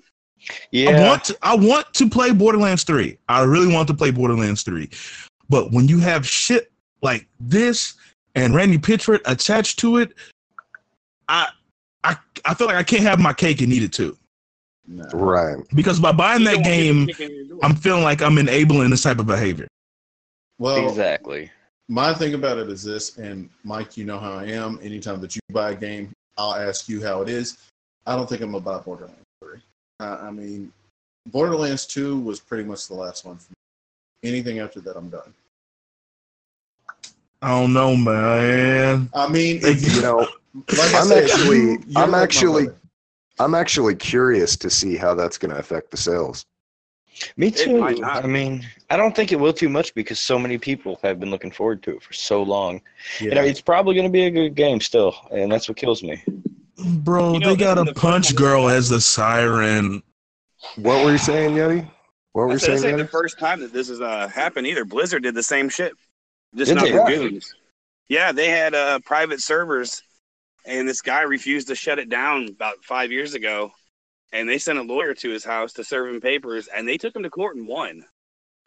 I 0.49 0.61
Yeah, 0.71 1.09
want 1.09 1.25
to, 1.25 1.39
I 1.43 1.55
want 1.57 1.93
to 1.95 2.09
play 2.09 2.33
Borderlands 2.33 2.85
3. 2.85 3.19
I 3.29 3.43
really 3.43 3.73
want 3.73 3.89
to 3.89 3.95
play 3.95 4.11
Borderlands 4.11 4.63
3. 4.63 4.89
But 5.49 5.73
when 5.73 5.89
you 5.89 5.99
have 5.99 6.27
shit 6.27 6.71
like 7.03 7.27
this 7.41 7.95
and 8.37 8.55
Randy 8.55 8.79
Pitchford 8.79 9.21
attached 9.25 9.79
to 9.81 9.99
it, 9.99 10.15
I 11.29 11.49
I 12.05 12.17
I 12.45 12.55
feel 12.55 12.69
like 12.69 12.77
I 12.77 12.83
can't 12.85 13.03
have 13.03 13.19
my 13.19 13.33
cake 13.33 13.61
and 13.61 13.73
eat 13.73 13.83
it 13.83 13.93
too. 13.93 14.17
Nah. 14.87 15.05
Right. 15.13 15.57
Because 15.75 16.01
by 16.01 16.13
buying 16.13 16.45
that 16.45 16.65
game, 16.65 17.07
people 17.07 17.15
kicking 17.15 17.31
in 17.31 17.37
your 17.37 17.45
door. 17.57 17.61
I'm 17.63 17.75
feeling 17.77 18.03
like 18.03 18.23
I'm 18.23 18.39
enabling 18.39 18.91
this 18.91 19.03
type 19.03 19.19
of 19.19 19.27
behavior. 19.27 19.69
Well, 20.59 20.89
exactly. 20.89 21.51
my 21.89 22.13
thing 22.15 22.35
about 22.35 22.59
it 22.59 22.69
is 22.69 22.83
this, 22.83 23.17
and 23.19 23.49
Mike, 23.65 23.97
you 23.97 24.05
know 24.05 24.19
how 24.19 24.33
I 24.33 24.45
am. 24.47 24.79
Anytime 24.83 25.21
that 25.21 25.35
you 25.35 25.41
buy 25.53 25.71
a 25.71 25.75
game, 25.75 26.13
I'll 26.37 26.55
ask 26.55 26.89
you 26.89 27.03
how 27.03 27.23
it 27.23 27.29
is. 27.29 27.59
I 28.07 28.17
don't 28.17 28.29
think 28.29 28.43
I'm 28.43 28.53
gonna 28.53 28.65
buy 28.65 28.79
Borderlands 28.79 29.21
3. 29.43 29.59
Uh, 30.01 30.19
I 30.23 30.31
mean, 30.31 30.73
Borderlands 31.27 31.87
2 31.87 32.19
was 32.21 32.41
pretty 32.41 32.65
much 32.65 32.89
the 32.89 32.95
last 32.95 33.25
one 33.25 33.37
for 33.37 33.51
me. 33.51 34.29
Anything 34.29 34.59
after 34.59 34.81
that, 34.81 34.97
I'm 34.97 35.09
done. 35.09 35.33
I 37.43 37.49
don't 37.49 37.73
know, 37.73 37.97
man. 37.97 39.09
I 39.15 39.29
mean, 39.29 39.61
if 39.63 39.95
You 39.97 40.03
know, 40.03 40.19
like 40.77 40.95
I 40.95 40.99
I'm 40.99 41.07
said, 41.07 41.25
actually- 41.25 41.59
you- 41.59 41.83
I'm 41.97 42.11
like 42.11 42.23
actually- 42.23 42.65
brother. 42.65 42.77
I'm 43.41 43.55
actually 43.55 43.95
curious 43.97 44.57
to 44.59 44.71
see 44.71 44.97
how 44.97 45.15
that's 45.15 45.39
going 45.39 45.51
to 45.53 45.59
affect 45.59 45.91
the 45.91 45.97
sales. 45.97 46.45
Me 47.37 47.51
too. 47.51 47.83
I 47.83 48.27
mean, 48.27 48.67
I 48.89 48.97
don't 48.97 49.15
think 49.17 49.33
it 49.33 49.41
will 49.41 49.53
too 49.53 49.69
much 49.69 49.93
because 49.95 50.21
so 50.21 50.39
many 50.39 50.59
people 50.59 50.99
have 51.03 51.19
been 51.19 51.31
looking 51.31 51.51
forward 51.51 51.83
to 51.85 51.97
it 51.97 52.03
for 52.03 52.13
so 52.13 52.43
long. 52.43 52.81
You 53.19 53.31
know, 53.31 53.43
Yeah. 53.43 53.51
it's 53.51 53.61
probably 53.61 53.95
going 53.95 54.07
to 54.07 54.13
be 54.13 54.25
a 54.27 54.31
good 54.31 54.55
game 54.55 54.81
still, 54.81 55.15
and 55.33 55.51
that's 55.51 55.69
what 55.69 55.77
kills 55.77 56.03
me. 56.03 56.23
Bro, 56.79 57.35
You 57.35 57.41
know, 57.41 57.49
they 57.51 57.57
got 57.57 57.79
a 57.79 57.85
the 57.85 57.95
punch 57.95 58.29
first- 58.29 58.37
girl 58.39 58.69
as 58.69 58.89
the 58.89 59.01
siren. 59.01 60.03
What 60.77 61.05
were 61.05 61.13
you 61.13 61.19
saying, 61.19 61.55
Yeti? 61.55 61.91
What 62.33 62.43
were 62.45 62.51
I 62.51 62.53
you 62.55 62.59
said, 62.59 62.73
this 62.75 62.83
saying, 62.83 62.95
ain't 62.95 63.03
the 63.03 63.09
Yeti? 63.09 63.11
first 63.11 63.39
time 63.39 63.61
that 63.61 63.73
this 63.73 63.89
has 63.89 64.01
uh, 64.01 64.29
happened 64.29 64.67
either. 64.67 64.85
Blizzard 64.85 65.23
did 65.25 65.35
the 65.35 65.43
same 65.43 65.69
shit, 65.69 65.93
just 66.55 66.69
Did 66.69 66.75
not 66.77 66.85
they? 66.85 66.93
for 66.93 67.07
goons. 67.07 67.55
Yeah, 68.09 68.33
they 68.33 68.49
had 68.49 68.75
uh, 68.75 68.99
private 69.01 69.41
servers, 69.41 70.03
and 70.65 70.89
this 70.89 71.01
guy 71.01 71.23
refused 71.23 71.69
to 71.69 71.75
shut 71.75 71.99
it 71.99 72.09
down 72.09 72.49
about 72.49 72.85
five 72.85 73.11
years 73.13 73.35
ago. 73.35 73.71
And 74.33 74.49
they 74.49 74.59
sent 74.59 74.79
a 74.79 74.83
lawyer 74.83 75.13
to 75.15 75.29
his 75.31 75.45
house 75.45 75.73
to 75.73 75.83
serve 75.85 76.15
him 76.15 76.21
papers, 76.21 76.69
and 76.69 76.87
they 76.87 76.97
took 76.97 77.17
him 77.17 77.25
to 77.25 77.31
court 77.31 77.57
and 77.57 77.67
won. 77.67 78.05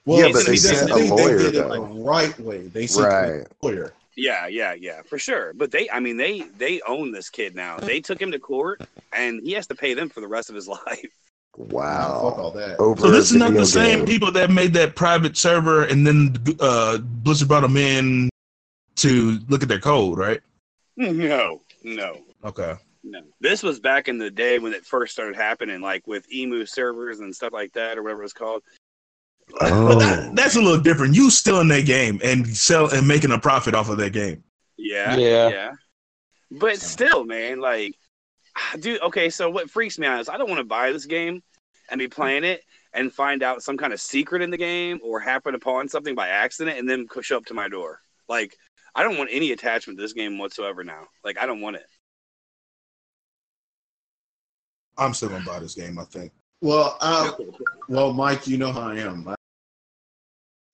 Well, 0.05 0.19
Yeah, 0.19 0.33
but 0.33 0.41
see, 0.41 0.51
they 0.51 0.55
sent 0.57 0.91
a 0.91 0.97
lawyer, 0.97 1.37
They 1.37 1.43
did 1.45 1.55
it 1.55 1.69
though. 1.69 1.69
the 1.75 2.01
right 2.03 2.37
way. 2.41 2.67
They 2.67 2.85
sent 2.87 3.07
Right. 3.07 3.47
a 3.47 3.65
lawyer. 3.65 3.93
Yeah, 4.17 4.47
yeah, 4.47 4.73
yeah, 4.73 5.01
for 5.03 5.17
sure. 5.17 5.53
But 5.53 5.71
they, 5.71 5.89
I 5.89 5.99
mean, 6.01 6.17
they 6.17 6.41
they 6.41 6.81
own 6.81 7.11
this 7.13 7.29
kid 7.29 7.55
now. 7.55 7.77
They 7.77 8.01
took 8.01 8.21
him 8.21 8.31
to 8.33 8.39
court, 8.39 8.81
and 9.13 9.39
he 9.41 9.53
has 9.53 9.67
to 9.67 9.75
pay 9.75 9.93
them 9.93 10.09
for 10.09 10.19
the 10.19 10.27
rest 10.27 10.49
of 10.49 10.55
his 10.55 10.67
life. 10.87 11.09
Nah, 11.57 11.65
fuck 11.65 11.71
Wow. 11.71 12.33
all 12.37 12.51
that. 12.51 12.79
Over 12.79 12.99
So 13.01 13.09
this 13.11 13.31
is 13.31 13.37
not 13.37 13.53
the 13.53 13.65
same 13.65 13.99
game. 13.99 14.05
people 14.05 14.31
that 14.33 14.49
made 14.51 14.73
that 14.73 14.95
private 14.95 15.37
server 15.37 15.83
and 15.85 16.05
then 16.05 16.35
uh, 16.59 16.97
Blizzard 16.97 17.47
brought 17.47 17.61
them 17.61 17.77
in 17.77 18.29
to 18.97 19.39
look 19.49 19.61
at 19.63 19.69
their 19.69 19.79
code, 19.79 20.17
right? 20.17 20.41
No, 20.97 21.61
no, 21.83 22.17
Okay. 22.43 22.75
no. 23.03 23.21
This 23.41 23.63
was 23.63 23.79
back 23.79 24.07
in 24.07 24.17
the 24.17 24.29
day 24.31 24.59
when 24.59 24.73
it 24.73 24.85
first 24.85 25.13
started 25.13 25.35
happening, 25.35 25.81
like 25.81 26.05
with 26.07 26.31
emu 26.31 26.65
servers 26.65 27.19
and 27.19 27.33
stuff 27.35 27.53
like 27.53 27.73
that, 27.73 27.97
or 27.97 28.03
whatever 28.03 28.21
it 28.21 28.25
was 28.25 28.33
called. 28.33 28.63
Oh. 29.61 29.87
But 29.87 29.95
Oh. 29.95 29.99
that, 29.99 30.35
that's 30.35 30.55
a 30.55 30.61
little 30.61 30.79
different. 30.81 31.15
You 31.15 31.29
still 31.29 31.59
in 31.59 31.67
that 31.69 31.85
game 31.85 32.19
and 32.23 32.47
sell 32.47 32.89
and 32.93 33.07
making 33.07 33.31
a 33.31 33.39
profit 33.39 33.75
off 33.75 33.89
of 33.89 33.97
that 33.97 34.11
game. 34.13 34.43
Yeah, 34.77 35.15
Yeah. 35.17 35.49
yeah. 35.49 35.71
But 36.51 36.79
still, 36.79 37.23
man, 37.25 37.59
like, 37.59 37.95
dude. 38.79 39.01
Okay, 39.01 39.29
so 39.29 39.49
what 39.49 39.69
freaks 39.69 39.97
me 39.99 40.07
out 40.07 40.19
is 40.19 40.29
I 40.29 40.37
don't 40.37 40.49
want 40.49 40.59
to 40.59 40.65
buy 40.65 40.91
this 40.91 41.05
game 41.05 41.41
and 41.89 41.99
be 41.99 42.07
playing 42.07 42.43
it 42.43 42.61
and 42.93 43.11
find 43.11 43.41
out 43.43 43.63
some 43.63 43.75
kind 43.75 43.91
of 43.91 43.99
secret 43.99 44.41
in 44.41 44.51
the 44.51 44.57
game 44.57 44.99
or 45.03 45.19
happen 45.19 45.55
upon 45.55 45.89
something 45.89 46.13
by 46.15 46.27
accident 46.29 46.77
and 46.77 46.87
then 46.87 47.07
show 47.21 47.37
up 47.37 47.45
to 47.45 47.53
my 47.55 47.67
door. 47.67 47.99
Like, 48.29 48.55
I 48.95 49.03
don't 49.03 49.17
want 49.17 49.29
any 49.31 49.51
attachment 49.51 49.97
to 49.97 50.03
this 50.03 50.13
game 50.13 50.37
whatsoever 50.37 50.83
now. 50.83 51.07
Like, 51.23 51.37
I 51.39 51.45
don't 51.45 51.61
want 51.61 51.77
it. 51.77 51.85
I'm 54.97 55.13
still 55.13 55.29
gonna 55.29 55.43
buy 55.45 55.59
this 55.59 55.73
game. 55.73 55.97
I 55.97 56.03
think. 56.05 56.31
Well, 56.61 56.97
uh, 57.01 57.31
well, 57.89 58.13
Mike, 58.13 58.47
you 58.47 58.57
know 58.57 58.71
how 58.71 58.81
I 58.81 58.97
am. 58.99 59.27
I- 59.27 59.35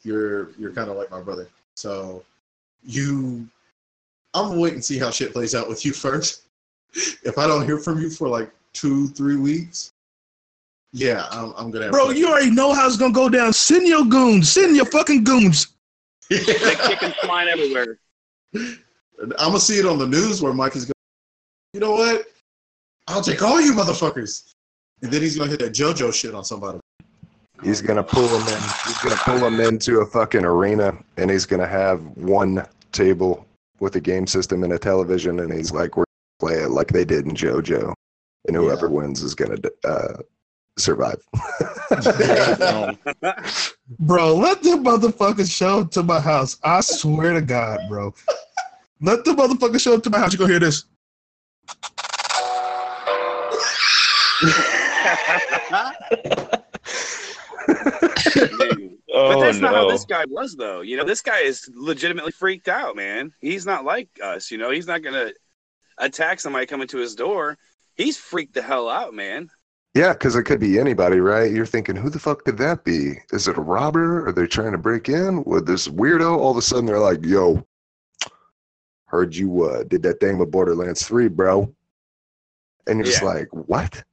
You're 0.03 0.51
you're 0.57 0.74
kind 0.74 0.89
of 0.89 0.97
like 0.97 1.09
my 1.11 1.22
brother, 1.22 1.47
so 1.76 2.24
you. 2.84 3.47
I'm 4.34 4.49
gonna 4.49 4.59
wait 4.59 4.74
and 4.74 4.84
see 4.86 4.99
how 4.99 5.09
shit 5.09 5.34
plays 5.34 5.55
out 5.55 5.67
with 5.70 5.86
you 5.86 5.93
first. 5.93 6.43
If 7.24 7.38
I 7.38 7.47
don't 7.47 7.65
hear 7.65 7.78
from 7.80 7.99
you 8.01 8.09
for 8.09 8.28
like 8.28 8.51
two, 8.74 9.07
three 9.09 9.38
weeks, 9.38 9.91
yeah, 10.91 11.26
I'm, 11.32 11.53
I'm 11.57 11.72
gonna. 11.72 11.86
Have 11.86 11.93
Bro, 11.93 12.11
you 12.11 12.28
already 12.28 12.51
know 12.51 12.74
how 12.74 12.86
it's 12.88 12.97
gonna 12.97 13.13
go 13.13 13.30
down. 13.30 13.53
Send 13.53 13.88
your 13.88 14.05
goons. 14.05 14.51
Send 14.51 14.76
your 14.76 14.86
fucking 14.86 15.24
goons. 15.24 15.67
Like 16.32 16.80
chickens 16.84 17.15
flying 17.24 17.49
everywhere. 17.49 17.97
I'm 18.56 19.30
gonna 19.38 19.60
see 19.60 19.80
it 19.80 19.86
on 19.86 19.97
the 20.00 20.08
news 20.08 20.41
where 20.41 20.54
Mike 20.54 20.76
is 20.76 20.86
going. 20.86 20.93
You 21.74 21.80
know 21.82 21.91
what? 21.91 22.26
I'll 23.08 23.22
take 23.22 23.41
all 23.41 23.60
you 23.62 23.74
motherfuckers, 23.74 24.54
and 25.02 25.12
then 25.12 25.22
he's 25.22 25.38
gonna 25.38 25.50
hit 25.52 25.60
that 25.60 25.74
JoJo 25.74 26.14
shit 26.14 26.34
on 26.34 26.43
somebody. 26.43 26.80
He's 27.64 27.82
gonna 27.82 28.04
pull 28.04 28.28
him 28.28 28.47
in. 28.47 28.62
He's 28.86 28.97
gonna 29.00 29.18
pull 29.18 29.45
him 29.47 29.60
into 29.60 30.00
a 30.00 30.06
fucking 30.06 30.45
arena, 30.45 30.97
and 31.18 31.30
he's 31.30 31.45
gonna 31.45 31.68
have 31.68 32.02
one 32.18 32.66
table 32.91 33.45
with 33.80 33.95
a 33.95 34.00
game 34.02 34.26
system 34.28 34.64
and 34.64 34.74
a 34.74 34.80
television, 34.80 35.39
and 35.41 35.52
he's 35.54 35.72
like, 35.72 35.97
"We're 35.97 36.06
gonna 36.39 36.54
play 36.54 36.64
it 36.64 36.70
like 36.70 36.88
they 36.88 37.06
did 37.06 37.26
in 37.26 37.34
JoJo, 37.34 37.93
and 38.47 38.56
whoever 38.56 38.88
Yeah. 38.88 38.93
wins 38.93 39.22
is 39.24 39.36
gonna 39.36 39.58
uh, 39.84 40.18
survive." 40.80 41.21
Bro, 43.99 44.36
let 44.36 44.61
the 44.61 44.77
motherfuckers 44.77 45.51
show 45.51 45.80
up 45.80 45.91
to 45.91 46.03
my 46.03 46.19
house. 46.19 46.57
I 46.63 46.82
swear 46.82 47.34
to 47.34 47.41
God, 47.41 47.80
bro. 47.89 48.13
Let 49.01 49.25
the 49.25 49.32
motherfuckers 49.32 49.82
show 49.82 49.95
up 49.95 50.03
to 50.03 50.09
my 50.09 50.19
house. 50.19 50.34
You 50.34 50.39
gonna 50.39 50.51
hear 50.51 50.59
this? 50.59 50.86
Oh 59.11 59.34
but 59.34 59.41
that's 59.41 59.59
not 59.59 59.73
how 59.73 59.89
this 59.89 60.05
guy 60.05 60.25
was, 60.27 60.55
though. 60.55 60.82
You 60.82 60.95
know, 60.95 61.03
this 61.03 61.21
guy 61.21 61.39
is 61.39 61.69
legitimately 61.73 62.32
freaked 62.32 62.67
out, 62.67 62.95
man. 62.95 63.34
He's 63.39 63.65
not 63.65 63.84
like 63.84 64.07
us. 64.23 64.51
You 64.51 64.57
know, 64.57 64.69
he's 64.69 64.88
not 64.88 65.01
gonna 65.01 65.32
attack 65.97 66.39
somebody 66.39 66.67
coming 66.67 66.88
to 66.89 66.97
his 66.97 67.15
door. 67.15 67.57
He's 67.95 68.17
freaked 68.17 68.53
the 68.53 68.61
hell 68.61 68.88
out, 68.88 69.13
man. 69.13 69.49
Yeah, 69.95 70.13
because 70.13 70.35
it 70.35 70.43
could 70.43 70.59
be 70.59 70.79
anybody, 70.79 71.19
right? 71.19 71.51
You're 71.51 71.65
thinking, 71.65 71.95
"Who 71.95 72.09
the 72.09 72.19
fuck 72.19 72.43
could 72.45 72.57
that 72.57 72.83
be? 72.83 73.19
Is 73.31 73.47
it 73.47 73.57
a 73.57 73.61
robber? 73.61 74.27
Are 74.27 74.31
they 74.31 74.47
trying 74.47 74.71
to 74.73 74.77
break 74.77 75.09
in 75.09 75.43
with 75.45 75.65
this 75.65 75.87
weirdo?" 75.87 76.37
All 76.37 76.51
of 76.51 76.57
a 76.57 76.61
sudden, 76.61 76.85
they're 76.85 76.99
like, 76.99 77.25
"Yo, 77.25 77.65
heard 79.07 79.35
you 79.35 79.63
uh, 79.63 79.83
did 79.83 80.03
that 80.03 80.19
thing 80.19 80.37
with 80.37 80.51
Borderlands 80.51 81.05
3, 81.07 81.27
bro," 81.27 81.73
and 82.87 82.99
you're 82.99 83.05
just 83.05 83.23
like, 83.23 83.47
"What?" 83.51 84.03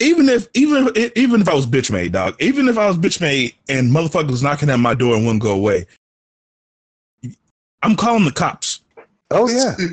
Even 0.00 0.28
if 0.28 0.48
even 0.54 0.90
if, 0.96 1.12
even 1.14 1.40
if 1.42 1.48
I 1.48 1.54
was 1.54 1.66
bitch 1.66 1.90
made, 1.90 2.12
dog. 2.12 2.34
Even 2.40 2.66
if 2.68 2.76
I 2.78 2.88
was 2.88 2.96
bitch 2.96 3.20
made 3.20 3.54
and 3.68 3.90
motherfuckers 3.90 4.30
was 4.30 4.42
knocking 4.42 4.70
at 4.70 4.80
my 4.80 4.94
door 4.94 5.14
and 5.14 5.24
wouldn't 5.24 5.42
go 5.42 5.52
away, 5.52 5.86
I'm 7.82 7.94
calling 7.94 8.24
the 8.24 8.32
cops. 8.32 8.80
Oh 9.30 9.48
yeah. 9.48 9.76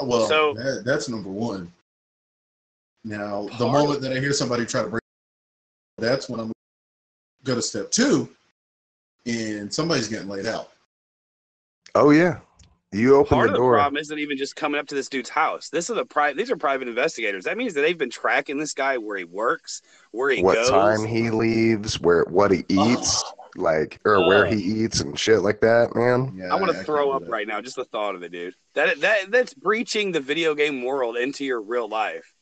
Well, 0.00 0.28
So- 0.28 0.54
that, 0.54 0.82
that's 0.84 1.08
number 1.08 1.28
one. 1.28 1.72
Now, 3.08 3.48
the 3.56 3.66
moment 3.66 4.02
that 4.02 4.12
I 4.12 4.20
hear 4.20 4.34
somebody 4.34 4.66
try 4.66 4.82
to 4.82 4.88
break, 4.88 5.02
that's 5.96 6.28
when 6.28 6.40
I'm 6.40 6.52
go 7.42 7.54
to 7.54 7.62
step 7.62 7.90
two, 7.90 8.28
and 9.24 9.72
somebody's 9.72 10.08
getting 10.08 10.28
laid 10.28 10.44
out. 10.44 10.72
Oh 11.94 12.10
yeah. 12.10 12.40
You 12.92 13.16
open 13.16 13.28
Part 13.28 13.46
the 13.46 13.48
of 13.48 13.52
the 13.54 13.58
door. 13.58 13.74
problem 13.76 13.98
isn't 13.98 14.18
even 14.18 14.36
just 14.36 14.56
coming 14.56 14.78
up 14.78 14.86
to 14.88 14.94
this 14.94 15.08
dude's 15.08 15.30
house. 15.30 15.70
This 15.70 15.88
is 15.88 15.96
a 15.96 16.04
private. 16.04 16.36
These 16.36 16.50
are 16.50 16.56
private 16.56 16.86
investigators. 16.86 17.44
That 17.44 17.56
means 17.56 17.72
that 17.74 17.80
they've 17.80 17.96
been 17.96 18.10
tracking 18.10 18.58
this 18.58 18.74
guy 18.74 18.98
where 18.98 19.16
he 19.16 19.24
works, 19.24 19.80
where 20.10 20.28
he 20.30 20.42
what 20.42 20.54
goes. 20.56 20.68
time 20.68 21.06
he 21.06 21.30
leaves, 21.30 21.98
where 22.00 22.24
what 22.24 22.50
he 22.50 22.64
eats, 22.68 23.24
like 23.56 24.00
or 24.04 24.26
where 24.28 24.44
he 24.44 24.56
eats 24.56 25.00
and 25.00 25.18
shit 25.18 25.40
like 25.40 25.60
that, 25.60 25.94
man. 25.94 26.34
Yeah, 26.36 26.52
I 26.52 26.56
want 26.56 26.76
to 26.76 26.84
throw 26.84 27.10
up 27.12 27.22
that. 27.22 27.30
right 27.30 27.48
now 27.48 27.62
just 27.62 27.76
the 27.76 27.86
thought 27.86 28.14
of 28.14 28.22
it, 28.22 28.32
dude. 28.32 28.54
That 28.74 29.00
that 29.00 29.30
that's 29.30 29.54
breaching 29.54 30.12
the 30.12 30.20
video 30.20 30.54
game 30.54 30.82
world 30.82 31.16
into 31.16 31.46
your 31.46 31.62
real 31.62 31.88
life. 31.88 32.34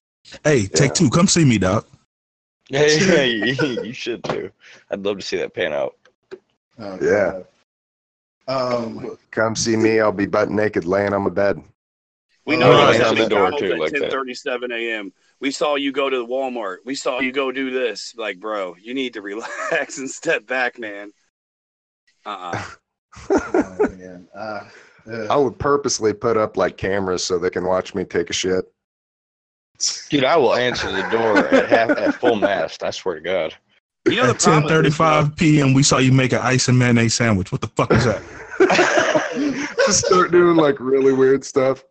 Hey, 0.45 0.67
take 0.67 0.89
Yeah. 0.89 0.95
two. 0.95 1.11
Come 1.11 1.27
see 1.29 1.45
me, 1.45 1.59
dog. 1.59 1.87
Hey, 2.69 2.99
hey, 2.99 3.29
you 3.85 3.93
should 3.93 4.25
too. 4.25 4.51
I'd 4.91 5.05
love 5.05 5.19
to 5.19 5.25
see 5.25 5.37
that 5.37 5.55
pan 5.55 5.73
out. 5.73 5.97
Oh, 6.79 6.99
Yeah. 7.01 7.43
Um, 8.49 9.19
Come 9.33 9.57
see 9.57 9.77
me. 9.77 9.99
I'll 10.01 10.13
be 10.13 10.27
butt 10.27 10.51
naked 10.51 10.85
laying 10.85 11.13
on 11.13 11.23
my 11.23 11.31
bed. 11.31 11.61
We 12.45 12.55
Oh, 12.55 12.61
know 12.61 12.71
right, 12.71 12.97
you 12.97 13.03
on 13.05 13.17
went 13.17 13.29
the 13.29 13.29
door, 13.29 13.51
too, 13.59 13.73
at 13.73 13.79
like 13.79 13.93
that. 13.93 14.13
10:37 14.13 14.73
a.m. 14.73 15.13
We 15.41 15.51
saw 15.51 15.75
you 15.75 15.91
go 15.91 16.09
to 16.09 16.17
the 16.17 16.27
Walmart. 16.27 16.79
We 16.85 16.95
saw 16.95 17.19
you 17.19 17.33
go 17.33 17.51
do 17.51 17.71
this. 17.71 18.15
Like, 18.17 18.39
bro, 18.39 18.77
you 18.81 18.95
need 18.95 19.15
to 19.15 19.23
relax 19.23 19.99
and 19.99 20.09
step 20.09 20.47
back, 20.47 20.79
man. 20.79 21.13
Uh-uh. 22.25 22.63
oh, 23.31 23.89
man. 23.91 24.29
Uh, 24.33 24.69
uh, 25.11 25.27
I 25.29 25.37
would 25.37 25.59
purposely 25.59 26.13
put 26.13 26.37
up 26.37 26.57
like 26.57 26.77
cameras 26.77 27.25
so 27.25 27.39
they 27.39 27.51
can 27.51 27.65
watch 27.65 27.95
me 27.95 28.05
take 28.05 28.31
a 28.31 28.33
shit. 28.33 28.65
Dude, 30.09 30.25
I 30.25 30.37
will 30.37 30.55
answer 30.55 30.91
the 30.91 31.03
door 31.11 31.39
at 31.39 31.69
half 31.69 31.91
at 31.91 32.15
full 32.15 32.37
mast. 32.37 32.83
I 32.83 32.91
swear 32.91 33.17
to 33.17 33.21
God. 33.21 33.55
You 34.07 34.17
know 34.17 34.25
the 34.25 34.31
At 34.31 34.39
ten 34.39 34.53
problem 34.63 34.63
with 34.65 34.71
this, 34.85 34.97
thirty-five 34.97 35.37
p.m., 35.37 35.75
we 35.75 35.83
saw 35.83 35.99
you 35.99 36.13
make 36.13 36.33
an 36.33 36.41
ice 36.41 36.69
and 36.69 36.79
mayonnaise 36.79 37.15
sandwich. 37.15 37.51
What 37.51 37.61
the 37.61 37.67
fuck 37.69 37.93
is 37.93 38.05
that? 38.05 38.23
Just 39.87 40.07
start 40.07 40.31
doing 40.33 40.57
like 40.57 40.79
really 40.81 41.13
weird 41.13 41.45
stuff. 41.45 41.85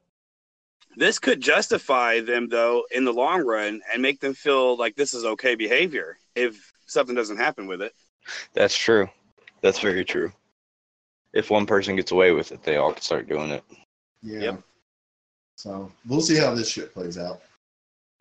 This 0.97 1.19
could 1.19 1.41
justify 1.41 2.21
them 2.21 2.47
though 2.47 2.83
in 2.91 3.03
the 3.03 3.11
long 3.11 3.45
run 3.45 3.81
and 3.91 4.01
make 4.01 4.21
them 4.21 4.33
feel 4.33 4.77
like 4.77 4.95
this 4.95 5.13
is 5.13 5.25
okay 5.25 5.55
behavior 5.55 6.17
if 6.35 6.71
something 6.85 7.15
doesn't 7.15 7.37
happen 7.37 7.67
with 7.67 7.81
it. 7.81 7.93
That's 8.53 8.75
true. 8.77 9.09
That's 9.61 9.79
very 9.79 10.05
true. 10.05 10.31
If 11.33 11.49
one 11.49 11.65
person 11.65 11.97
gets 11.97 12.11
away 12.11 12.31
with 12.31 12.51
it, 12.53 12.63
they 12.63 12.77
all 12.77 12.93
can 12.93 13.01
start 13.01 13.27
doing 13.27 13.51
it. 13.51 13.63
yeah. 14.23 14.39
Yep. 14.39 14.61
So 15.57 15.91
we'll 16.07 16.21
see 16.21 16.37
how 16.37 16.53
this 16.55 16.69
shit 16.69 16.93
plays 16.93 17.17
out. 17.17 17.41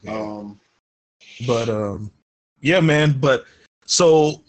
Um, 0.09 0.61
But 1.47 1.69
um, 1.69 2.11
yeah, 2.61 2.81
man. 2.81 3.19
But 3.19 3.45
so, 3.87 4.43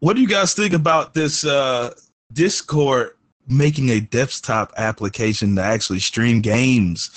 what 0.00 0.14
do 0.14 0.22
you 0.22 0.28
guys 0.28 0.54
think 0.54 0.72
about 0.72 1.14
this 1.14 1.44
uh, 1.44 1.94
Discord 2.32 3.16
making 3.48 3.90
a 3.90 4.00
desktop 4.00 4.72
application 4.76 5.56
to 5.56 5.62
actually 5.62 5.98
stream 6.00 6.40
games? 6.40 7.10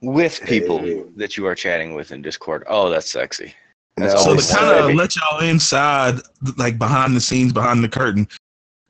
with 0.00 0.40
people 0.44 0.78
Hey. 0.78 1.02
that 1.16 1.36
you 1.36 1.44
are 1.46 1.56
chatting 1.56 1.92
with 1.94 2.12
in 2.12 2.22
Discord. 2.22 2.62
Oh, 2.68 2.88
that's 2.88 3.10
sexy. 3.10 3.52
That's 3.96 4.12
So 4.22 4.30
always 4.30 4.46
to 4.46 4.54
kind 4.56 4.90
of 4.90 4.94
let 4.94 5.16
y'all 5.16 5.40
inside, 5.40 6.20
like 6.56 6.78
behind 6.78 7.16
the 7.16 7.20
scenes, 7.20 7.52
behind 7.52 7.82
the 7.82 7.88
curtain, 7.88 8.28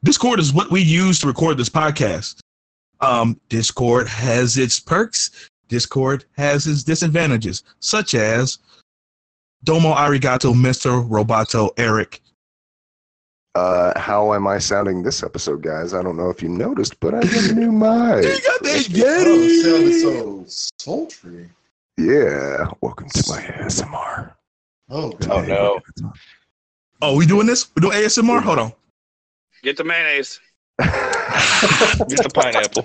Discord 0.05 0.39
is 0.39 0.53
what 0.53 0.71
we 0.71 0.83
use 0.83 1.19
to 1.21 1.27
record 1.27 1.57
this 1.57 1.71
podcast. 1.71 2.41
Um, 3.01 3.41
Discord 3.49 4.07
has 4.07 4.59
its 4.59 4.79
perks. 4.79 5.49
Discord 5.69 6.25
has 6.37 6.67
its 6.67 6.83
disadvantages, 6.83 7.63
such 7.81 8.15
as 8.15 8.59
Domo 9.65 9.95
Arigato, 9.95 10.55
Mr. 10.55 11.07
Roboto, 11.09 11.71
Eric. 11.77 12.21
Uh, 13.55 13.99
how 13.99 14.35
am 14.35 14.47
I 14.47 14.59
sounding 14.59 15.03
this 15.03 15.23
episode, 15.23 15.63
guys? 15.63 15.93
I 15.95 16.03
don't 16.03 16.17
know 16.17 16.31
if 16.31 16.43
you 16.43 16.49
noticed, 16.49 17.01
but 17.01 17.15
I 17.15 17.21
got 17.21 17.51
a 17.51 17.55
new 17.55 17.73
mic. 17.73 18.25
You 18.25 18.41
got 18.41 18.63
that 18.63 19.25
oh, 19.27 19.41
it 19.41 19.63
sounded 19.63 20.01
so 20.01 20.45
sultry. 20.79 21.49
Yeah, 21.97 22.69
welcome 22.81 23.09
to 23.09 23.25
my 23.29 23.41
ASMR. 23.41 24.33
Oh, 24.91 25.13
Oh 25.29 25.41
no. 25.43 25.81
Oh, 27.03 27.17
we 27.17 27.27
doing 27.27 27.47
this? 27.47 27.69
We 27.75 27.81
doing 27.81 27.97
ASMR? 27.99 28.43
Hold 28.43 28.59
on. 28.59 28.73
Get 29.63 29.77
the 29.77 29.85
mayonnaise. 29.85 30.41
Get 30.79 30.89
the 30.89 32.31
pineapple. 32.33 32.85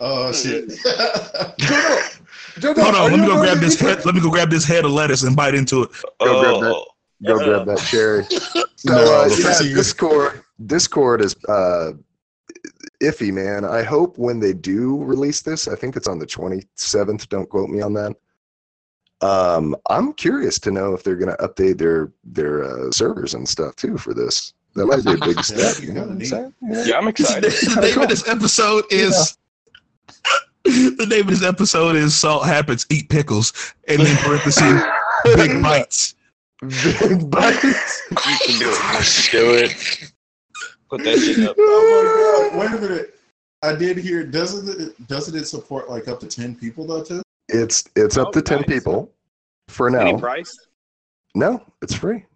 Oh 0.00 0.32
shit. 0.32 0.72
Hold 2.62 2.94
on. 2.94 3.10
Let 3.10 3.20
me 3.20 3.26
go 3.26 3.36
grab 3.36 3.58
this 3.58 3.78
head. 3.78 4.04
Let 4.04 4.14
me 4.14 4.20
go 4.20 4.30
grab 4.30 4.50
this 4.50 4.64
head 4.64 4.84
of 4.84 4.90
lettuce 4.92 5.22
and 5.22 5.36
bite 5.36 5.54
into 5.54 5.82
it. 5.82 5.90
Go 6.20 6.40
grab 6.40 6.60
that. 6.62 6.72
Oh, 6.74 6.84
Go 7.24 7.38
grab 7.44 7.66
that 7.66 7.78
cherry. 7.78 8.24
No, 8.82 8.94
uh, 8.94 9.28
yeah, 9.38 9.58
Discord, 9.74 10.42
Discord 10.64 11.20
is 11.20 11.36
uh, 11.50 11.92
iffy, 13.02 13.30
man. 13.30 13.62
I 13.62 13.82
hope 13.82 14.16
when 14.16 14.40
they 14.40 14.54
do 14.54 15.04
release 15.04 15.42
this, 15.42 15.68
I 15.68 15.76
think 15.76 15.96
it's 15.96 16.08
on 16.08 16.18
the 16.18 16.24
twenty 16.24 16.62
seventh. 16.76 17.28
Don't 17.28 17.46
quote 17.46 17.68
me 17.68 17.82
on 17.82 17.92
that. 17.92 18.16
Um, 19.20 19.76
I'm 19.90 20.14
curious 20.14 20.58
to 20.60 20.70
know 20.70 20.94
if 20.94 21.02
they're 21.02 21.16
going 21.16 21.36
to 21.36 21.46
update 21.46 21.76
their 21.76 22.10
their 22.24 22.64
uh, 22.64 22.90
servers 22.90 23.34
and 23.34 23.46
stuff 23.46 23.76
too 23.76 23.98
for 23.98 24.14
this. 24.14 24.54
That 24.76 24.86
might 24.86 25.04
be 25.04 25.12
a 25.12 25.18
big 25.18 25.44
step. 25.44 25.82
You 25.82 25.92
know 25.92 26.04
what 26.04 26.12
I'm 26.12 26.24
saying? 26.24 26.54
Yeah. 26.62 26.84
yeah, 26.86 26.96
I'm 26.96 27.08
excited. 27.08 27.52
the 27.52 27.80
name 27.82 27.98
of 28.00 28.08
this 28.08 28.26
episode 28.26 28.84
is. 28.90 29.36
the 30.64 31.06
name 31.08 31.22
of 31.22 31.28
this 31.28 31.42
episode 31.42 31.96
is 31.96 32.14
"Salt 32.14 32.46
Happens, 32.46 32.86
Eat 32.90 33.08
Pickles," 33.08 33.52
and 33.88 34.00
in 34.00 34.16
parentheses, 34.18 34.82
"Big 35.36 35.62
Bites." 35.62 36.14
Big 36.60 37.30
bites. 37.30 38.02
You 38.10 38.16
can 38.44 38.58
do 38.58 38.70
it. 38.70 39.28
Do 39.32 39.54
it. 39.54 40.12
Put 40.90 41.02
that 41.04 41.18
shit 41.18 41.48
up. 41.48 41.56
oh 41.58 42.50
my 42.52 42.58
god! 42.58 42.60
Wait 42.72 42.78
a 42.78 42.82
minute. 42.90 43.14
I 43.62 43.74
did 43.74 43.96
hear. 43.96 44.24
Doesn't 44.24 44.68
it? 44.80 45.06
Doesn't 45.08 45.34
it 45.34 45.46
support 45.46 45.88
like 45.88 46.06
up 46.08 46.20
to 46.20 46.26
ten 46.26 46.54
people 46.54 46.86
though 46.86 47.02
too? 47.02 47.22
It's 47.48 47.84
it's 47.96 48.18
up 48.18 48.28
Oh, 48.28 48.32
to 48.32 48.42
ten 48.42 48.58
nice. 48.58 48.66
people 48.68 49.10
for 49.68 49.88
Any 49.88 50.12
now. 50.12 50.18
price? 50.18 50.54
No, 51.34 51.62
it's 51.80 51.94
free. 51.94 52.26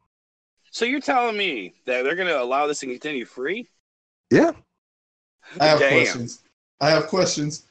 So 0.70 0.86
you're 0.86 1.00
telling 1.00 1.36
me 1.36 1.74
that 1.84 2.02
they're 2.04 2.16
going 2.16 2.28
to 2.28 2.40
allow 2.42 2.66
this 2.66 2.80
to 2.80 2.86
continue 2.86 3.26
free? 3.26 3.68
Yeah. 4.30 4.52
I 5.60 5.66
have 5.66 5.78
Damn. 5.80 5.92
questions. 5.92 6.42
I 6.80 6.90
have 6.90 7.08
questions. 7.08 7.64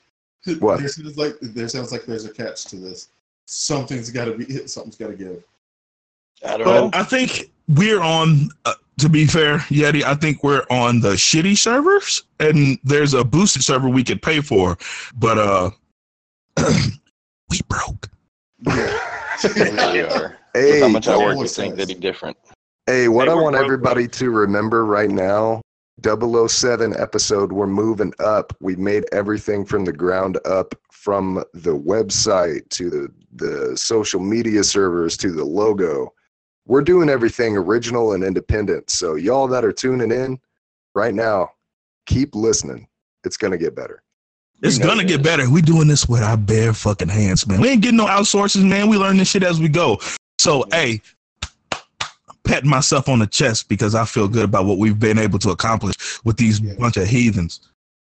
What? 0.59 0.79
There 0.79 0.87
sounds 0.87 1.17
like 1.17 1.35
there 1.41 1.69
sounds 1.69 1.91
like 1.91 2.05
there's 2.05 2.25
a 2.25 2.31
catch 2.33 2.65
to 2.65 2.75
this. 2.75 3.09
Something's 3.45 4.09
got 4.09 4.25
to 4.25 4.37
be. 4.37 4.45
Something's 4.67 4.97
got 4.97 5.07
to 5.07 5.15
give. 5.15 5.43
I 6.45 6.57
don't 6.57 6.67
know. 6.67 6.89
I 6.93 7.03
think 7.03 7.51
we're 7.67 8.01
on. 8.01 8.49
Uh, 8.65 8.73
to 8.99 9.09
be 9.09 9.25
fair, 9.25 9.57
Yeti, 9.69 10.03
I 10.03 10.13
think 10.13 10.43
we're 10.43 10.65
on 10.69 10.99
the 10.99 11.13
shitty 11.13 11.57
servers, 11.57 12.23
and 12.39 12.77
there's 12.83 13.15
a 13.15 13.23
boosted 13.23 13.63
server 13.63 13.89
we 13.89 14.03
could 14.03 14.21
pay 14.21 14.39
for, 14.39 14.77
but 15.15 15.37
uh, 15.39 15.71
we 17.49 17.59
broke. 17.67 18.09
We 19.43 19.51
really 19.71 20.01
are. 20.01 20.37
With 20.53 20.63
Hey, 20.63 20.79
how 20.79 20.87
much 20.89 21.07
I 21.07 21.17
work, 21.17 21.37
you 21.39 21.47
think 21.47 21.75
says. 21.75 21.87
that 21.87 21.89
he 21.89 21.99
different. 21.99 22.37
Hey, 22.85 23.07
what 23.07 23.25
They 23.25 23.31
I 23.31 23.35
were 23.35 23.41
want 23.41 23.55
broke, 23.55 23.65
everybody 23.65 24.07
to 24.09 24.29
remember 24.29 24.85
right 24.85 25.09
now 25.09 25.61
007 26.01 26.95
episode, 26.99 27.51
we're 27.51 27.67
moving 27.67 28.13
up. 28.19 28.55
We 28.59 28.75
made 28.75 29.05
everything 29.11 29.65
from 29.65 29.85
the 29.85 29.93
ground 29.93 30.39
up, 30.45 30.73
from 30.91 31.43
the 31.53 31.77
website 31.77 32.67
to 32.69 32.89
the, 32.89 33.07
the 33.33 33.77
social 33.77 34.19
media 34.19 34.63
servers 34.63 35.17
to 35.17 35.31
the 35.31 35.45
logo. 35.45 36.13
We're 36.65 36.81
doing 36.81 37.09
everything 37.09 37.57
original 37.57 38.13
and 38.13 38.23
independent. 38.23 38.89
So, 38.89 39.15
y'all 39.15 39.47
that 39.49 39.65
are 39.65 39.73
tuning 39.73 40.11
in 40.11 40.39
right 40.95 41.13
now, 41.13 41.51
keep 42.05 42.33
listening. 42.33 42.87
It's 43.23 43.37
going 43.37 43.51
to 43.51 43.57
get 43.57 43.75
better. 43.75 44.01
It's 44.63 44.77
gonna 44.77 45.03
get 45.03 45.21
better. 45.21 45.49
We 45.49 45.61
doing 45.61 45.89
this 45.89 46.07
with 46.07 46.23
our 46.23 46.37
bare 46.37 46.71
fucking 46.71 47.09
hands, 47.09 47.45
man. 47.45 47.59
We 47.59 47.67
ain't 47.69 47.81
getting 47.81 47.97
no 47.97 48.05
outsources, 48.05 48.63
man. 48.63 48.87
We 48.87 48.97
learn 48.97 49.17
this 49.17 49.29
shit 49.29 49.43
as 49.43 49.59
we 49.59 49.67
go. 49.67 49.99
So, 50.39 50.63
hey, 50.71 51.01
patting 52.43 52.69
myself 52.69 53.07
on 53.09 53.19
the 53.19 53.27
chest 53.27 53.69
because 53.69 53.95
I 53.95 54.05
feel 54.05 54.27
good 54.27 54.45
about 54.45 54.65
what 54.65 54.77
we've 54.77 54.99
been 54.99 55.17
able 55.17 55.39
to 55.39 55.49
accomplish 55.51 55.95
with 56.23 56.37
these 56.37 56.59
Yeah. 56.59 56.73
bunch 56.77 56.97
of 56.97 57.07
heathens. 57.07 57.61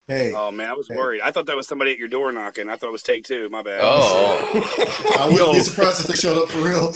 Hey, 0.08 0.34
Oh, 0.34 0.52
man, 0.52 0.70
I 0.70 0.74
was 0.74 0.88
Hey. 0.88 0.96
worried. 0.96 1.22
I 1.22 1.32
thought 1.32 1.46
that 1.48 1.56
was 1.56 1.68
somebody 1.68 1.92
at 1.92 1.98
your 1.98 2.08
door 2.08 2.32
knocking. 2.32 2.70
I 2.70 2.76
thought 2.76 2.90
it 2.90 2.92
was 2.92 3.02
take 3.04 3.24
two. 3.26 3.50
My 3.50 3.64
bad. 3.64 3.80
Oh. 3.84 4.38
I 5.20 5.26
wouldn't 5.28 5.54
be 5.54 5.60
surprised 5.62 6.02
if 6.02 6.08
they 6.08 6.14
showed 6.16 6.38
up 6.42 6.50
for 6.50 6.60
real. 6.60 6.94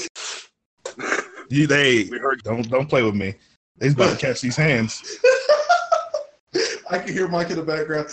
You, 1.52 1.66
they 1.66 2.04
We 2.12 2.20
heard 2.20 2.44
don't 2.44 2.70
don't 2.70 2.88
play 2.88 3.02
with 3.02 3.16
me. 3.16 3.34
They's 3.80 3.94
about 3.94 4.12
to 4.12 4.18
catch 4.18 4.40
these 4.40 4.56
hands. 4.56 5.02
I 6.92 7.00
can 7.00 7.12
hear 7.12 7.28
Mike 7.28 7.50
in 7.50 7.56
the 7.56 7.64
background. 7.64 8.06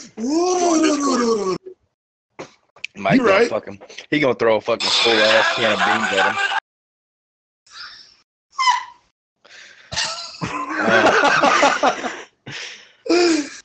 Mike 2.96 3.16
You 3.16 3.26
gonna 3.26 3.30
right. 3.30 3.50
fucking 3.50 3.78
he 4.10 4.20
gonna 4.20 4.34
throw 4.34 4.56
a 4.56 4.60
fucking 4.62 4.88
full 4.88 5.12
ass 5.12 5.54
can 5.56 5.70
of 5.72 5.78
beans 5.84 6.18
at 6.18 6.32
him. 6.32 6.38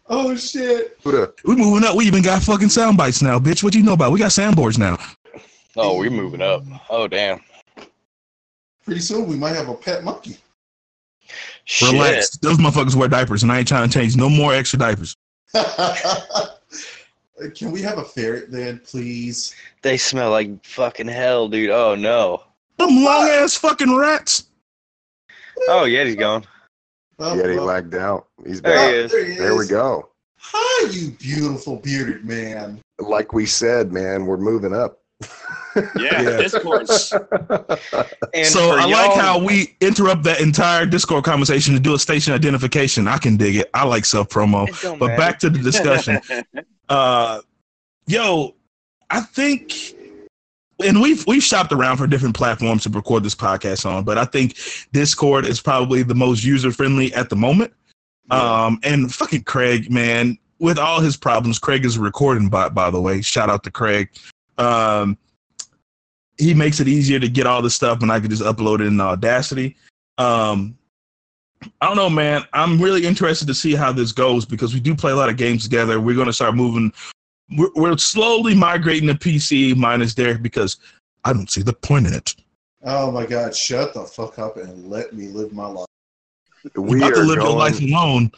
Oh 0.09 0.35
shit! 0.37 0.97
We 1.03 1.55
moving 1.55 1.87
up. 1.87 1.95
We 1.95 2.05
even 2.05 2.21
got 2.23 2.41
fucking 2.43 2.69
sound 2.69 2.97
bites 2.97 3.21
now, 3.21 3.39
bitch. 3.39 3.63
What 3.63 3.75
you 3.75 3.83
know 3.83 3.93
about? 3.93 4.11
We 4.11 4.19
got 4.19 4.31
soundboards 4.31 4.77
now. 4.77 4.97
Oh, 5.75 5.97
we're 5.97 6.09
moving 6.09 6.41
up. 6.41 6.63
Oh 6.89 7.07
damn. 7.07 7.39
Pretty 8.85 9.01
soon 9.01 9.27
we 9.27 9.35
might 9.35 9.55
have 9.55 9.69
a 9.69 9.73
pet 9.73 10.03
monkey. 10.03 10.37
Shit. 11.65 11.91
Relax. 11.93 12.37
Those 12.37 12.57
motherfuckers 12.57 12.95
wear 12.95 13.07
diapers, 13.07 13.43
and 13.43 13.51
I 13.51 13.59
ain't 13.59 13.67
trying 13.67 13.87
to 13.87 13.93
change 13.93 14.15
no 14.17 14.29
more 14.29 14.53
extra 14.53 14.79
diapers. 14.79 15.15
Can 17.55 17.71
we 17.71 17.81
have 17.81 17.97
a 17.97 18.03
ferret 18.03 18.51
then, 18.51 18.79
please? 18.79 19.55
They 19.81 19.97
smell 19.97 20.31
like 20.31 20.63
fucking 20.65 21.07
hell, 21.07 21.47
dude. 21.47 21.69
Oh 21.69 21.95
no. 21.95 22.43
Them 22.77 23.03
long 23.03 23.27
ass 23.27 23.55
fucking 23.55 23.95
rats. 23.95 24.45
Oh 25.67 25.85
yeah, 25.85 26.03
he's 26.03 26.15
gone. 26.15 26.45
Oh, 27.21 27.35
he 27.35 27.55
well, 27.57 27.65
lagged 27.65 27.95
out. 27.95 28.27
He's 28.45 28.61
There 28.61 28.75
back. 28.75 28.93
he 28.93 28.99
is. 28.99 29.11
there 29.11 29.25
he 29.25 29.35
There 29.35 29.55
we 29.55 29.67
go. 29.67 30.09
Hi, 30.37 30.89
you 30.89 31.11
beautiful 31.11 31.77
bearded 31.77 32.25
man. 32.25 32.81
Like 32.99 33.31
we 33.31 33.45
said, 33.45 33.91
man, 33.93 34.25
we're 34.25 34.37
moving 34.37 34.73
up. 34.73 34.97
Yeah, 35.75 35.83
Yeah. 35.99 36.37
Discord. 36.37 36.89
And 38.33 38.47
so 38.47 38.71
I 38.71 38.85
like 38.85 39.13
how 39.13 39.37
we 39.39 39.75
interrupt 39.81 40.23
that 40.23 40.41
entire 40.41 40.87
Discord 40.87 41.23
conversation 41.23 41.75
to 41.75 41.79
do 41.79 41.93
a 41.93 41.99
station 41.99 42.33
identification. 42.33 43.07
I 43.07 43.19
can 43.19 43.37
dig 43.37 43.57
it. 43.57 43.69
I 43.73 43.85
like 43.85 44.05
self 44.05 44.29
promo. 44.29 44.65
But 44.97 45.07
matter. 45.07 45.17
back 45.17 45.39
to 45.39 45.49
the 45.51 45.59
discussion. 45.59 46.19
uh, 46.89 47.41
yo, 48.07 48.55
I 49.11 49.21
think, 49.21 49.93
and 50.83 51.01
we've 51.01 51.25
we've 51.27 51.43
shopped 51.43 51.71
around 51.71 51.97
for 51.97 52.07
different 52.07 52.35
platforms 52.35 52.83
to 52.83 52.89
record 52.89 53.23
this 53.23 53.35
podcast 53.35 53.85
on, 53.85 54.03
but 54.03 54.17
I 54.17 54.25
think 54.25 54.57
Discord 54.91 55.45
is 55.45 55.61
probably 55.61 56.03
the 56.03 56.15
most 56.15 56.43
user 56.43 56.71
friendly 56.71 57.13
at 57.13 57.29
the 57.29 57.35
moment. 57.35 57.73
Um, 58.29 58.79
and 58.83 59.13
fucking 59.13 59.43
Craig, 59.43 59.91
man, 59.91 60.37
with 60.59 60.79
all 60.79 61.01
his 61.01 61.17
problems, 61.17 61.59
Craig 61.59 61.83
is 61.83 61.97
a 61.97 62.01
recording 62.01 62.47
bot, 62.47 62.73
by 62.73 62.89
the 62.89 63.01
way. 63.01 63.21
Shout 63.21 63.49
out 63.49 63.63
to 63.63 63.71
Craig. 63.71 64.09
Um, 64.57 65.17
he 66.37 66.53
makes 66.53 66.79
it 66.79 66.87
easier 66.87 67.19
to 67.19 67.27
get 67.27 67.45
all 67.45 67.61
this 67.61 67.75
stuff, 67.75 68.01
and 68.01 68.11
I 68.11 68.19
can 68.19 68.29
just 68.29 68.41
upload 68.41 68.79
it 68.79 68.87
in 68.87 69.01
Audacity. 69.01 69.75
Um, 70.17 70.77
I 71.81 71.87
don't 71.87 71.97
know, 71.97 72.09
man. 72.09 72.43
I'm 72.53 72.81
really 72.81 73.05
interested 73.05 73.47
to 73.47 73.53
see 73.53 73.75
how 73.75 73.91
this 73.91 74.11
goes 74.11 74.45
because 74.45 74.73
we 74.73 74.79
do 74.79 74.95
play 74.95 75.11
a 75.11 75.15
lot 75.15 75.29
of 75.29 75.37
games 75.37 75.63
together. 75.63 75.99
We're 75.99 76.15
going 76.15 76.27
to 76.27 76.33
start 76.33 76.55
moving. 76.55 76.93
We're, 77.57 77.69
we're 77.75 77.97
slowly 77.97 78.55
migrating 78.55 79.07
to 79.07 79.15
PC 79.15 79.75
minus 79.75 80.13
Derek 80.13 80.41
because 80.41 80.77
I 81.23 81.33
don't 81.33 81.49
see 81.49 81.61
the 81.61 81.73
point 81.73 82.07
in 82.07 82.13
it. 82.13 82.35
Oh 82.83 83.11
my 83.11 83.25
god, 83.25 83.55
shut 83.55 83.93
the 83.93 84.03
fuck 84.03 84.39
up 84.39 84.57
and 84.57 84.89
let 84.89 85.13
me 85.13 85.27
live 85.27 85.53
my 85.53 85.67
life. 85.67 85.85
You're 86.75 86.83
We 86.83 86.97
about 86.97 87.13
to 87.15 87.21
are 87.21 87.25
live 87.25 87.37
your 87.37 87.55
life 87.55 87.79
alone. 87.79 88.31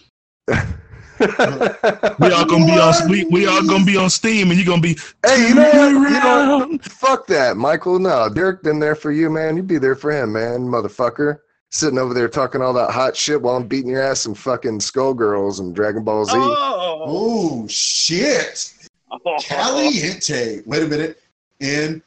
We 1.20 2.32
all 2.32 2.46
gonna 2.46 2.66
be 2.66 2.80
on 2.80 3.10
we, 3.10 3.24
we 3.26 3.46
all 3.46 3.66
gonna 3.66 3.86
be 3.86 3.96
on 3.96 4.10
Steam, 4.10 4.50
and 4.50 4.60
you're 4.60 4.66
gonna 4.66 4.82
be 4.82 4.98
Hey, 5.26 5.48
you 5.50 5.56
know 5.56 5.62
what? 5.62 5.92
You 5.92 6.10
know, 6.10 6.78
fuck 6.82 7.28
that, 7.28 7.56
Michael. 7.56 8.00
No, 8.00 8.30
Derek 8.30 8.64
been 8.64 8.80
there 8.80 8.96
for 8.96 9.12
you, 9.12 9.30
man. 9.30 9.56
You'd 9.56 9.68
be 9.68 9.78
there 9.78 9.96
for 9.96 10.12
him, 10.12 10.34
man, 10.34 10.62
motherfucker. 10.62 11.40
Sitting 11.72 11.98
over 11.98 12.14
there 12.14 12.28
talking 12.28 12.62
all 12.62 12.74
that 12.74 12.92
hot 12.92 13.16
shit 13.16 13.42
while 13.42 13.56
I'm 13.56 13.68
beating 13.68 13.92
your 13.92 14.02
ass 14.02 14.26
in 14.26 14.36
fucking 14.36 14.80
Skullgirls 14.80 15.60
and 15.60 15.74
Dragon 15.74 16.04
Ball 16.04 16.26
Z. 16.26 16.34
Oh, 16.36 17.04
Oh 17.06 17.68
shit. 17.68 18.74
Oh. 19.26 19.38
Caliente. 19.42 20.62
Wait 20.66 20.84
a 20.84 20.88
minute. 20.88 21.22
And 21.62 22.02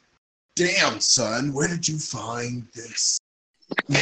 damn, 0.55 0.99
son, 0.99 1.53
where 1.53 1.67
did 1.67 1.87
you 1.87 1.97
find 1.99 2.67
this? 2.73 3.17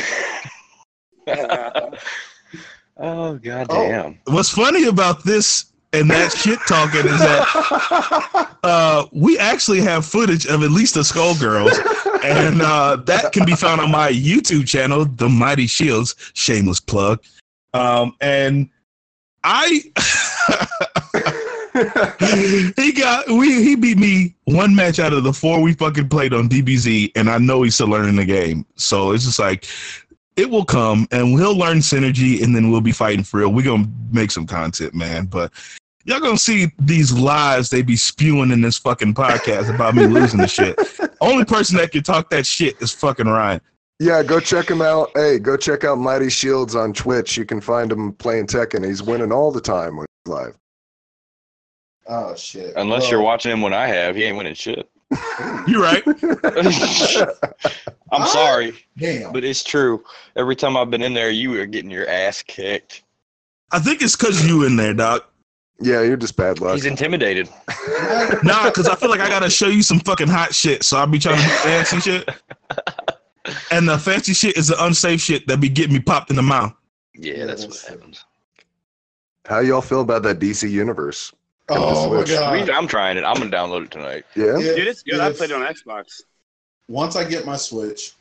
oh 2.98 3.36
god 3.38 3.68
Oh. 3.70 3.88
damn. 3.88 4.20
What's 4.26 4.50
funny 4.50 4.86
about 4.86 5.24
this 5.24 5.66
and 5.94 6.10
that 6.12 6.32
shit 6.34 6.60
talking 6.68 7.06
is 7.06 7.20
that 7.20 8.58
uh, 8.64 9.06
we 9.14 9.38
actually 9.40 9.80
have 9.82 10.06
footage 10.06 10.46
of 10.46 10.62
at 10.62 10.72
least 10.72 10.96
the 10.96 11.02
Skullgirls, 11.02 11.72
and 12.24 12.62
uh, 12.62 12.98
that 13.06 13.32
can 13.32 13.46
be 13.46 13.56
found 13.56 13.80
on 13.80 13.92
my 13.92 14.12
YouTube 14.12 14.68
channel, 14.68 15.06
The 15.06 15.30
Mighty 15.30 15.68
Shields. 15.68 16.16
Shameless 16.34 16.82
plug. 16.82 17.24
Um, 17.74 18.14
and 18.20 18.70
I, 19.46 19.84
he 22.78 22.94
got 22.94 23.28
we 23.28 23.62
he 23.62 23.76
beat 23.76 23.98
me 23.98 24.34
one 24.46 24.74
match 24.74 24.98
out 24.98 25.12
of 25.12 25.24
the 25.24 25.34
four 25.34 25.62
we 25.62 25.74
fucking 25.74 26.08
played 26.08 26.34
on 26.34 26.48
DBZ, 26.48 27.12
and 27.16 27.30
I 27.30 27.38
know 27.38 27.64
he's 27.64 27.76
still 27.76 27.90
learning 27.90 28.16
the 28.16 28.26
game. 28.26 28.66
So 28.76 29.12
it's 29.12 29.26
just 29.26 29.40
like 29.40 29.68
it 30.38 30.50
will 30.50 30.64
come, 30.64 31.06
and 31.12 31.34
we'll 31.34 31.58
learn 31.58 31.80
synergy, 31.80 32.42
and 32.42 32.56
then 32.56 32.72
we'll 32.72 32.82
be 32.82 32.94
fighting 32.94 33.24
for 33.24 33.42
real. 33.42 33.52
We're 33.52 33.66
gonna 33.66 33.90
make 34.12 34.32
some 34.32 34.48
content, 34.48 34.94
man. 34.94 35.26
But 35.26 35.52
y'all 36.06 36.22
gonna 36.22 36.38
see 36.38 36.72
these 36.80 37.12
lies 37.12 37.70
they 37.70 37.82
be 37.82 37.98
spewing 37.98 38.52
in 38.52 38.62
this 38.62 38.78
fucking 38.78 39.14
podcast 39.14 39.74
about 39.74 39.96
me 39.96 40.08
losing 40.08 40.40
the 40.40 40.48
shit. 40.48 40.80
Only 41.20 41.44
person 41.44 41.76
that 41.78 41.92
can 41.92 42.04
talk 42.04 42.30
that 42.30 42.46
shit 42.46 42.82
is 42.82 42.94
fucking 42.94 43.28
Ryan. 43.28 43.60
yeah, 44.00 44.24
go 44.24 44.40
check 44.40 44.70
him 44.70 44.82
out. 44.82 45.12
Hey, 45.16 45.40
go 45.40 45.58
check 45.58 45.84
out 45.84 45.98
Mighty 45.98 46.30
Shields 46.30 46.74
on 46.76 46.94
Twitch. 46.94 47.36
You 47.36 47.44
can 47.44 47.60
find 47.60 47.92
him 47.92 48.14
playing 48.14 48.48
Tekken. 48.48 48.86
He's 48.86 49.04
winning 49.04 49.34
all 49.34 49.52
the 49.52 49.62
time 49.62 49.98
when 49.98 50.06
he's 50.26 50.32
live. 50.32 50.58
Oh 52.08 52.36
shit. 52.36 52.74
Unless 52.76 53.04
Well, 53.04 53.12
you're 53.12 53.22
watching 53.22 53.52
him 53.52 53.62
when 53.62 53.74
I 53.74 53.88
have, 53.88 54.16
he 54.16 54.24
ain't 54.24 54.38
winning 54.38 54.54
shit. 54.54 54.90
You're 55.68 55.82
right. 55.82 56.04
I'm 58.12 58.28
sorry, 58.28 58.74
Damn. 58.98 59.32
but 59.32 59.44
it's 59.44 59.64
true. 59.64 60.04
Every 60.36 60.56
time 60.56 60.76
I've 60.76 60.90
been 60.90 61.02
in 61.04 61.14
there, 61.14 61.30
you 61.30 61.60
are 61.60 61.66
getting 61.66 61.92
your 61.92 62.08
ass 62.10 62.42
kicked. 62.42 63.04
I 63.72 63.80
think 63.80 64.02
it's 64.02 64.16
cause 64.16 64.46
you 64.46 64.64
in 64.66 64.76
there, 64.76 64.94
doc. 64.94 65.30
yeah, 65.80 66.02
you're 66.02 66.18
just 66.18 66.36
bad 66.38 66.60
luck. 66.60 66.76
He's 66.76 66.86
intimidated. 66.86 67.50
Nah, 68.44 68.70
cause 68.72 68.88
I 68.88 68.96
feel 68.96 69.10
like 69.10 69.20
I 69.20 69.30
gotta 69.30 69.50
show 69.50 69.68
you 69.68 69.84
some 69.84 70.00
fucking 70.00 70.28
hot 70.28 70.54
shit. 70.54 70.84
So 70.84 70.98
I'll 70.98 71.08
be 71.08 71.20
trying 71.20 71.38
to 71.38 71.44
do 71.44 71.50
fancy 71.50 72.00
shit. 72.00 72.30
And 73.72 73.88
the 73.88 73.98
fancy 73.98 74.34
shit 74.34 74.58
is 74.58 74.68
the 74.68 74.84
unsafe 74.86 75.22
shit 75.22 75.48
that 75.48 75.62
be 75.62 75.70
getting 75.70 75.94
me 75.94 76.00
popped 76.00 76.30
in 76.32 76.36
the 76.36 76.42
mouth. 76.42 76.74
Yeah, 77.14 77.34
Yeah, 77.36 77.46
that's, 77.46 77.64
that's 77.64 77.84
what 77.84 77.92
happens. 78.00 78.26
How 79.46 79.60
y'all 79.60 79.82
feel 79.82 80.02
about 80.02 80.24
that 80.24 80.40
DC 80.40 80.70
universe? 80.70 81.32
Oh 81.70 82.14
my 82.16 82.24
god. 82.24 82.68
We- 82.68 82.74
I'm 82.74 82.88
trying 82.88 83.18
it. 83.18 83.24
I'm 83.24 83.36
gonna 83.36 83.50
download 83.52 83.86
it 83.86 83.92
tonight. 83.92 84.26
Yeah. 84.36 84.58
If- 84.60 84.76
Dude, 84.76 84.88
it's 84.88 85.02
good. 85.04 85.20
I 85.20 85.32
played 85.32 85.52
it 85.52 85.56
on 85.56 85.62
Xbox. 85.62 86.22
Once 86.88 87.16
I 87.16 87.24
get 87.24 87.46
my 87.46 87.56
Switch, 87.58 88.14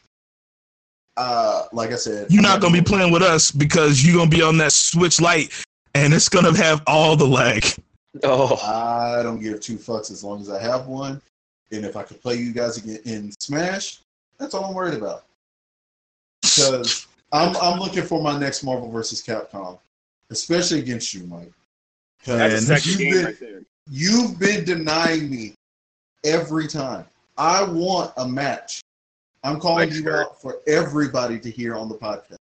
uh, 1.16 1.64
like 1.72 1.90
I 1.92 1.96
said, 1.96 2.30
You're 2.30 2.42
not 2.42 2.60
gonna 2.60 2.72
be 2.72 2.82
playing 2.82 3.12
with 3.12 3.22
us 3.22 3.50
because 3.50 4.04
you're 4.04 4.16
gonna 4.16 4.30
be 4.30 4.42
on 4.42 4.56
that 4.58 4.72
switch 4.72 5.20
light 5.20 5.52
and 5.94 6.12
it's 6.14 6.28
gonna 6.28 6.56
have 6.56 6.82
all 6.86 7.14
the 7.16 7.26
lag. 7.26 7.64
Oh, 8.22 8.56
I 8.64 9.22
don't 9.22 9.40
give 9.40 9.60
two 9.60 9.76
fucks 9.76 10.10
as 10.10 10.22
long 10.24 10.40
as 10.40 10.48
I 10.48 10.60
have 10.62 10.86
one, 10.86 11.20
and 11.72 11.84
if 11.84 11.96
I 11.96 12.02
could 12.04 12.20
play 12.22 12.36
you 12.36 12.52
guys 12.52 12.76
again 12.78 13.00
in 13.04 13.32
Smash, 13.40 13.98
that's 14.38 14.54
all 14.54 14.64
I'm 14.64 14.74
worried 14.74 14.94
about. 14.94 15.24
Because 16.42 17.06
I'm 17.32 17.56
I'm 17.56 17.78
looking 17.80 18.02
for 18.04 18.22
my 18.22 18.38
next 18.38 18.62
Marvel 18.62 18.90
vs. 18.90 19.22
Capcom, 19.22 19.78
especially 20.30 20.78
against 20.80 21.12
you, 21.14 21.24
Mike. 21.26 21.50
'Cause 22.24 22.66
That's 22.66 22.70
a 22.70 22.74
And 22.74 22.86
you've 22.86 22.98
game 22.98 23.12
been, 23.12 23.24
right 23.24 23.40
there. 23.40 23.62
you've 23.90 24.38
been 24.38 24.64
denying 24.64 25.30
me 25.30 25.54
every 26.24 26.66
time. 26.68 27.04
I 27.36 27.62
want 27.64 28.12
a 28.16 28.26
match. 28.26 28.80
I'm 29.42 29.60
calling 29.60 29.88
Mike's 29.88 29.98
you 30.00 30.04
hurt. 30.04 30.26
out 30.26 30.40
for 30.40 30.58
everybody 30.66 31.38
to 31.38 31.50
hear 31.50 31.74
on 31.74 31.88
the 31.88 31.96
podcast. 31.96 32.36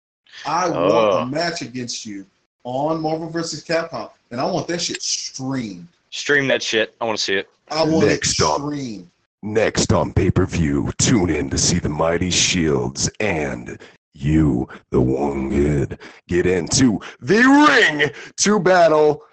I 0.46 0.68
Oh. 0.68 0.72
want 0.72 0.94
a 0.94 1.18
oh. 1.18 1.26
match 1.26 1.62
against 1.62 2.06
you 2.06 2.26
on 2.64 3.02
Marvel 3.02 3.28
vs. 3.30 3.64
Capcom, 3.64 4.12
and 4.30 4.40
I 4.40 4.46
want 4.46 4.68
that 4.68 4.80
shit 4.82 5.02
streamed. 5.02 5.88
stream 6.12 6.48
that 6.50 6.62
shit. 6.62 6.94
I 7.02 7.06
want 7.06 7.18
to 7.18 7.24
see 7.24 7.36
it. 7.36 7.50
I 7.70 7.84
want 7.84 8.06
Next 8.08 8.40
it 8.40 8.46
up. 8.46 8.58
streamed. 8.58 9.10
Next 9.44 9.92
on 9.94 10.14
pay 10.14 10.30
per 10.30 10.46
view, 10.46 10.92
tune 11.00 11.30
in 11.32 11.50
to 11.50 11.58
see 11.58 11.80
the 11.80 11.90
Mighty 11.90 12.30
Shields 12.30 13.10
and 13.20 13.80
you, 14.14 14.68
the 14.92 15.02
Wounded, 15.02 15.98
get 16.28 16.46
into 16.46 17.00
the 17.22 17.38
ring 17.42 18.12
to 18.38 18.60
battle. 18.60 19.24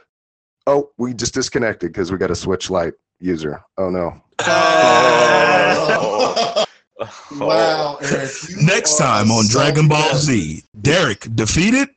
Oh, 0.68 0.90
we 0.98 1.14
just 1.14 1.32
disconnected 1.32 1.92
because 1.92 2.12
we 2.12 2.18
got 2.18 2.30
a 2.30 2.34
switch 2.34 2.68
light 2.68 2.92
user. 3.20 3.64
Oh 3.78 3.88
no. 3.88 4.20
Oh. 4.40 5.84
wow, 7.40 7.96
Eric. 8.02 8.30
Next 8.60 8.98
time 8.98 9.30
on 9.30 9.44
so 9.44 9.58
Dragon 9.58 9.88
Ball 9.88 10.10
bad. 10.10 10.18
Z, 10.18 10.62
Derek 10.82 11.26
defeated. 11.34 11.88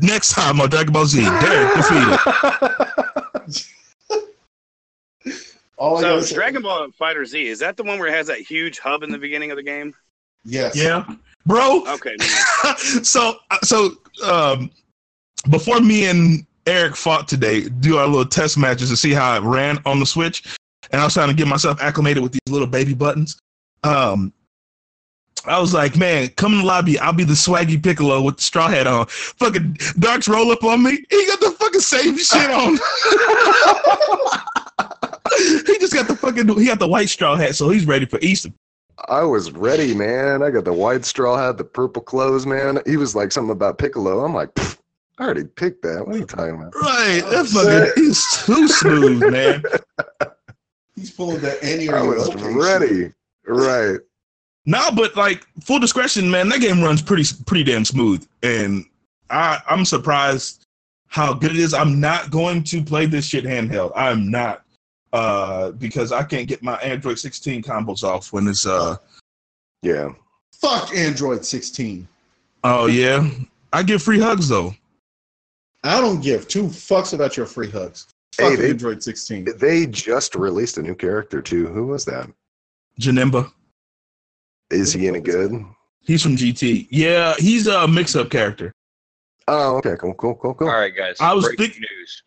Next 0.00 0.32
time 0.32 0.60
on 0.60 0.70
Dragon 0.70 0.92
Ball 0.92 1.06
Z, 1.06 1.22
Derek 1.22 1.72
defeated. 1.76 2.18
All 5.78 6.00
So 6.00 6.20
say- 6.20 6.34
Dragon 6.34 6.62
Ball 6.62 6.88
FighterZ 6.88 7.44
is 7.44 7.60
that 7.60 7.76
the 7.76 7.84
one 7.84 8.00
where 8.00 8.08
it 8.08 8.14
has 8.14 8.26
that 8.26 8.40
huge 8.40 8.80
hub 8.80 9.04
in 9.04 9.12
the 9.12 9.18
beginning 9.18 9.52
of 9.52 9.56
the 9.56 9.62
game? 9.62 9.94
Yes. 10.44 10.74
Yeah, 10.74 11.06
bro. 11.46 11.84
Okay. 11.86 12.16
so 13.04 13.36
so 13.62 13.92
um, 14.24 14.68
before 15.48 15.78
me 15.78 16.06
and 16.06 16.44
Eric 16.66 16.96
fought 16.96 17.28
today, 17.28 17.68
do 17.68 17.98
our 17.98 18.06
little 18.06 18.26
test 18.26 18.56
matches 18.56 18.88
to 18.90 18.96
see 18.96 19.12
how 19.12 19.36
it 19.36 19.42
ran 19.42 19.78
on 19.84 19.98
the 19.98 20.06
Switch, 20.06 20.56
and 20.90 21.00
I 21.00 21.04
was 21.04 21.14
trying 21.14 21.28
to 21.28 21.34
get 21.34 21.48
myself 21.48 21.80
acclimated 21.80 22.22
with 22.22 22.32
these 22.32 22.40
little 22.48 22.68
baby 22.68 22.94
buttons. 22.94 23.38
Um, 23.82 24.32
I 25.44 25.58
was 25.58 25.74
like, 25.74 25.96
man, 25.96 26.28
come 26.36 26.52
in 26.52 26.60
the 26.60 26.64
lobby. 26.64 27.00
I'll 27.00 27.12
be 27.12 27.24
the 27.24 27.32
swaggy 27.32 27.82
Piccolo 27.82 28.22
with 28.22 28.36
the 28.36 28.42
straw 28.42 28.68
hat 28.68 28.86
on. 28.86 29.06
Fucking 29.06 29.76
Darks 29.98 30.28
roll 30.28 30.52
up 30.52 30.62
on 30.62 30.84
me. 30.84 31.04
He 31.10 31.26
got 31.26 31.40
the 31.40 31.50
fucking 31.50 31.80
same 31.80 32.16
shit 32.16 32.48
on. 32.48 32.74
he 35.66 35.78
just 35.78 35.94
got 35.94 36.06
the 36.06 36.16
fucking. 36.16 36.46
He 36.58 36.66
got 36.66 36.78
the 36.78 36.86
white 36.86 37.08
straw 37.08 37.34
hat, 37.34 37.56
so 37.56 37.70
he's 37.70 37.86
ready 37.86 38.06
for 38.06 38.20
Easter. 38.20 38.50
I 39.08 39.24
was 39.24 39.50
ready, 39.50 39.94
man. 39.94 40.44
I 40.44 40.50
got 40.50 40.64
the 40.64 40.72
white 40.72 41.04
straw 41.04 41.36
hat, 41.36 41.58
the 41.58 41.64
purple 41.64 42.02
clothes, 42.02 42.46
man. 42.46 42.78
He 42.86 42.96
was 42.96 43.16
like 43.16 43.32
something 43.32 43.50
about 43.50 43.78
Piccolo. 43.78 44.24
I'm 44.24 44.34
like, 44.34 44.54
"Pfft, 44.54 44.78
I 45.18 45.24
already 45.24 45.44
picked 45.44 45.82
that. 45.82 46.06
What 46.06 46.16
are 46.16 46.18
you 46.18 46.26
talking 46.26 46.54
about? 46.54 46.74
Right, 46.74 47.22
that 47.30 47.46
fucking. 47.46 48.02
He's 48.02 48.44
too 48.44 48.68
smooth, 48.68 49.30
man. 49.30 49.62
He's 50.96 51.10
pulling 51.10 51.40
that 51.40 51.62
Annie 51.62 51.88
I 51.88 52.02
was 52.02 52.34
ready. 52.34 53.12
Right. 53.46 53.98
No, 54.66 54.90
but 54.92 55.16
like 55.16 55.46
full 55.60 55.80
discretion, 55.80 56.30
man, 56.30 56.48
that 56.48 56.60
game 56.60 56.82
runs 56.82 57.02
pretty 57.02 57.24
pretty 57.46 57.64
damn 57.64 57.84
smooth, 57.84 58.26
and 58.42 58.84
I 59.30 59.60
I'm 59.68 59.84
surprised 59.84 60.66
how 61.08 61.34
good 61.34 61.50
it 61.50 61.58
is. 61.58 61.74
I'm 61.74 62.00
not 62.00 62.30
going 62.30 62.62
to 62.64 62.82
play 62.82 63.06
this 63.06 63.26
shit 63.26 63.44
handheld. 63.44 63.92
I'm 63.96 64.30
not, 64.30 64.62
uh, 65.12 65.72
because 65.72 66.12
I 66.12 66.22
can't 66.22 66.46
get 66.46 66.62
my 66.62 66.76
Android 66.76 67.18
16 67.18 67.62
combos 67.62 68.04
off 68.04 68.32
when 68.32 68.46
it's 68.46 68.66
uh. 68.66 68.96
Yeah. 69.82 70.12
Fuck 70.54 70.94
Android 70.94 71.44
16. 71.44 72.06
Oh 72.62 72.86
yeah, 72.86 73.28
I 73.72 73.82
get 73.82 74.00
free 74.00 74.20
hugs 74.20 74.48
though. 74.48 74.74
I 75.84 76.00
don't 76.00 76.20
give 76.20 76.46
two 76.48 76.64
fucks 76.64 77.12
about 77.12 77.36
your 77.36 77.46
free 77.46 77.70
hugs. 77.70 78.06
Hey, 78.38 78.50
Fuck 78.50 78.58
they- 78.60 78.70
Android 78.70 79.02
16. 79.02 79.46
They 79.58 79.86
just 79.86 80.34
released 80.34 80.78
a 80.78 80.82
new 80.82 80.94
character 80.94 81.42
too. 81.42 81.66
Who 81.68 81.86
was 81.86 82.04
that? 82.06 82.30
Janemba, 83.00 83.50
Is 84.70 84.92
he 84.92 85.08
any 85.08 85.20
good? 85.20 85.64
he's 86.00 86.22
from 86.22 86.36
GT. 86.36 86.88
Yeah, 86.90 87.34
he's 87.38 87.66
a 87.66 87.86
mix-up 87.88 88.30
character. 88.30 88.72
Oh, 89.48 89.76
okay. 89.78 89.96
Cool, 89.98 90.14
cool, 90.14 90.34
cool, 90.36 90.54
cool. 90.54 90.68
All 90.68 90.74
right, 90.78 90.94
guys. 90.94 91.16
I 91.20 91.32
was 91.34 91.44
breaking 91.46 91.66
think- 91.66 91.80
news. 91.80 92.22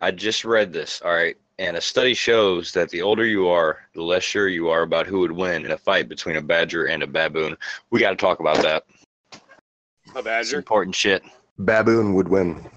I 0.00 0.10
just 0.10 0.44
read 0.44 0.72
this. 0.72 1.02
All 1.04 1.12
right, 1.12 1.36
and 1.58 1.76
a 1.76 1.80
study 1.80 2.14
shows 2.14 2.72
that 2.72 2.88
the 2.90 3.02
older 3.02 3.26
you 3.26 3.48
are, 3.48 3.80
the 3.94 4.02
less 4.02 4.22
sure 4.22 4.48
you 4.48 4.68
are 4.70 4.82
about 4.82 5.06
who 5.06 5.18
would 5.20 5.32
win 5.32 5.64
in 5.66 5.72
a 5.72 5.76
fight 5.76 6.08
between 6.08 6.36
a 6.36 6.40
badger 6.42 6.86
and 6.86 7.02
a 7.02 7.06
baboon. 7.06 7.56
We 7.90 8.00
got 8.00 8.10
to 8.10 8.16
talk 8.16 8.40
about 8.40 8.62
that. 8.62 8.84
A 9.34 9.38
It's 10.14 10.22
badger. 10.22 10.56
important 10.56 10.94
shit. 10.94 11.22
Baboon 11.58 12.14
would 12.14 12.28
win. 12.28 12.70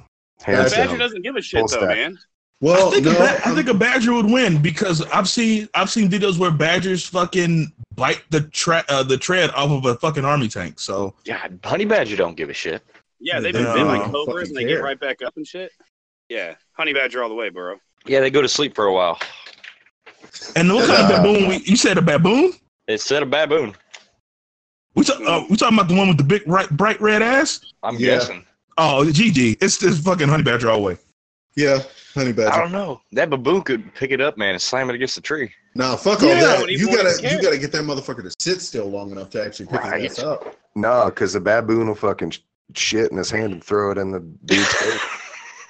A 0.45 0.51
Hands 0.51 0.63
Badger 0.63 0.75
badger 0.75 0.89
down. 0.89 0.99
doesn't 0.99 1.21
give 1.21 1.35
a 1.35 1.41
shit 1.41 1.59
Full 1.59 1.67
though, 1.67 1.77
stack. 1.77 1.89
man. 1.97 2.19
Well, 2.61 2.87
I 2.89 2.91
think, 2.91 3.05
no, 3.05 3.11
a 3.11 3.15
ba- 3.15 3.41
I 3.47 3.55
think 3.55 3.67
a 3.67 3.73
badger 3.73 4.13
would 4.13 4.25
win 4.25 4.61
because 4.61 5.01
I've 5.07 5.27
seen 5.27 5.67
I've 5.73 5.89
seen 5.89 6.09
videos 6.09 6.37
where 6.37 6.51
badgers 6.51 7.05
fucking 7.05 7.71
bite 7.95 8.23
the 8.29 8.41
tra- 8.41 8.85
uh, 8.89 9.03
the 9.03 9.17
tread 9.17 9.49
off 9.51 9.69
of 9.71 9.85
a 9.85 9.95
fucking 9.95 10.23
army 10.23 10.47
tank. 10.47 10.79
So 10.79 11.13
Yeah, 11.25 11.45
honey 11.63 11.85
badger 11.85 12.15
don't 12.15 12.35
give 12.35 12.49
a 12.49 12.53
shit. 12.53 12.81
Yeah, 13.19 13.39
they've 13.41 13.53
been 13.53 13.63
bit 13.63 13.73
don't 13.75 13.87
like 13.87 14.11
cobras 14.11 14.49
and 14.49 14.57
they 14.57 14.61
care. 14.63 14.77
get 14.77 14.83
right 14.83 14.99
back 14.99 15.21
up 15.21 15.33
and 15.35 15.45
shit. 15.47 15.71
Yeah, 16.29 16.55
honey 16.73 16.93
badger 16.93 17.21
all 17.21 17.29
the 17.29 17.35
way, 17.35 17.49
bro. 17.49 17.77
Yeah, 18.05 18.21
they 18.21 18.29
go 18.29 18.41
to 18.41 18.47
sleep 18.49 18.75
for 18.75 18.85
a 18.85 18.93
while. 18.93 19.19
And 20.55 20.73
what 20.73 20.87
kind 20.87 21.11
of 21.11 21.21
baboon? 21.23 21.47
We, 21.49 21.57
you 21.65 21.75
said 21.75 21.97
a 21.97 22.01
baboon? 22.01 22.53
It 22.87 22.99
said 23.01 23.23
a 23.23 23.25
baboon. 23.25 23.75
We 24.95 25.03
talk, 25.03 25.19
uh, 25.21 25.43
we 25.49 25.55
talking 25.57 25.77
about 25.77 25.87
the 25.89 25.95
one 25.95 26.07
with 26.09 26.17
the 26.17 26.23
big 26.23 26.45
bright, 26.45 26.69
bright 26.71 26.99
red 27.01 27.21
ass? 27.21 27.61
I'm 27.81 27.95
Yeah. 27.95 28.17
guessing. 28.17 28.45
Oh, 28.77 29.05
GG. 29.07 29.57
It's 29.61 29.77
this 29.77 29.99
fucking 29.99 30.27
honey 30.27 30.43
badger 30.43 30.69
all 30.69 30.77
the 30.77 30.83
way. 30.83 30.97
Yeah, 31.55 31.79
honey 32.15 32.31
badger. 32.31 32.53
I 32.53 32.59
don't 32.59 32.71
know. 32.71 33.01
That 33.11 33.29
baboon 33.29 33.61
could 33.61 33.93
pick 33.93 34.11
it 34.11 34.19
up, 34.21 34.37
man, 34.37 34.53
and 34.53 34.61
slam 34.61 34.89
it 34.89 34.95
against 34.95 35.15
the 35.15 35.21
tree. 35.21 35.51
Nah, 35.75 35.95
fuck 35.95 36.21
all 36.23 36.29
Yeah, 36.29 36.35
that. 36.57 36.69
You 36.69 36.87
gotta 36.87 37.19
you 37.21 37.41
gotta 37.41 37.57
get 37.59 37.71
that 37.71 37.83
motherfucker 37.83 38.23
to 38.23 38.33
sit 38.39 38.61
still 38.61 38.89
long 38.89 39.11
enough 39.11 39.29
to 39.31 39.43
actually 39.45 39.67
pick 39.67 39.81
Right. 39.81 40.01
his 40.01 40.17
ass 40.19 40.23
up. 40.25 40.55
No, 40.75 41.05
because 41.05 41.33
the 41.33 41.39
baboon 41.39 41.87
will 41.87 41.95
fucking 41.95 42.33
shit 42.75 43.11
in 43.11 43.17
his 43.17 43.29
hand 43.29 43.53
and 43.53 43.63
throw 43.63 43.91
it 43.91 43.97
in 43.99 44.11
the 44.11 44.19
dude's 44.45 44.65
face. 44.73 44.99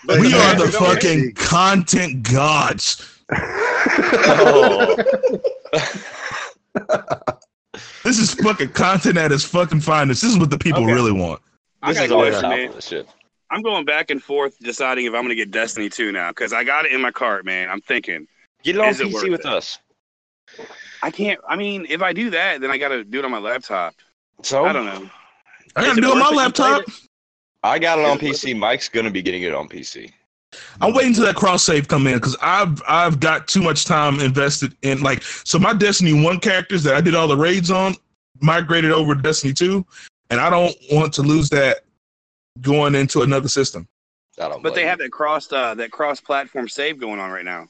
But 0.06 0.20
we 0.22 0.30
the 0.32 0.38
are 0.38 0.56
the 0.56 0.64
badger 0.66 0.72
don't 0.78 0.94
fucking 0.96 1.34
content 1.34 2.24
gods. 2.32 3.10
Oh, 3.36 4.96
This 8.04 8.20
is 8.20 8.34
fucking 8.36 8.70
content 8.70 9.18
at 9.18 9.32
its 9.32 9.46
fucking 9.46 9.80
finest. 9.80 10.22
This 10.22 10.32
is 10.32 10.38
what 10.38 10.50
the 10.50 10.58
people 10.58 10.84
Okay. 10.84 10.92
really 10.94 11.14
want. 11.14 11.42
I 11.84 11.90
this 11.90 11.98
gotta 11.98 12.06
is 12.06 12.10
go 12.10 12.16
all 12.18 12.22
listen, 12.26 12.42
top 12.42 12.52
man. 12.52 12.70
of 12.70 12.76
this 12.76 12.88
shit. 12.88 13.08
I'm 13.52 13.62
going 13.62 13.86
back 13.86 14.10
and 14.10 14.22
forth 14.24 14.58
deciding 14.60 15.06
if 15.06 15.14
I'm 15.14 15.22
gonna 15.24 15.36
get 15.36 15.52
Destiny 15.52 15.90
2 15.90 16.12
now 16.12 16.30
because 16.30 16.54
I 16.54 16.64
got 16.64 16.86
it 16.86 16.92
in 16.92 17.02
my 17.02 17.12
cart, 17.12 17.46
man. 17.46 17.70
I'm 17.70 17.82
thinking 17.82 18.28
Get 18.64 18.76
it 18.76 18.82
on 18.82 18.90
Is 18.90 19.00
it 19.02 19.08
PC 19.08 19.30
with 19.30 19.42
it? 19.42 19.46
us. 19.46 19.78
I 21.02 21.12
can't. 21.12 21.40
I 21.48 21.56
mean, 21.58 21.86
if 21.90 22.02
I 22.02 22.14
do 22.14 22.30
that, 22.30 22.62
then 22.62 22.72
I 22.72 22.78
gotta 22.78 23.04
do 23.04 23.20
it 23.20 23.26
on 23.26 23.32
my 23.32 23.40
laptop. 23.40 23.94
So 24.42 24.66
I 24.66 24.74
don't 24.74 24.86
know. 24.86 25.10
I 25.76 25.86
gotta 25.86 26.02
do 26.02 26.08
it 26.08 26.12
on 26.12 26.20
my 26.20 26.26
worth 26.26 26.32
it? 26.32 26.32
You 26.32 26.38
laptop. 26.38 26.84
I 27.64 27.80
got 27.80 28.00
it 28.00 28.06
on 28.06 28.18
Is 28.18 28.24
it 28.24 28.28
worth 28.28 28.42
PC. 28.42 28.58
Mike's 28.58 28.90
gonna 28.90 29.12
be 29.12 29.22
getting 29.22 29.44
it 29.44 29.54
on 29.54 29.68
PC. 29.68 30.12
I'm 30.82 30.94
waiting 30.94 31.14
till 31.14 31.26
that 31.26 31.36
cross 31.36 31.64
save 31.64 31.88
come 31.88 32.08
in 32.08 32.16
because 32.16 32.38
I've 32.42 32.82
I've 32.88 33.20
got 33.20 33.48
too 33.48 33.62
much 33.62 33.86
time 33.86 34.20
invested 34.20 34.76
in 34.84 35.02
like 35.02 35.24
so 35.24 35.60
my 35.60 35.74
Destiny 35.74 36.24
one 36.24 36.40
characters 36.40 36.84
that 36.84 36.96
I 36.96 37.02
did 37.02 37.16
all 37.16 37.28
the 37.28 37.38
raids 37.38 37.70
on 37.72 37.96
migrated 38.40 38.92
over 38.92 39.16
to 39.16 39.22
Destiny 39.22 39.52
two, 39.54 39.86
and 40.30 40.40
I 40.40 40.50
don't 40.50 40.76
want 40.92 41.14
to 41.14 41.22
lose 41.22 41.50
that 41.50 41.80
going 42.62 42.96
into 42.96 43.22
another 43.22 43.48
system. 43.48 43.88
I 44.40 44.48
don't. 44.50 44.64
But 44.64 44.70
they 44.76 44.82
blame 44.82 44.88
have 44.90 45.00
that 45.00 45.12
cross 45.12 45.52
uh, 45.52 45.76
that 45.76 45.92
cross 45.92 46.20
platform 46.20 46.68
save 46.68 47.00
going 47.00 47.20
on 47.20 47.30
right 47.32 47.46
now. 47.46 47.68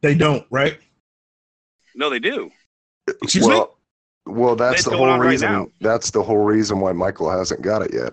They 0.00 0.14
don't, 0.14 0.46
right? 0.50 0.78
No, 1.94 2.08
they 2.10 2.18
do. 2.20 2.50
Excuse 3.22 3.46
me. 3.48 3.54
well, 3.54 3.78
well, 4.26 4.54
that's 4.56 4.80
It's 4.80 4.84
the 4.88 4.96
whole 4.96 5.08
on 5.08 5.18
right 5.20 5.30
reason. 5.30 5.72
that's 5.80 6.10
the 6.10 6.22
whole 6.22 6.36
reason 6.44 6.78
why 6.80 6.92
Michael 6.92 7.30
hasn't 7.30 7.62
got 7.62 7.82
it 7.82 7.92
yet. 7.92 8.12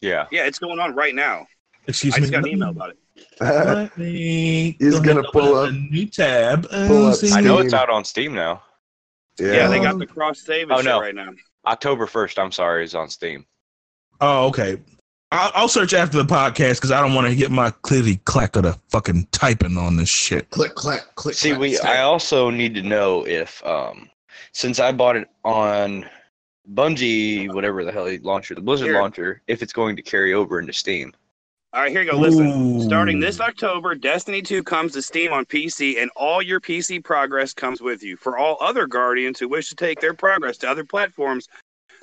Yeah. 0.00 0.26
Yeah, 0.30 0.44
it's 0.46 0.58
going 0.58 0.78
on 0.80 0.94
right 0.94 1.14
now. 1.14 1.46
Excuse 1.86 2.14
I 2.14 2.18
me. 2.18 2.20
just 2.22 2.32
got 2.32 2.42
an 2.44 2.48
email 2.48 2.70
about 2.70 2.90
it. 2.90 2.98
Let 3.40 3.96
me 3.96 4.76
He's 4.78 4.98
go 5.00 5.14
gonna 5.14 5.28
pull 5.32 5.54
up- 5.56 5.70
a 5.70 5.72
new 5.72 6.06
tab. 6.06 6.68
pull 6.68 7.06
up 7.06 7.18
I 7.32 7.40
know 7.40 7.58
it's 7.58 7.72
out 7.72 7.88
on 7.88 8.04
Steam 8.04 8.34
now. 8.34 8.62
yeah, 9.38 9.52
Yeah, 9.52 9.68
they 9.68 9.80
got 9.80 9.98
the 9.98 10.06
cross 10.06 10.40
save 10.40 10.70
Oh, 10.70 10.80
no. 10.80 11.00
right 11.00 11.14
now. 11.14 11.30
October 11.66 12.06
first. 12.06 12.38
I'm 12.38 12.52
sorry, 12.52 12.84
is 12.84 12.94
on 12.94 13.08
Steam. 13.08 13.46
Oh, 14.20 14.46
okay. 14.48 14.78
I'll, 15.32 15.50
I'll 15.54 15.68
search 15.68 15.94
after 15.94 16.18
the 16.18 16.24
podcast 16.24 16.76
because 16.76 16.90
I 16.90 17.00
don't 17.00 17.14
want 17.14 17.26
to 17.26 17.34
get 17.34 17.50
my 17.50 17.70
clitty 17.70 18.22
clack 18.24 18.54
of 18.56 18.64
the 18.64 18.78
fucking 18.90 19.28
typing 19.32 19.78
on 19.78 19.96
this 19.96 20.08
shit. 20.08 20.50
Click 20.50 20.74
clack 20.74 21.14
click. 21.14 21.34
See, 21.34 21.50
clack, 21.50 21.60
we. 21.60 21.74
snap. 21.74 21.90
I 21.90 22.02
also 22.02 22.50
need 22.50 22.74
to 22.74 22.82
know 22.82 23.26
if, 23.26 23.64
um, 23.64 24.10
since 24.52 24.78
I 24.78 24.92
bought 24.92 25.16
it 25.16 25.28
on 25.44 26.08
Bungie, 26.74 27.52
whatever 27.52 27.84
the 27.84 27.92
hell 27.92 28.06
he 28.06 28.18
launcher, 28.18 28.54
the 28.54 28.60
Blizzard 28.60 28.88
Here. 28.88 29.00
launcher, 29.00 29.42
if 29.46 29.62
it's 29.62 29.72
going 29.72 29.96
to 29.96 30.02
carry 30.02 30.34
over 30.34 30.60
into 30.60 30.72
Steam. 30.72 31.12
All 31.74 31.80
right, 31.80 31.90
here 31.90 32.02
you 32.02 32.10
go. 32.10 32.18
Listen. 32.18 32.48
Ooh. 32.48 32.82
Starting 32.82 33.18
this 33.18 33.40
October, 33.40 33.94
Destiny 33.94 34.42
2 34.42 34.62
comes 34.62 34.92
to 34.92 35.00
Steam 35.00 35.32
on 35.32 35.46
PC, 35.46 36.02
and 36.02 36.10
all 36.16 36.42
your 36.42 36.60
PC 36.60 37.02
progress 37.02 37.54
comes 37.54 37.80
with 37.80 38.02
you. 38.02 38.16
For 38.18 38.36
all 38.36 38.58
other 38.60 38.86
Guardians 38.86 39.38
who 39.38 39.48
wish 39.48 39.70
to 39.70 39.74
take 39.74 39.98
their 39.98 40.12
progress 40.12 40.58
to 40.58 40.68
other 40.68 40.84
platforms, 40.84 41.48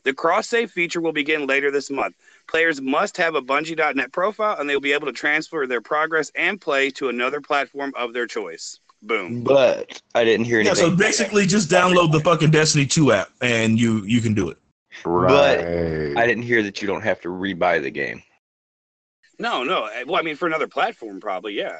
the 0.05 0.13
cross 0.13 0.47
save 0.47 0.71
feature 0.71 1.01
will 1.01 1.11
begin 1.11 1.45
later 1.45 1.69
this 1.69 1.91
month. 1.91 2.15
Players 2.47 2.81
must 2.81 3.15
have 3.17 3.35
a 3.35 3.43
Bungie.net 3.43 4.11
profile, 4.11 4.57
and 4.57 4.67
they 4.67 4.75
will 4.75 4.81
be 4.81 4.93
able 4.93 5.05
to 5.05 5.13
transfer 5.13 5.67
their 5.67 5.81
progress 5.81 6.31
and 6.33 6.59
play 6.59 6.89
to 6.91 7.09
another 7.09 7.39
platform 7.39 7.93
of 7.95 8.11
their 8.11 8.25
choice. 8.25 8.79
Boom. 9.03 9.43
But 9.43 10.01
I 10.15 10.23
didn't 10.23 10.45
hear 10.45 10.61
anything. 10.61 10.75
Yeah, 10.75 10.81
anything. 10.81 10.97
so 10.97 11.05
basically 11.05 11.45
just 11.45 11.69
download 11.69 12.11
the 12.11 12.21
fucking 12.21 12.49
Destiny 12.49 12.87
2 12.87 13.11
app 13.11 13.29
and 13.41 13.79
you 13.79 14.03
you 14.05 14.19
can 14.19 14.33
do 14.33 14.49
it. 14.49 14.57
right. 15.05 15.27
But 15.29 16.21
I 16.21 16.25
didn't 16.25 16.43
hear 16.43 16.63
that 16.63 16.81
you 16.81 16.87
don't 16.87 17.03
have 17.03 17.21
to 17.21 17.29
rebuy 17.29 17.81
the 17.83 17.91
game. 17.91 18.23
No, 19.39 19.63
no. 19.63 19.85
eh, 19.85 20.03
Well, 20.05 20.19
I 20.19 20.21
mean, 20.21 20.35
for 20.35 20.47
another 20.47 20.67
platform, 20.67 21.19
probably, 21.19 21.53
yeah. 21.53 21.77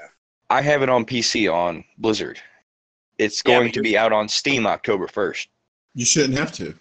I 0.50 0.62
have 0.62 0.82
it 0.82 0.90
on 0.90 1.06
PC 1.06 1.52
on 1.54 1.84
Blizzard. 1.98 2.40
It's 3.18 3.42
going 3.42 3.68
but 3.68 3.74
to 3.76 3.82
be 3.82 3.98
out 3.98 4.14
on 4.14 4.28
Steam 4.28 4.66
October 4.66 5.06
1st. 5.06 5.48
You 5.94 6.06
shouldn't 6.06 6.38
have 6.40 6.54
to. 6.54 6.74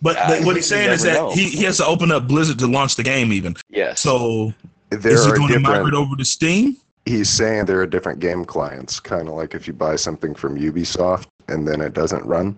But 0.00 0.16
Uh, 0.16 0.28
but 0.28 0.44
what 0.44 0.56
he's 0.56 0.66
saying 0.66 0.90
is 0.90 1.02
that 1.02 1.14
know. 1.14 1.32
he, 1.32 1.48
he 1.48 1.64
has 1.64 1.78
to 1.78 1.86
open 1.86 2.12
up 2.12 2.28
Blizzard 2.28 2.58
to 2.60 2.66
launch 2.66 2.94
the 2.94 3.02
game 3.02 3.32
even. 3.32 3.56
Yes. 3.68 4.00
So 4.00 4.54
there 4.90 5.12
is 5.12 5.24
he 5.24 5.32
are 5.32 5.36
going 5.36 5.52
to 5.52 5.58
migrate 5.58 5.94
over 5.94 6.14
to 6.16 6.24
Steam? 6.24 6.76
He's 7.04 7.28
saying 7.28 7.66
there 7.66 7.80
are 7.80 7.86
different 7.86 8.20
game 8.20 8.44
clients, 8.44 9.00
kind 9.00 9.28
of 9.28 9.34
like 9.34 9.54
if 9.54 9.66
you 9.66 9.72
buy 9.72 9.96
something 9.96 10.34
from 10.34 10.58
Ubisoft 10.58 11.26
and 11.48 11.66
then 11.66 11.80
it 11.80 11.92
doesn't 11.92 12.24
run. 12.24 12.56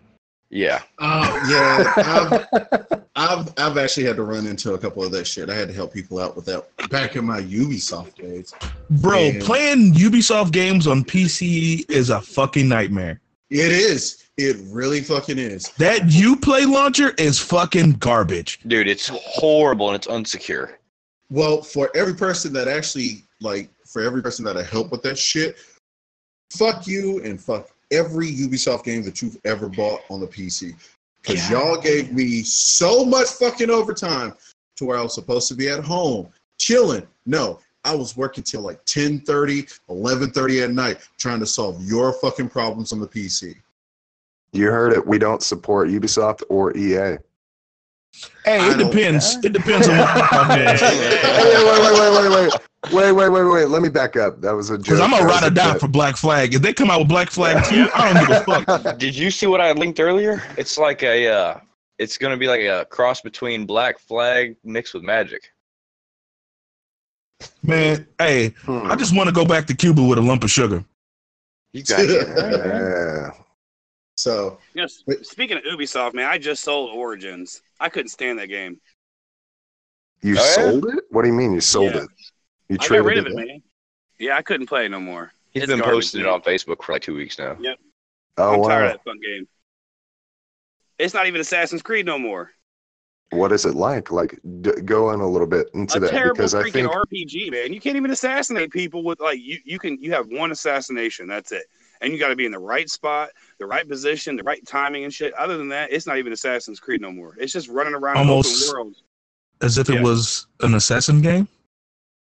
Yeah. 0.50 0.82
Uh, 0.98 1.40
yeah, 1.48 1.92
I've, 1.96 3.02
I've 3.16 3.52
I've 3.58 3.78
actually 3.78 4.04
had 4.06 4.16
to 4.16 4.22
run 4.22 4.46
into 4.46 4.74
a 4.74 4.78
couple 4.78 5.02
of 5.04 5.10
that 5.12 5.26
shit. 5.26 5.50
I 5.50 5.54
had 5.54 5.68
to 5.68 5.74
help 5.74 5.92
people 5.92 6.18
out 6.18 6.36
with 6.36 6.44
that 6.46 6.64
back 6.90 7.16
in 7.16 7.24
my 7.24 7.40
Ubisoft 7.42 8.14
days. 8.16 8.54
Bro, 8.90 9.18
Yeah. 9.18 9.40
playing 9.42 9.92
Ubisoft 9.94 10.52
games 10.52 10.86
on 10.86 11.04
PC 11.04 11.88
is 11.90 12.10
a 12.10 12.20
fucking 12.20 12.68
nightmare. 12.68 13.20
It 13.50 13.70
is. 13.72 14.24
It 14.36 14.56
really 14.68 15.00
fucking 15.00 15.38
is. 15.38 15.70
That 15.78 16.02
Uplay 16.02 16.70
launcher 16.70 17.10
is 17.16 17.38
fucking 17.38 17.92
garbage. 17.92 18.58
Dude, 18.66 18.86
it's 18.88 19.08
horrible 19.14 19.88
and 19.88 19.96
it's 19.96 20.06
unsecure. 20.08 20.74
Well, 21.30 21.62
for 21.62 21.90
every 21.96 22.14
person 22.14 22.52
that 22.52 22.68
actually 22.68 23.24
like, 23.40 23.70
for 23.86 24.02
every 24.02 24.22
person 24.22 24.44
that 24.44 24.56
I 24.56 24.62
help 24.62 24.90
with 24.92 25.02
that 25.02 25.16
shit, 25.16 25.56
fuck 26.52 26.86
you 26.86 27.22
and 27.24 27.40
fuck 27.40 27.70
every 27.90 28.28
Ubisoft 28.32 28.84
game 28.84 29.02
that 29.04 29.22
you've 29.22 29.38
ever 29.44 29.68
bought 29.68 30.00
on 30.10 30.20
the 30.20 30.26
PC. 30.26 30.74
Because 31.22 31.50
y'all 31.50 31.80
gave 31.80 32.12
me 32.12 32.42
so 32.42 33.04
much 33.04 33.28
fucking 33.28 33.70
overtime 33.70 34.34
to 34.76 34.84
where 34.84 34.98
I 34.98 35.02
was 35.02 35.14
supposed 35.14 35.48
to 35.48 35.54
be 35.54 35.68
at 35.68 35.82
home 35.82 36.28
chilling. 36.58 37.06
No, 37.26 37.58
I 37.84 37.94
was 37.94 38.16
working 38.16 38.44
till 38.44 38.60
like 38.60 38.84
10 38.84 39.20
30, 39.20 39.66
11 39.88 40.30
30 40.30 40.62
at 40.62 40.70
night 40.70 40.98
trying 41.18 41.40
to 41.40 41.46
solve 41.46 41.82
your 41.84 42.12
fucking 42.12 42.48
problems 42.48 42.92
on 42.92 43.00
the 43.00 43.08
PC. 43.08 43.56
You 44.52 44.66
heard 44.70 44.92
it. 44.92 45.04
We 45.06 45.18
don't 45.18 45.42
support 45.42 45.88
Ubisoft 45.88 46.42
or 46.48 46.76
EA. 46.76 47.18
Hey, 48.44 48.70
it 48.70 48.78
don't- 48.78 48.90
depends. 48.90 49.36
It 49.44 49.52
depends 49.52 49.88
on 49.88 49.98
what 49.98 50.08
Ubisoft 50.08 50.74
is. 50.74 50.80
Hey, 51.36 51.64
wait, 51.64 51.80
wait, 51.80 51.92
wait, 52.00 52.30
wait, 52.30 52.50
wait, 52.52 52.60
wait, 52.92 53.12
wait, 53.12 53.28
wait, 53.28 53.44
wait. 53.44 53.68
Let 53.68 53.82
me 53.82 53.88
back 53.88 54.16
up. 54.16 54.40
That 54.40 54.52
was 54.52 54.70
a 54.70 54.76
joke. 54.76 54.84
Because 54.84 55.00
I'm 55.00 55.10
gonna 55.10 55.24
That 55.26 55.30
ride 55.30 55.42
a 55.44 55.46
or 55.46 55.50
die 55.50 55.72
bit. 55.72 55.80
for 55.80 55.88
Black 55.88 56.16
Flag. 56.16 56.54
If 56.54 56.62
they 56.62 56.72
come 56.72 56.90
out 56.90 57.00
with 57.00 57.08
Black 57.08 57.30
Flag 57.30 57.64
2, 57.64 57.88
I 57.94 58.12
don't 58.12 58.26
give 58.26 58.36
a 58.36 58.64
fuck. 58.64 58.98
Did 58.98 59.16
you 59.16 59.30
see 59.30 59.46
what 59.46 59.60
I 59.60 59.72
linked 59.72 60.00
earlier? 60.00 60.42
It's 60.56 60.78
like 60.78 61.02
a 61.02 61.28
uh 61.28 61.60
it's 61.98 62.18
gonna 62.18 62.36
be 62.36 62.46
like 62.48 62.60
a 62.62 62.86
cross 62.90 63.20
between 63.20 63.66
Black 63.66 63.98
Flag 63.98 64.56
mixed 64.64 64.94
with 64.94 65.02
magic. 65.02 65.42
Man, 67.62 68.06
hey, 68.18 68.48
Hmm. 68.64 68.90
I 68.90 68.96
just 68.96 69.14
want 69.14 69.28
to 69.28 69.34
go 69.34 69.44
back 69.44 69.66
to 69.66 69.74
Cuba 69.74 70.02
with 70.02 70.18
a 70.18 70.22
lump 70.22 70.42
of 70.44 70.50
sugar. 70.50 70.84
You 71.72 71.82
got 71.82 72.00
it. 72.00 72.26
Yeah. 72.28 73.30
So, 74.18 74.58
You 74.72 74.80
know, 74.80 74.84
s- 74.84 75.02
speaking 75.28 75.58
of 75.58 75.64
Ubisoft, 75.64 76.14
man, 76.14 76.24
I 76.26 76.38
just 76.38 76.62
sold 76.64 76.90
Origins. 76.96 77.60
I 77.80 77.90
couldn't 77.90 78.08
stand 78.08 78.38
that 78.38 78.46
game. 78.46 78.80
You 80.22 80.36
Oh, 80.38 80.42
yeah? 80.42 80.52
sold 80.54 80.86
it? 80.86 81.04
What 81.10 81.22
do 81.22 81.28
you 81.28 81.34
mean 81.34 81.52
you 81.52 81.60
sold 81.60 81.94
Yeah. 81.94 82.04
it? 82.04 82.08
You 82.68 82.74
I 82.74 82.76
got 82.78 82.86
traded 82.86 83.06
rid 83.06 83.18
of 83.18 83.26
it? 83.26 83.32
it, 83.32 83.36
man. 83.46 83.62
Yeah, 84.18 84.36
I 84.36 84.42
couldn't 84.42 84.66
play 84.66 84.88
no 84.88 85.00
more. 85.00 85.32
He's 85.50 85.64
It's 85.64 85.70
been 85.72 85.80
garbage, 85.80 85.94
posting 85.94 86.20
it 86.22 86.26
on 86.26 86.42
Facebook 86.42 86.82
for 86.82 86.92
like 86.92 87.02
two 87.02 87.14
weeks 87.14 87.38
now. 87.38 87.56
Yep. 87.60 87.78
Oh 88.38 88.54
I'm 88.62 88.68
tired 88.68 88.80
wow. 88.82 88.86
of 88.86 88.92
that 88.92 89.04
fun 89.04 89.20
game. 89.20 89.48
It's 90.98 91.14
not 91.14 91.26
even 91.26 91.40
Assassin's 91.40 91.82
Creed 91.82 92.06
no 92.06 92.18
more. 92.18 92.50
What 93.30 93.50
is 93.52 93.64
it 93.66 93.74
like? 93.74 94.10
Like, 94.12 94.38
d- 94.60 94.80
go 94.84 95.10
in 95.10 95.20
a 95.20 95.26
little 95.28 95.46
bit 95.48 95.68
into 95.74 95.96
a 95.96 96.00
that 96.00 96.10
terrible 96.10 96.36
because 96.36 96.54
I 96.54 96.62
freaking 96.62 96.72
think 96.72 96.90
RPG, 96.90 97.50
man. 97.50 97.72
You 97.72 97.80
can't 97.80 97.96
even 97.96 98.10
assassinate 98.12 98.70
people 98.70 99.02
with 99.02 99.20
like 99.20 99.40
you. 99.40 99.58
You 99.64 99.78
can. 99.78 100.00
You 100.02 100.12
have 100.12 100.28
one 100.28 100.52
assassination. 100.52 101.26
That's 101.26 101.50
it. 101.52 101.64
And 102.00 102.12
you 102.12 102.18
got 102.18 102.28
to 102.28 102.36
be 102.36 102.46
in 102.46 102.52
the 102.52 102.58
right 102.58 102.88
spot, 102.88 103.30
the 103.58 103.66
right 103.66 103.88
position, 103.88 104.36
the 104.36 104.42
right 104.42 104.64
timing 104.66 105.04
and 105.04 105.12
shit. 105.12 105.32
Other 105.34 105.56
than 105.56 105.68
that, 105.70 105.90
it's 105.92 106.06
not 106.06 106.18
even 106.18 106.32
Assassin's 106.32 106.78
Creed 106.78 107.00
no 107.00 107.10
more. 107.10 107.34
It's 107.38 107.52
just 107.52 107.68
running 107.68 107.94
around 107.94 108.18
Almost- 108.18 108.62
an 108.64 108.68
open 108.68 108.76
world. 108.84 108.96
As 109.62 109.78
if 109.78 109.88
it 109.88 110.02
was 110.02 110.46
an 110.60 110.74
assassin 110.74 111.22
game. 111.22 111.48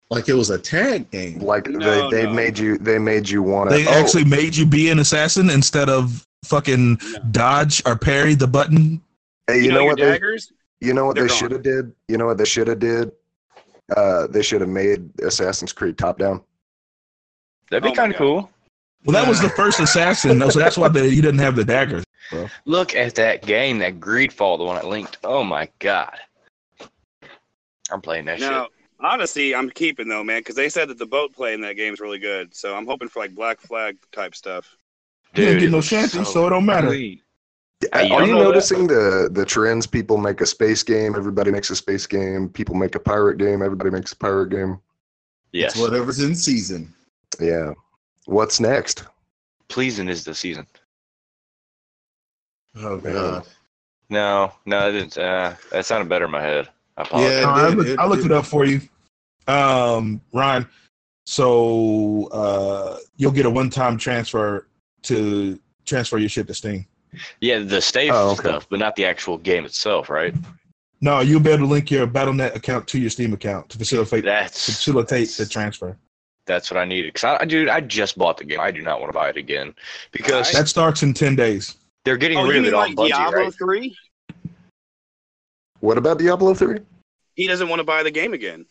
Like 0.10 0.30
it 0.30 0.34
was 0.34 0.50
a 0.50 0.58
tag 0.58 1.10
game. 1.12 1.40
like 1.40 1.68
No, 1.68 2.10
they, 2.10 2.18
they 2.22 2.26
no. 2.28 2.34
made 2.34 2.58
you 2.58 2.78
they 2.78 3.00
made 3.00 3.28
you 3.30 3.44
want 3.44 3.70
to. 3.70 3.76
They 3.76 3.88
actually 3.88 4.26
made 4.26 4.56
you 4.56 4.66
be 4.66 4.90
an 4.90 5.00
assassin 5.00 5.50
instead 5.50 5.90
of 5.90 6.26
fucking 6.46 7.00
No. 7.14 7.20
dodge 7.32 7.82
or 7.86 7.98
parry 7.98 8.36
the 8.36 8.48
button. 8.48 9.02
hey, 9.48 9.58
You, 9.58 9.64
you, 9.64 9.70
know, 9.70 9.76
know, 9.76 9.82
your 9.82 9.90
what 9.90 10.20
they 10.22 10.40
you 10.80 10.94
know 10.94 11.06
what 11.06 11.16
They're 11.16 11.28
they 11.28 11.34
should 11.34 11.52
have 11.52 11.64
did? 11.64 11.92
You 12.08 12.18
know 12.18 12.26
what 12.28 12.38
they 12.38 12.46
should 12.46 12.68
have 12.68 12.80
did? 12.80 13.12
Uh, 13.96 14.28
they 14.28 14.42
should 14.42 14.62
have 14.62 14.70
made 14.70 15.10
Assassin's 15.22 15.72
Creed 15.74 15.98
top 15.98 16.20
down. 16.20 16.42
That'd 17.72 17.84
be 17.84 17.90
Oh 17.90 17.94
kind 17.94 18.12
of 18.12 18.18
cool. 18.18 18.50
Well, 19.06 19.14
that 19.14 19.28
was 19.28 19.40
the 19.42 19.50
first 19.50 19.80
assassin, 19.80 20.40
so 20.52 20.60
that's 20.60 20.78
why 20.78 20.90
the, 20.90 21.10
he 21.10 21.22
doesn't 21.22 21.40
have 21.40 21.56
the 21.56 21.64
daggers. 21.64 22.04
Look 22.66 22.96
at 22.96 23.16
that 23.16 23.46
game, 23.46 23.80
that 23.80 24.00
Greedfall, 24.00 24.58
the 24.58 24.66
one 24.66 24.78
I 24.78 24.82
linked. 24.82 25.18
Oh 25.24 25.44
my 25.44 25.70
god. 25.80 26.18
I'm 27.90 28.02
playing 28.02 28.26
that 28.26 28.40
Now, 28.40 28.64
shit. 28.64 28.72
Odyssey, 29.00 29.54
I'm 29.54 29.70
keeping 29.70 30.08
though, 30.08 30.24
man, 30.24 30.40
because 30.40 30.56
they 30.56 30.70
said 30.70 30.90
that 30.90 30.98
the 30.98 31.06
boat 31.06 31.34
play 31.34 31.54
in 31.54 31.62
that 31.62 31.76
game 31.76 31.94
is 31.94 32.00
really 32.00 32.20
good. 32.20 32.56
So 32.56 32.76
I'm 32.76 32.86
hoping 32.86 33.08
for 33.10 33.20
like 33.20 33.36
Black 33.36 33.60
Flag 33.60 33.98
type 34.12 34.34
stuff. 34.36 34.76
You 35.36 35.46
didn't 35.46 35.60
get 35.60 35.70
no 35.72 35.78
looks 35.78 35.88
shanty, 35.88 36.24
so 36.24 36.48
it 36.48 36.50
don't 36.50 36.66
matter. 36.66 36.88
sweet. 36.90 37.22
Are 37.94 38.02
you 38.02 38.10
don't 38.10 38.28
you 38.28 38.34
know 38.34 38.40
that? 38.40 38.44
noticing 38.46 38.88
the 38.88 39.30
the 39.32 39.46
trends? 39.46 39.86
People 39.86 40.18
make 40.18 40.42
a 40.42 40.46
space 40.48 40.82
game. 40.82 41.16
Everybody 41.16 41.52
makes 41.52 41.70
a 41.70 41.76
space 41.76 42.08
game. 42.08 42.50
People 42.50 42.74
make 42.74 42.96
a 42.96 43.00
pirate 43.00 43.38
game. 43.38 43.62
Everybody 43.62 43.92
makes 43.92 44.12
a 44.14 44.16
pirate 44.16 44.50
game. 44.50 44.80
Yes. 45.52 45.74
It's 45.74 45.82
whatever's 45.82 46.20
in 46.20 46.34
season. 46.36 46.92
Yeah. 47.40 47.74
What's 48.26 48.60
next? 48.60 49.04
Pleasing 49.68 50.10
is 50.10 50.24
the 50.24 50.34
season. 50.34 50.66
Oh 52.78 53.00
Yeah. 53.04 53.12
god. 53.14 53.48
No, 54.10 54.54
no, 54.66 54.88
it 54.90 54.94
didn't. 54.94 55.18
Uh, 55.18 55.54
that 55.72 55.86
sounded 55.86 56.08
better 56.10 56.26
in 56.26 56.32
my 56.32 56.42
head. 56.42 56.70
I 56.98 57.02
apologize. 57.04 57.42
Yeah. 57.42 57.50
I, 57.50 57.70
looked, 57.70 57.90
it 57.90 58.00
I 58.00 58.08
looked 58.08 58.24
did. 58.24 58.32
it 58.32 58.38
up 58.38 58.46
for 58.46 58.66
you, 58.66 58.82
um, 59.48 60.20
Ryan. 60.34 60.68
So 61.26 62.28
uh, 62.32 62.98
you'll 63.18 63.32
get 63.32 63.46
a 63.46 63.50
one-time 63.50 63.98
transfer 63.98 64.68
to 65.04 65.60
transfer 65.86 66.18
your 66.18 66.30
shit 66.30 66.48
to 66.48 66.54
Steam. 66.54 66.86
Yeah, 67.42 67.60
the 67.60 67.82
save 67.82 68.12
Oh, 68.14 68.32
okay. 68.32 68.42
stuff, 68.50 68.68
but 68.70 68.80
not 68.80 68.96
the 68.96 69.06
actual 69.06 69.38
game 69.38 69.66
itself, 69.66 70.10
right? 70.10 70.34
No, 71.02 71.20
you'll 71.20 71.40
be 71.40 71.50
able 71.52 71.66
to 71.68 71.72
link 71.72 71.92
your 71.92 72.08
Battle.net 72.08 72.56
account 72.56 72.88
to 72.88 73.00
your 73.00 73.10
Steam 73.10 73.34
account 73.34 73.70
to 73.70 73.78
facilitate 73.78 74.24
That's 74.24 74.66
facilitate 74.66 75.30
the 75.30 75.46
transfer. 75.46 75.98
that's 76.46 76.72
what 76.72 76.78
I 76.80 76.86
needed. 76.86 77.14
Cause 77.14 77.38
I, 77.40 77.46
dude, 77.46 77.70
I 77.70 77.82
just 77.82 78.18
bought 78.18 78.38
the 78.38 78.46
game. 78.46 78.60
I 78.60 78.72
do 78.72 78.82
not 78.82 79.00
want 79.02 79.12
to 79.12 79.14
buy 79.14 79.30
it 79.30 79.38
again 79.38 79.76
because 80.12 80.52
That 80.54 80.68
starts 80.70 81.04
in 81.04 81.14
ten 81.14 81.36
days. 81.36 81.76
they're 82.06 82.18
getting 82.18 82.38
Oh, 82.38 82.44
rid 82.48 82.54
you 82.54 82.60
of 82.60 82.64
mean 82.64 82.74
it 82.74 82.78
like 82.78 82.90
on 82.92 82.96
Bungie, 82.96 83.10
Diablo 83.10 83.38
right? 83.44 83.54
three? 83.54 83.98
What 85.80 85.98
about 85.98 86.20
Diablo 86.20 86.54
three? 86.54 86.80
He 87.36 87.48
doesn't 87.48 87.70
want 87.70 87.80
to 87.80 87.84
buy 87.84 88.04
the 88.04 88.12
game 88.12 88.34
again. 88.34 88.66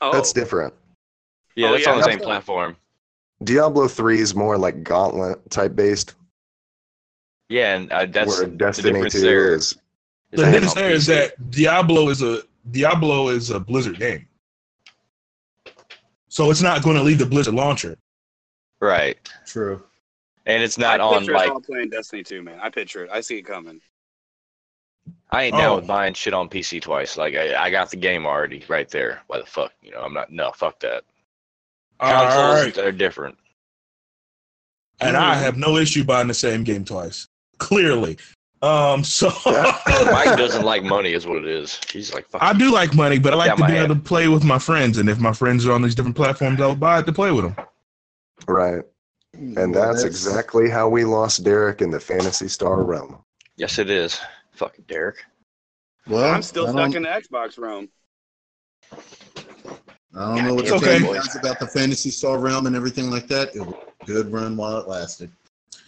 Oh, 0.00 0.12
That's 0.12 0.32
different. 0.32 0.72
Yeah, 1.54 1.68
Oh, 1.68 1.72
that's 1.72 1.84
yeah, 1.84 1.92
on 1.92 1.98
the 1.98 2.04
same 2.04 2.18
platform. 2.18 2.76
Diablo 3.44 3.88
three 3.88 4.20
is 4.20 4.34
more 4.34 4.56
like 4.56 4.82
Gauntlet 4.82 5.50
type 5.50 5.74
based, 5.76 6.14
Yeah, 7.48 7.74
and 7.76 7.92
uh, 7.92 8.06
that's 8.06 8.38
where 8.38 8.48
Destiny 8.48 8.92
difference 8.92 9.12
two 9.14 9.20
there. 9.20 9.54
is. 9.54 9.72
is 9.72 9.78
The 10.30 10.36
that 10.42 10.54
it's 10.54 10.54
difference 10.54 10.74
there 10.74 10.90
is 10.90 11.06
that 11.06 11.50
Diablo 11.50 12.08
is 12.08 12.22
a 12.22 12.42
Diablo 12.70 13.28
is 13.28 13.50
a 13.50 13.58
Blizzard 13.60 13.98
game, 13.98 14.26
so 16.28 16.50
it's 16.50 16.62
not 16.62 16.82
going 16.82 16.96
to 16.96 17.02
leave 17.02 17.18
the 17.18 17.26
Blizzard 17.26 17.54
launcher. 17.54 17.96
right, 18.80 19.18
True. 19.44 19.82
and 20.46 20.62
it's 20.62 20.78
not 20.78 21.00
I 21.00 21.04
on 21.04 21.18
picture 21.20 21.32
like 21.34 21.48
us 21.48 21.54
all 21.54 21.60
playing 21.60 21.90
Destiny 21.90 22.22
2, 22.22 22.42
man. 22.42 22.58
I 22.62 22.70
picture 22.70 23.04
it. 23.04 23.10
I 23.10 23.20
see 23.20 23.38
it 23.38 23.42
coming. 23.42 23.80
I 25.30 25.44
ain't 25.44 25.56
down 25.56 25.70
Oh. 25.70 25.76
with 25.76 25.86
buying 25.86 26.14
shit 26.14 26.34
on 26.34 26.48
PC 26.48 26.80
twice. 26.82 27.16
Like 27.16 27.34
I, 27.34 27.54
I 27.64 27.70
got 27.70 27.90
the 27.90 27.96
game 27.96 28.26
already 28.26 28.64
right 28.68 28.88
there. 28.88 29.22
Why 29.28 29.38
the 29.40 29.46
fuck? 29.46 29.72
You 29.82 29.90
know, 29.92 30.00
I'm 30.02 30.12
not. 30.12 30.30
No, 30.30 30.52
fuck 30.52 30.78
that. 30.80 31.04
All 32.00 32.12
Consoles 32.26 32.64
right, 32.66 32.74
they're 32.74 32.92
different. 32.92 33.38
and 35.00 35.16
I 35.16 35.34
have 35.34 35.56
no 35.56 35.76
issue 35.76 36.04
buying 36.04 36.28
the 36.28 36.34
same 36.34 36.64
game 36.64 36.84
twice. 36.84 37.28
Clearly, 37.58 38.18
um, 38.60 39.04
so 39.04 39.28
Mike 39.46 40.36
doesn't 40.36 40.64
like 40.64 40.82
money, 40.96 41.12
is 41.12 41.26
what 41.26 41.38
it 41.38 41.46
is. 41.46 41.78
He's 41.90 42.12
like, 42.12 42.28
fuck. 42.28 42.42
I 42.42 42.52
do 42.52 42.72
like 42.72 42.94
money, 42.94 43.18
but 43.18 43.32
I 43.32 43.36
like 43.36 43.56
to 43.56 43.64
be 43.66 43.72
head. 43.72 43.84
able 43.84 43.94
to 43.94 44.00
play 44.00 44.28
with 44.28 44.42
my 44.44 44.58
friends, 44.58 44.98
and 44.98 45.08
if 45.08 45.18
my 45.20 45.32
friends 45.32 45.64
are 45.66 45.72
on 45.72 45.82
these 45.82 45.94
different 45.94 46.16
platforms, 46.16 46.60
I'll 46.60 46.74
buy 46.74 46.98
it 46.98 47.06
to 47.06 47.12
play 47.12 47.30
with 47.30 47.44
them. 47.44 47.66
Right. 48.48 48.82
And 49.34 49.74
that's 49.74 50.02
exactly 50.02 50.68
how 50.68 50.88
we 50.88 51.04
lost 51.04 51.42
Derek 51.44 51.80
in 51.80 51.90
the 51.90 52.00
Phantasy 52.00 52.48
Star 52.48 52.82
realm. 52.82 53.16
Yes, 53.56 53.78
it 53.78 53.88
is. 53.90 54.20
Fucking 54.52 54.84
Derek. 54.88 55.16
Well, 56.06 56.32
I'm 56.34 56.42
still 56.42 56.68
stuck 56.68 56.94
in 56.94 57.02
the 57.04 57.08
Xbox 57.08 57.58
realm. 57.58 57.88
I 60.14 60.36
don't 60.36 60.44
know 60.46 60.54
what 60.54 60.64
It's 60.64 60.70
to 60.70 60.76
okay. 60.76 60.98
tell 60.98 61.14
guys 61.14 61.36
about 61.36 61.58
the 61.58 61.66
Phantasy 61.66 62.10
Star 62.10 62.38
realm 62.38 62.66
and 62.66 62.76
everything 62.76 63.10
like 63.10 63.26
that. 63.28 63.54
It 63.56 63.60
was 63.60 63.74
a 64.02 64.04
good 64.04 64.30
run 64.32 64.56
while 64.56 64.76
it 64.78 64.88
lasted. 64.88 65.30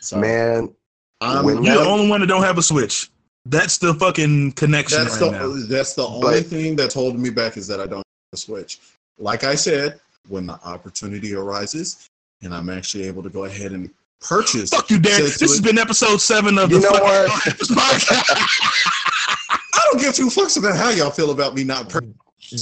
So 0.00 0.16
Man, 0.18 0.74
I'm, 1.20 1.44
You're 1.46 1.60
the 1.62 1.84
only 1.84 2.08
one 2.08 2.20
that 2.20 2.26
don't 2.26 2.42
have 2.42 2.56
a 2.58 2.62
Switch. 2.62 3.10
That's 3.46 3.76
the 3.76 3.92
fucking 3.94 4.52
connection 4.52 5.02
that's 5.04 5.20
right 5.20 5.30
the 5.32 5.38
now. 5.38 5.66
that's 5.68 5.92
the 5.94 6.06
only 6.06 6.40
But- 6.40 6.46
thing 6.46 6.76
that's 6.76 6.94
holding 6.94 7.20
me 7.20 7.28
back 7.30 7.56
is 7.58 7.66
that 7.66 7.80
I 7.80 7.86
don't 7.86 7.98
have 7.98 8.04
a 8.32 8.36
Switch. 8.38 8.78
Like 9.18 9.44
I 9.44 9.54
said, 9.54 10.00
when 10.28 10.46
the 10.46 10.54
opportunity 10.64 11.34
arises 11.34 12.08
and 12.42 12.54
I'm 12.54 12.70
actually 12.70 13.04
able 13.04 13.22
to 13.22 13.28
go 13.30 13.44
ahead 13.44 13.72
and 13.72 13.90
purchase. 14.20 14.70
Fuck 14.70 14.90
you, 14.90 14.98
Derek. 14.98 15.22
This 15.24 15.40
has 15.40 15.56
Switch- 15.56 15.64
been 15.64 15.78
episode 15.78 16.18
seven 16.20 16.58
of 16.58 16.70
You 16.70 16.80
the 16.80 16.88
know 16.90 16.92
fucking 16.98 17.04
what? 17.04 17.30
podcast. 17.30 18.24
I 19.74 19.80
don't 19.92 20.00
give 20.02 20.14
two 20.14 20.26
fucks 20.28 20.56
about 20.58 20.76
how 20.76 20.90
y'all 20.90 21.10
feel 21.10 21.30
about 21.30 21.54
me 21.54 21.64
not 21.64 21.88
purchasing. 21.88 22.14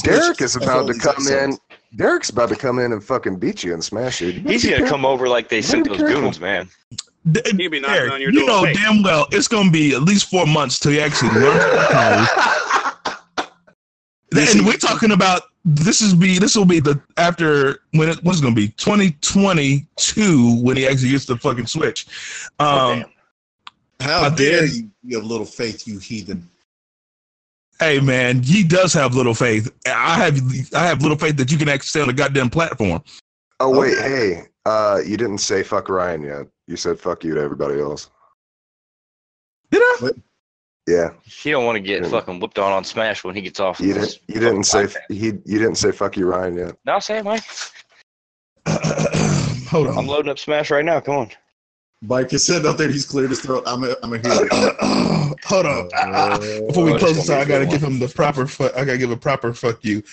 Derek 0.02 0.40
is 0.40 0.56
about 0.56 0.86
to 0.86 0.92
these 0.94 1.02
come 1.02 1.26
in. 1.28 1.58
Derek's 1.94 2.30
about 2.30 2.48
to 2.48 2.56
come 2.56 2.78
in 2.78 2.92
and 2.92 3.04
fucking 3.04 3.36
beat 3.38 3.62
you 3.62 3.74
and 3.74 3.84
smash 3.84 4.20
you. 4.22 4.28
You 4.28 4.40
He's 4.40 4.64
gonna 4.64 4.76
careful. 4.78 4.92
come 4.96 5.04
over 5.04 5.28
like 5.28 5.48
they 5.48 5.60
sent 5.62 5.86
those 5.86 5.98
careful. 5.98 6.22
goons, 6.22 6.40
man. 6.40 6.68
D- 7.30 7.40
be 7.52 7.68
Derek, 7.80 8.12
on 8.12 8.20
your 8.20 8.30
you 8.32 8.40
door. 8.40 8.48
know 8.48 8.64
Hey. 8.64 8.72
damn 8.72 9.02
well 9.02 9.28
it's 9.30 9.46
gonna 9.46 9.70
be 9.70 9.94
at 9.94 10.02
least 10.02 10.28
four 10.30 10.44
months 10.46 10.78
till 10.80 10.92
you 10.92 11.00
actually 11.00 11.30
learn 11.30 11.56
how 11.56 12.24
to 12.24 12.26
code. 12.32 12.68
And 14.36 14.66
we're 14.66 14.76
talking 14.78 15.12
about 15.12 15.42
this 15.64 16.00
is 16.00 16.14
be 16.14 16.38
this 16.38 16.56
will 16.56 16.64
be 16.64 16.80
the 16.80 17.00
after 17.16 17.80
when 17.92 18.08
it 18.08 18.22
was 18.24 18.40
gonna 18.40 18.54
be 18.54 18.68
2022 18.68 20.62
when 20.62 20.76
he 20.76 20.86
actually 20.86 21.10
gets 21.10 21.26
the 21.26 21.36
fucking 21.36 21.66
switch. 21.66 22.06
Oh, 22.58 22.92
Um, 22.92 22.98
damn. 23.00 23.08
How 24.00 24.28
dare 24.30 24.62
did. 24.62 24.74
you? 24.74 24.90
You 25.04 25.16
have 25.18 25.26
little 25.26 25.46
faith, 25.46 25.86
you 25.86 25.98
heathen. 25.98 26.48
hey 27.80 28.00
man, 28.00 28.42
he 28.42 28.62
does 28.64 28.92
have 28.92 29.14
little 29.14 29.34
faith. 29.34 29.70
I 29.86 30.16
have 30.16 30.40
I 30.74 30.86
have 30.86 31.02
little 31.02 31.18
faith 31.18 31.36
that 31.36 31.50
you 31.52 31.58
can 31.58 31.68
actually 31.68 31.86
stay 31.88 32.00
on 32.00 32.08
the 32.08 32.12
goddamn 32.12 32.50
platform. 32.50 33.02
Oh 33.60 33.70
wait, 33.78 33.96
hey, 33.98 34.42
uh, 34.66 35.00
you 35.06 35.16
didn't 35.16 35.38
say 35.38 35.62
fuck 35.62 35.88
Ryan 35.88 36.22
yet. 36.22 36.46
You 36.66 36.76
said 36.76 36.98
fuck 36.98 37.22
you 37.24 37.34
to 37.34 37.40
everybody 37.40 37.80
else. 37.80 38.10
Did 39.70 39.80
I? 39.82 40.10
Yeah, 40.88 41.10
He 41.24 41.52
don't 41.52 41.64
want 41.64 41.76
to 41.76 41.80
get 41.80 42.02
Yeah. 42.02 42.08
fucking 42.08 42.40
whooped 42.40 42.58
on 42.58 42.72
on 42.72 42.82
Smash 42.82 43.22
when 43.22 43.36
he 43.36 43.42
gets 43.42 43.60
off. 43.60 43.78
you 43.78 43.94
didn't. 43.94 44.18
You 44.26 44.40
didn't 44.40 44.64
say 44.64 44.84
podcast. 44.86 44.96
he. 45.10 45.26
You 45.26 45.58
didn't 45.58 45.76
say 45.76 45.92
fuck 45.92 46.16
you, 46.16 46.26
Ryan 46.26 46.56
yet. 46.56 46.74
No, 46.84 46.98
say 46.98 47.18
it, 47.18 47.24
Mike. 47.24 47.44
Hold 49.70 49.86
on. 49.88 49.98
I'm 49.98 50.06
loading 50.08 50.30
up 50.30 50.38
Smash 50.40 50.70
right 50.72 50.84
now. 50.84 50.98
Come 51.00 51.14
on. 51.16 51.30
Mike 52.02 52.32
is 52.32 52.44
sitting 52.44 52.68
up 52.68 52.76
there. 52.78 52.90
He's 52.90 53.06
cleared 53.06 53.30
his 53.30 53.40
throat. 53.40 53.62
I'm 53.64 53.84
a, 53.84 53.94
I'm 54.02 54.12
a 54.12 54.18
hero. 54.18 54.48
Hold 55.44 55.66
on. 55.66 55.88
Ah, 55.94 56.02
ah, 56.02 56.30
ah. 56.32 56.38
Before 56.66 56.84
we 56.84 56.94
Oh, 56.94 56.98
close 56.98 57.14
this 57.14 57.30
out, 57.30 57.42
I 57.42 57.44
gotta 57.44 57.60
be 57.60 57.66
a 57.66 57.68
good 57.70 57.70
give 57.80 57.88
him 57.88 57.98
the 58.00 58.08
proper. 58.08 58.48
Fu- 58.48 58.64
I 58.76 58.84
gotta 58.84 58.98
give 58.98 59.12
a 59.12 59.16
proper 59.16 59.54
fuck 59.54 59.84
you. 59.84 60.00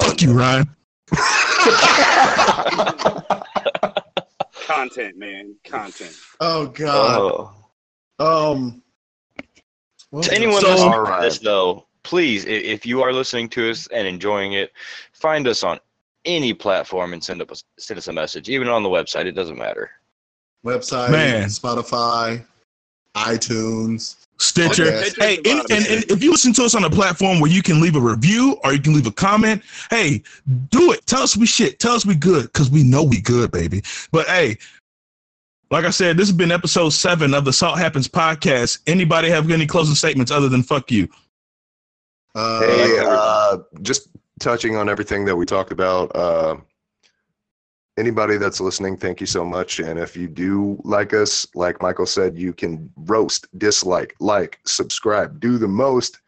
Fuck 0.00 0.22
you, 0.22 0.32
Ryan. 0.32 0.68
Content, 4.74 5.16
man. 5.16 5.54
Content. 5.64 6.16
Oh 6.40 6.66
God. 6.68 7.52
Oh. 8.18 8.54
Um. 8.54 8.82
well, 10.10 10.22
To 10.22 10.32
anyone 10.34 10.60
So- 10.60 10.68
listening 10.70 10.92
All 10.92 11.00
right. 11.02 11.20
to 11.22 11.24
this, 11.24 11.38
though, 11.38 11.86
please, 12.02 12.44
if 12.46 12.86
you 12.86 13.02
are 13.02 13.12
listening 13.12 13.48
to 13.50 13.70
us 13.70 13.86
and 13.88 14.06
enjoying 14.06 14.52
it, 14.52 14.72
find 15.12 15.46
us 15.48 15.62
on 15.64 15.80
any 16.24 16.52
platform 16.54 17.12
and 17.14 17.22
send 17.24 17.42
us 17.42 17.64
send 17.78 17.98
us 17.98 18.08
a 18.08 18.12
message, 18.12 18.48
even 18.48 18.68
on 18.68 18.82
the 18.82 18.88
website. 18.88 19.26
It 19.26 19.32
doesn't 19.32 19.58
matter. 19.58 19.90
website, 20.64 21.10
Man. 21.10 21.48
Spotify, 21.48 22.44
iTunes. 23.16 24.26
Stitcher. 24.40 24.84
Okay. 24.84 25.02
Stitcher's 25.02 25.24
Hey, 25.24 25.36
the 25.42 25.50
and, 25.50 25.70
and, 25.70 25.86
and 25.86 26.10
if 26.10 26.22
you 26.22 26.30
listen 26.30 26.52
to 26.54 26.64
us 26.64 26.74
on 26.74 26.84
a 26.84 26.90
platform 26.90 27.40
where 27.40 27.50
you 27.50 27.62
can 27.62 27.80
leave 27.80 27.94
a 27.94 28.00
review 28.00 28.58
or 28.64 28.72
you 28.72 28.80
can 28.80 28.94
leave 28.94 29.06
a 29.06 29.12
comment, 29.12 29.62
hey, 29.90 30.22
do 30.70 30.92
it. 30.92 31.04
Tell 31.06 31.22
us 31.22 31.36
we 31.36 31.46
shit. 31.46 31.78
Tell 31.78 31.92
us 31.92 32.06
we 32.06 32.14
good 32.14 32.44
because 32.44 32.70
we 32.70 32.82
know 32.82 33.02
we 33.02 33.20
good, 33.20 33.50
baby. 33.52 33.82
But 34.12 34.26
hey, 34.26 34.56
like 35.70 35.84
I 35.84 35.90
said, 35.90 36.16
this 36.16 36.28
has 36.28 36.36
been 36.36 36.50
episode 36.50 36.90
seven 36.90 37.34
of 37.34 37.44
the 37.44 37.52
Salt 37.52 37.78
Happens 37.78 38.08
podcast. 38.08 38.80
Anybody 38.86 39.28
have 39.28 39.50
any 39.50 39.66
closing 39.66 39.94
statements 39.94 40.32
other 40.32 40.48
than 40.48 40.62
fuck 40.62 40.90
you? 40.90 41.06
Uh, 42.34 42.60
Hey, 42.60 42.98
uh, 43.06 43.58
just 43.82 44.08
touching 44.40 44.76
on 44.76 44.88
everything 44.88 45.26
that 45.26 45.36
we 45.36 45.44
talked 45.44 45.70
about. 45.70 46.16
Uh, 46.16 46.56
anybody 47.98 48.36
that's 48.36 48.60
listening, 48.60 48.96
thank 48.96 49.20
you 49.20 49.26
so 49.26 49.44
much. 49.44 49.80
And 49.80 49.98
if 49.98 50.16
you 50.16 50.28
do 50.28 50.80
like 50.84 51.12
us, 51.12 51.46
like 51.54 51.82
Michael 51.82 52.06
said, 52.06 52.38
you 52.38 52.52
can 52.52 52.90
roast, 52.96 53.46
dislike, 53.58 54.14
like, 54.20 54.60
subscribe, 54.64 55.40
do 55.40 55.58
the 55.58 55.68
most. 55.68 56.20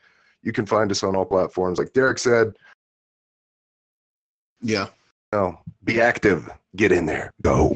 You 0.43 0.53
can 0.53 0.67
find 0.67 0.91
us 0.91 1.03
on 1.03 1.17
all 1.17 1.25
platforms. 1.25 1.79
Like 1.79 1.93
Derek 1.93 2.19
said, 2.19 2.55
yeah. 4.61 4.89
no, 5.33 5.59
be 5.85 6.01
active, 6.01 6.49
get 6.77 6.93
in 6.93 7.07
there, 7.07 7.31
go. 7.43 7.75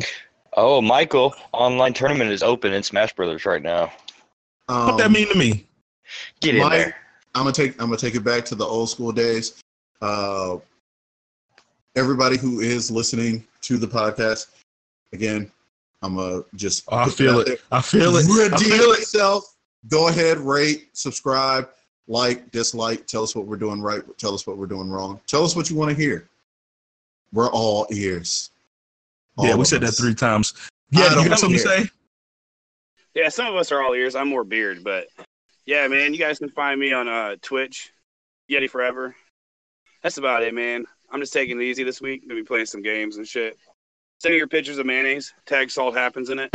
Oh, 0.57 0.81
Michael, 0.81 1.35
online 1.53 1.93
tournament 1.93 2.31
is 2.31 2.43
open 2.43 2.73
in 2.73 2.83
Smash 2.83 3.13
Brothers 3.15 3.45
right 3.45 3.63
now. 3.63 3.93
Um, 4.69 4.87
What 4.87 4.99
that 4.99 5.11
mean 5.11 5.29
to 5.29 5.39
me? 5.39 5.67
Get 6.41 6.55
in 6.55 6.63
Mike- 6.63 6.73
there. 6.73 6.97
I'm 7.35 7.43
gonna 7.43 7.53
take 7.53 7.73
I'm 7.81 7.89
gonna 7.89 7.99
take 7.99 8.15
it 8.15 8.25
back 8.25 8.47
to 8.47 8.55
the 8.55 8.65
old 8.65 8.89
school 8.89 9.13
days. 9.13 9.63
Uh, 10.01 10.57
everybody 11.97 12.37
who 12.37 12.61
is 12.61 12.91
listening 12.91 13.45
to 13.63 13.77
the 13.79 13.87
podcast, 13.87 14.49
again, 15.13 15.51
I'm 16.03 16.17
gonna 16.17 16.43
just 16.55 16.85
Oh, 16.89 16.99
I 16.99 17.09
feel 17.09 17.41
it. 17.41 17.61
I 17.73 17.81
feel 17.81 18.17
it. 18.17 18.23
there. 18.25 18.47
I 18.47 18.57
Redeem 18.57 18.79
feel 18.79 18.91
it. 18.93 18.99
yourself. 19.01 19.55
Go 19.89 20.09
ahead, 20.09 20.39
rate, 20.39 20.89
subscribe, 20.93 21.69
like, 22.09 22.51
dislike. 22.51 23.07
Tell 23.07 23.23
us 23.23 23.35
what 23.35 23.47
we're 23.47 23.57
doing 23.57 23.81
right. 23.81 24.03
Tell 24.19 24.35
us 24.35 24.47
what 24.47 24.59
we're 24.59 24.67
doing 24.67 24.91
wrong. 24.91 25.21
Tell 25.27 25.45
us 25.45 25.57
what 25.57 25.71
you 25.71 25.77
want 25.77 25.91
to 25.91 25.97
hear. 25.97 26.29
We're 27.33 27.51
all 27.51 27.87
ears. 27.91 28.51
Yeah, 29.39 29.55
we 29.55 29.61
of 29.63 29.67
said 29.67 29.83
that 29.83 29.93
three 29.93 30.15
times. 30.15 30.55
Yeah, 30.91 31.11
don't 31.11 31.25
you 31.25 31.29
got 31.29 31.39
something 31.39 31.59
care. 31.59 31.79
to 31.79 31.83
say? 31.85 31.91
Yeah, 33.15 33.29
some 33.29 33.47
of 33.47 33.57
us 33.57 33.71
are 33.73 33.83
all 33.83 33.95
ears. 33.95 34.15
I'm 34.15 34.29
more 34.29 34.45
beard, 34.45 34.83
but 34.85 35.07
yeah, 35.67 35.87
man, 35.89 36.13
you 36.13 36.19
guys 36.19 36.39
can 36.39 36.49
find 36.49 36.79
me 36.81 36.93
on 36.93 37.09
uh, 37.09 37.37
Twitch, 37.43 37.91
Yeti 38.51 38.69
Forever. 38.71 39.15
That's 40.03 40.19
about 40.19 40.43
it, 40.43 40.55
man. 40.55 40.85
I'm 41.11 41.21
just 41.21 41.33
taking 41.33 41.61
it 41.61 41.65
easy 41.65 41.85
this 41.85 42.01
week. 42.01 42.29
Gonna 42.29 42.41
be 42.41 42.45
playing 42.45 42.67
some 42.67 42.83
games 42.83 43.17
and 43.17 43.27
shit. 43.27 43.57
Send 44.19 44.33
me 44.33 44.39
your 44.39 44.49
pictures 44.49 44.79
of 44.79 44.87
mayonnaise. 44.87 45.33
Tag 45.47 45.71
salt 45.71 45.95
happens 45.97 46.31
in 46.31 46.39
it. 46.39 46.53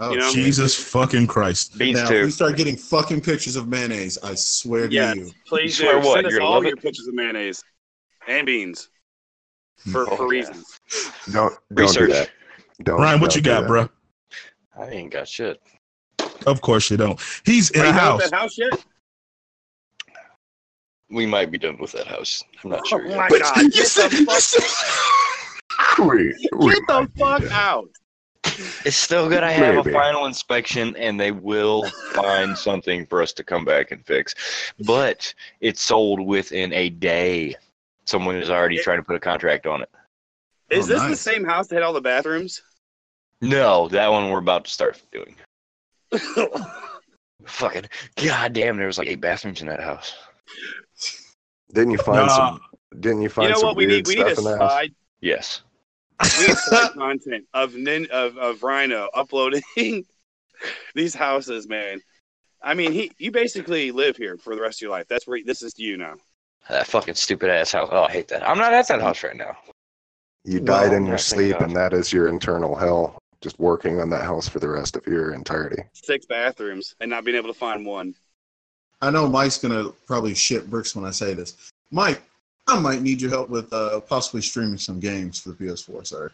Oh, 0.00 0.12
you 0.12 0.18
know? 0.18 0.30
Jesus 0.30 0.74
fucking 0.74 1.26
Christ. 1.26 1.78
Beans 1.78 2.02
Now, 2.02 2.08
too. 2.08 2.24
we 2.24 2.30
start 2.30 2.56
getting 2.56 2.76
fucking 2.76 3.20
pictures 3.20 3.56
of 3.56 3.68
mayonnaise, 3.68 4.18
I 4.22 4.34
swear 4.34 4.88
to 4.88 4.94
Yeah. 4.94 5.14
you. 5.14 5.32
Please 5.46 5.78
You 5.78 5.86
swear 5.86 6.00
do. 6.00 6.06
what? 6.06 6.14
Send 6.14 6.26
us 6.26 6.32
You're 6.32 6.40
gonna 6.40 6.50
all 6.50 6.64
your 6.64 6.76
it? 6.76 6.82
pictures 6.82 7.06
of 7.06 7.14
mayonnaise 7.14 7.62
and 8.28 8.46
beans 8.46 8.90
for, 9.90 10.06
Oh, 10.10 10.16
for 10.16 10.24
yeah. 10.24 10.28
reasons. 10.28 10.80
Don't 11.32 11.52
don't 11.52 11.58
Research. 11.70 12.08
do 12.08 12.12
that. 12.14 12.30
Don't. 12.82 13.00
Ryan, 13.00 13.20
what 13.20 13.30
don't 13.30 13.36
you 13.36 13.42
got, 13.42 13.60
that. 13.62 13.66
bro? 13.68 13.88
I 14.78 14.90
ain't 14.90 15.12
got 15.12 15.28
shit. 15.28 15.60
Of 16.46 16.60
course 16.60 16.90
you 16.90 16.96
don't. 16.96 17.18
He's 17.44 17.70
in 17.70 17.80
Are 17.82 17.84
a 17.84 17.88
you 17.88 17.92
house. 17.92 18.30
that 18.30 18.34
house 18.34 18.58
yet? 18.58 18.78
We 21.10 21.24
might 21.26 21.50
be 21.50 21.58
done 21.58 21.78
with 21.78 21.92
that 21.92 22.06
house. 22.06 22.42
I'm 22.64 22.70
not 22.70 22.80
Oh 22.84 22.88
sure 22.88 23.06
yet. 23.06 23.16
my 23.16 23.28
But 23.28 23.40
god! 23.42 23.62
you 23.62 23.70
Get 23.70 23.86
said- 23.86 24.10
the 24.10 24.16
you 24.18 24.24
fuck, 24.26 24.40
said- 24.40 26.04
We, 26.04 26.48
we, 26.56 26.74
get 26.74 26.86
the 26.88 27.08
fuck 27.18 27.42
out! 27.52 27.88
It's 28.84 28.96
still 28.96 29.28
gonna 29.28 29.52
have 29.52 29.74
Maybe. 29.76 29.90
a 29.90 29.92
final 29.92 30.26
inspection, 30.26 30.96
and 30.96 31.18
they 31.20 31.30
will 31.32 31.84
find 32.14 32.56
something 32.68 33.04
for 33.06 33.20
us 33.22 33.32
to 33.34 33.44
come 33.44 33.64
back 33.64 33.90
and 33.92 34.04
fix. 34.06 34.34
But 34.84 35.32
it's 35.60 35.80
sold 35.82 36.20
within 36.24 36.72
a 36.72 36.88
day. 36.90 37.54
Someone 38.04 38.36
is 38.36 38.50
already 38.50 38.78
trying 38.78 38.98
to 38.98 39.02
put 39.02 39.16
a 39.16 39.20
contract 39.20 39.66
on 39.66 39.82
it. 39.82 39.90
Is 40.70 40.88
Oh, 40.90 40.94
this 40.94 41.02
the 41.02 41.16
same 41.16 41.44
house 41.44 41.66
that 41.68 41.76
had 41.76 41.82
all 41.84 41.92
the 41.92 42.00
bathrooms? 42.00 42.62
No, 43.40 43.88
that 43.88 44.10
one 44.10 44.30
we're 44.30 44.38
about 44.38 44.64
to 44.64 44.70
start 44.70 45.00
doing. 45.12 45.34
Fucking 47.46 47.84
goddamn! 48.16 48.76
There 48.76 48.86
was 48.86 48.98
like 48.98 49.08
eight 49.08 49.20
bathrooms 49.20 49.60
in 49.60 49.68
that 49.68 49.80
house. 49.80 50.14
Didn't 51.72 51.90
you 51.92 51.98
find 51.98 52.26
Nah. 52.26 52.36
some? 52.36 52.60
Didn't 53.00 53.18
you 53.18 53.24
you 53.24 53.28
find 53.28 53.50
know 53.50 53.56
some 53.58 53.66
what? 53.68 53.76
We 53.76 53.86
weird 53.86 54.06
need 54.06 54.06
we 54.06 54.14
need 54.16 54.26
a 54.26 54.34
stuff 54.34 54.38
in 54.38 54.44
that 54.52 54.58
house? 54.60 54.70
slide. 54.72 54.94
Yes. 55.20 55.62
We 56.38 56.46
need 56.46 56.56
slide 56.56 56.92
content 56.96 57.44
of 57.54 57.74
nin 57.74 58.06
of, 58.10 58.36
of 58.38 58.62
Rhino 58.62 59.08
uploading 59.14 59.62
these 60.94 61.14
houses, 61.14 61.68
man. 61.68 62.00
I 62.62 62.74
mean, 62.74 62.92
he 62.92 63.12
you 63.18 63.30
basically 63.30 63.90
live 63.92 64.16
here 64.16 64.36
for 64.38 64.54
the 64.54 64.62
rest 64.62 64.78
of 64.78 64.82
your 64.82 64.90
life. 64.92 65.06
That's 65.08 65.26
where 65.26 65.40
this 65.44 65.62
is 65.62 65.78
you 65.78 65.96
now. 65.96 66.14
That 66.68 66.86
fucking 66.86 67.14
stupid 67.14 67.50
ass 67.50 67.72
house. 67.72 67.88
Oh, 67.92 68.04
I 68.04 68.10
hate 68.10 68.28
that. 68.28 68.48
I'm 68.48 68.58
not 68.58 68.72
at 68.72 68.88
that 68.88 69.00
house 69.00 69.22
right 69.22 69.36
now. 69.36 69.56
You 70.44 70.60
died 70.60 70.92
in 70.92 71.06
your 71.06 71.18
sleep, 71.18 71.60
and 71.60 71.74
that 71.76 71.92
is 71.92 72.12
your 72.12 72.28
internal 72.28 72.74
hell. 72.74 73.18
Just 73.40 73.58
working 73.58 74.00
on 74.00 74.10
that 74.10 74.22
house 74.24 74.48
for 74.48 74.58
the 74.58 74.68
rest 74.68 74.96
of 74.96 75.06
your 75.06 75.32
entirety. 75.34 75.82
Six 75.92 76.24
bathrooms 76.26 76.94
and 77.00 77.10
not 77.10 77.24
being 77.24 77.36
able 77.36 77.52
to 77.52 77.58
find 77.58 77.84
one. 77.84 78.14
I 79.00 79.10
know 79.10 79.28
Mike's 79.28 79.58
gonna 79.58 79.90
probably 80.06 80.34
shit 80.34 80.70
bricks 80.70 80.96
when 80.96 81.04
I 81.04 81.10
say 81.10 81.34
this. 81.34 81.70
Mike, 81.90 82.22
I 82.66 82.78
might 82.78 83.02
need 83.02 83.20
your 83.20 83.30
help 83.30 83.48
with 83.48 83.72
uh, 83.72 84.00
possibly 84.00 84.42
streaming 84.42 84.78
some 84.78 84.98
games 84.98 85.38
for 85.40 85.50
the 85.50 85.54
PS4, 85.56 86.06
sir. 86.06 86.32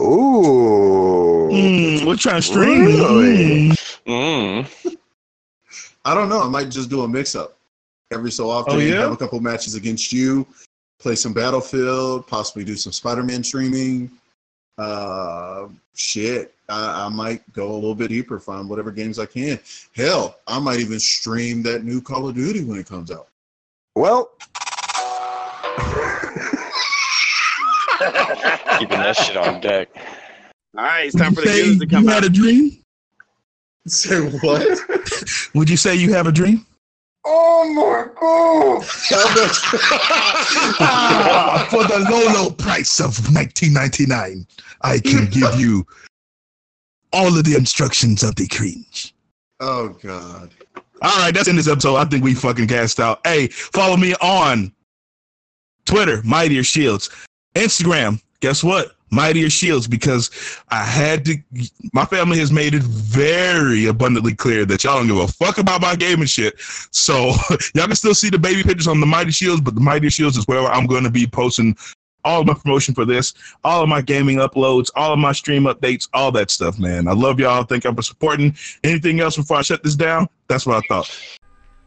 Ooh. 0.00 1.48
Mm, 1.50 2.06
we're 2.06 2.16
trying 2.16 2.36
to 2.36 2.42
stream. 2.42 2.84
Really? 2.84 3.68
Mm. 3.70 3.76
Mm. 4.06 4.96
I 6.04 6.14
don't 6.14 6.28
know. 6.28 6.42
I 6.42 6.48
might 6.48 6.70
just 6.70 6.88
do 6.88 7.02
a 7.02 7.08
mix 7.08 7.34
up 7.34 7.56
every 8.10 8.30
so 8.30 8.48
often. 8.48 8.76
Oh, 8.76 8.78
yeah? 8.78 9.00
Have 9.00 9.12
a 9.12 9.16
couple 9.16 9.38
matches 9.40 9.74
against 9.74 10.12
you, 10.12 10.46
play 10.98 11.14
some 11.14 11.32
Battlefield, 11.32 12.26
possibly 12.26 12.64
do 12.64 12.76
some 12.76 12.92
Spider 12.92 13.22
Man 13.22 13.44
streaming. 13.44 14.10
Uh, 14.78 15.68
shit. 15.94 16.54
I, 16.68 17.06
I 17.06 17.08
might 17.08 17.50
go 17.52 17.72
a 17.72 17.74
little 17.74 17.94
bit 17.94 18.08
deeper, 18.08 18.38
find 18.38 18.68
whatever 18.68 18.90
games 18.92 19.18
I 19.18 19.26
can. 19.26 19.58
Hell, 19.96 20.38
I 20.46 20.58
might 20.58 20.78
even 20.80 21.00
stream 21.00 21.62
that 21.64 21.82
new 21.84 22.00
Call 22.00 22.28
of 22.28 22.34
Duty 22.34 22.62
when 22.64 22.78
it 22.78 22.86
comes 22.86 23.10
out. 23.10 23.28
Well, 23.96 24.30
Keeping 28.78 28.98
that 28.98 29.16
shit 29.16 29.36
on 29.36 29.60
deck. 29.60 29.88
All 30.76 30.84
right, 30.84 31.06
it's 31.06 31.16
time 31.16 31.34
for 31.34 31.40
the 31.40 31.48
Say 31.48 31.62
news 31.62 31.78
to 31.80 31.86
come 31.86 32.04
you 32.04 32.10
out. 32.10 32.22
had 32.22 32.24
a 32.24 32.28
dream? 32.28 32.78
Say 33.88 34.20
what? 34.20 34.78
Would 35.54 35.68
you 35.70 35.76
say 35.76 35.96
you 35.96 36.12
have 36.12 36.26
a 36.26 36.32
dream? 36.32 36.64
Oh 37.30 37.64
my 37.74 38.06
god! 38.18 38.84
Ah, 40.80 41.66
for 41.70 41.84
the 41.84 41.98
low, 42.10 42.42
low 42.42 42.50
price 42.50 43.00
of 43.00 43.10
19.99, 43.28 44.46
I 44.82 44.98
can 44.98 45.26
give 45.30 45.60
you 45.60 45.86
all 47.12 47.36
of 47.36 47.44
the 47.44 47.54
instructions 47.54 48.22
of 48.22 48.34
the 48.36 48.46
cringe. 48.48 49.14
oh 49.60 49.88
God. 50.02 50.50
All 51.00 51.16
right, 51.20 51.32
that's 51.32 51.46
in 51.48 51.54
this 51.56 51.68
episode. 51.68 51.94
I 51.94 52.04
think 52.06 52.24
we 52.24 52.34
fucking 52.34 52.66
cast 52.66 52.98
out. 52.98 53.20
Hey, 53.24 53.46
follow 53.48 53.96
me 53.96 54.14
on 54.20 54.72
Twitter, 55.84 56.20
Mightier 56.24 56.64
Shields. 56.64 57.08
Instagram, 57.54 58.20
guess 58.40 58.64
what? 58.64 58.96
Mightier 59.10 59.50
Shields, 59.50 59.86
because 59.86 60.30
I 60.68 60.84
had 60.84 61.24
to. 61.26 61.36
My 61.92 62.04
family 62.04 62.38
has 62.38 62.52
made 62.52 62.74
it 62.74 62.82
very 62.82 63.86
abundantly 63.86 64.34
clear 64.34 64.64
that 64.66 64.84
y'all 64.84 64.98
don't 64.98 65.06
give 65.06 65.16
a 65.16 65.28
fuck 65.28 65.58
about 65.58 65.80
my 65.80 65.96
gaming 65.96 66.26
shit. 66.26 66.58
So 66.90 67.32
y'all 67.74 67.86
can 67.86 67.96
still 67.96 68.14
see 68.14 68.30
the 68.30 68.38
baby 68.38 68.62
pictures 68.62 68.88
on 68.88 69.00
the 69.00 69.06
Mighty 69.06 69.30
Shields, 69.30 69.60
but 69.60 69.74
the 69.74 69.80
Mighty 69.80 70.08
Shields 70.10 70.36
is 70.36 70.46
where 70.46 70.66
I'm 70.66 70.86
going 70.86 71.04
to 71.04 71.10
be 71.10 71.26
posting 71.26 71.76
all 72.24 72.40
of 72.40 72.46
my 72.46 72.54
promotion 72.54 72.94
for 72.94 73.04
this, 73.04 73.32
all 73.64 73.82
of 73.82 73.88
my 73.88 74.02
gaming 74.02 74.38
uploads, 74.38 74.90
all 74.96 75.12
of 75.12 75.18
my 75.18 75.32
stream 75.32 75.64
updates, 75.64 76.08
all 76.12 76.32
that 76.32 76.50
stuff, 76.50 76.78
man. 76.78 77.08
I 77.08 77.12
love 77.12 77.40
y'all. 77.40 77.62
Thank 77.62 77.84
y'all 77.84 77.94
for 77.94 78.02
supporting. 78.02 78.56
Anything 78.84 79.20
else 79.20 79.36
before 79.36 79.56
I 79.56 79.62
shut 79.62 79.82
this 79.82 79.94
down? 79.94 80.28
That's 80.48 80.66
what 80.66 80.76
I 80.76 80.86
thought. 80.88 81.10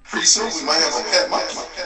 Pretty 0.04 0.26
soon 0.26 0.52
we 0.56 0.66
might 0.66 0.80
have 0.80 1.06
a 1.06 1.10
pet 1.10 1.30
monkey. 1.30 1.81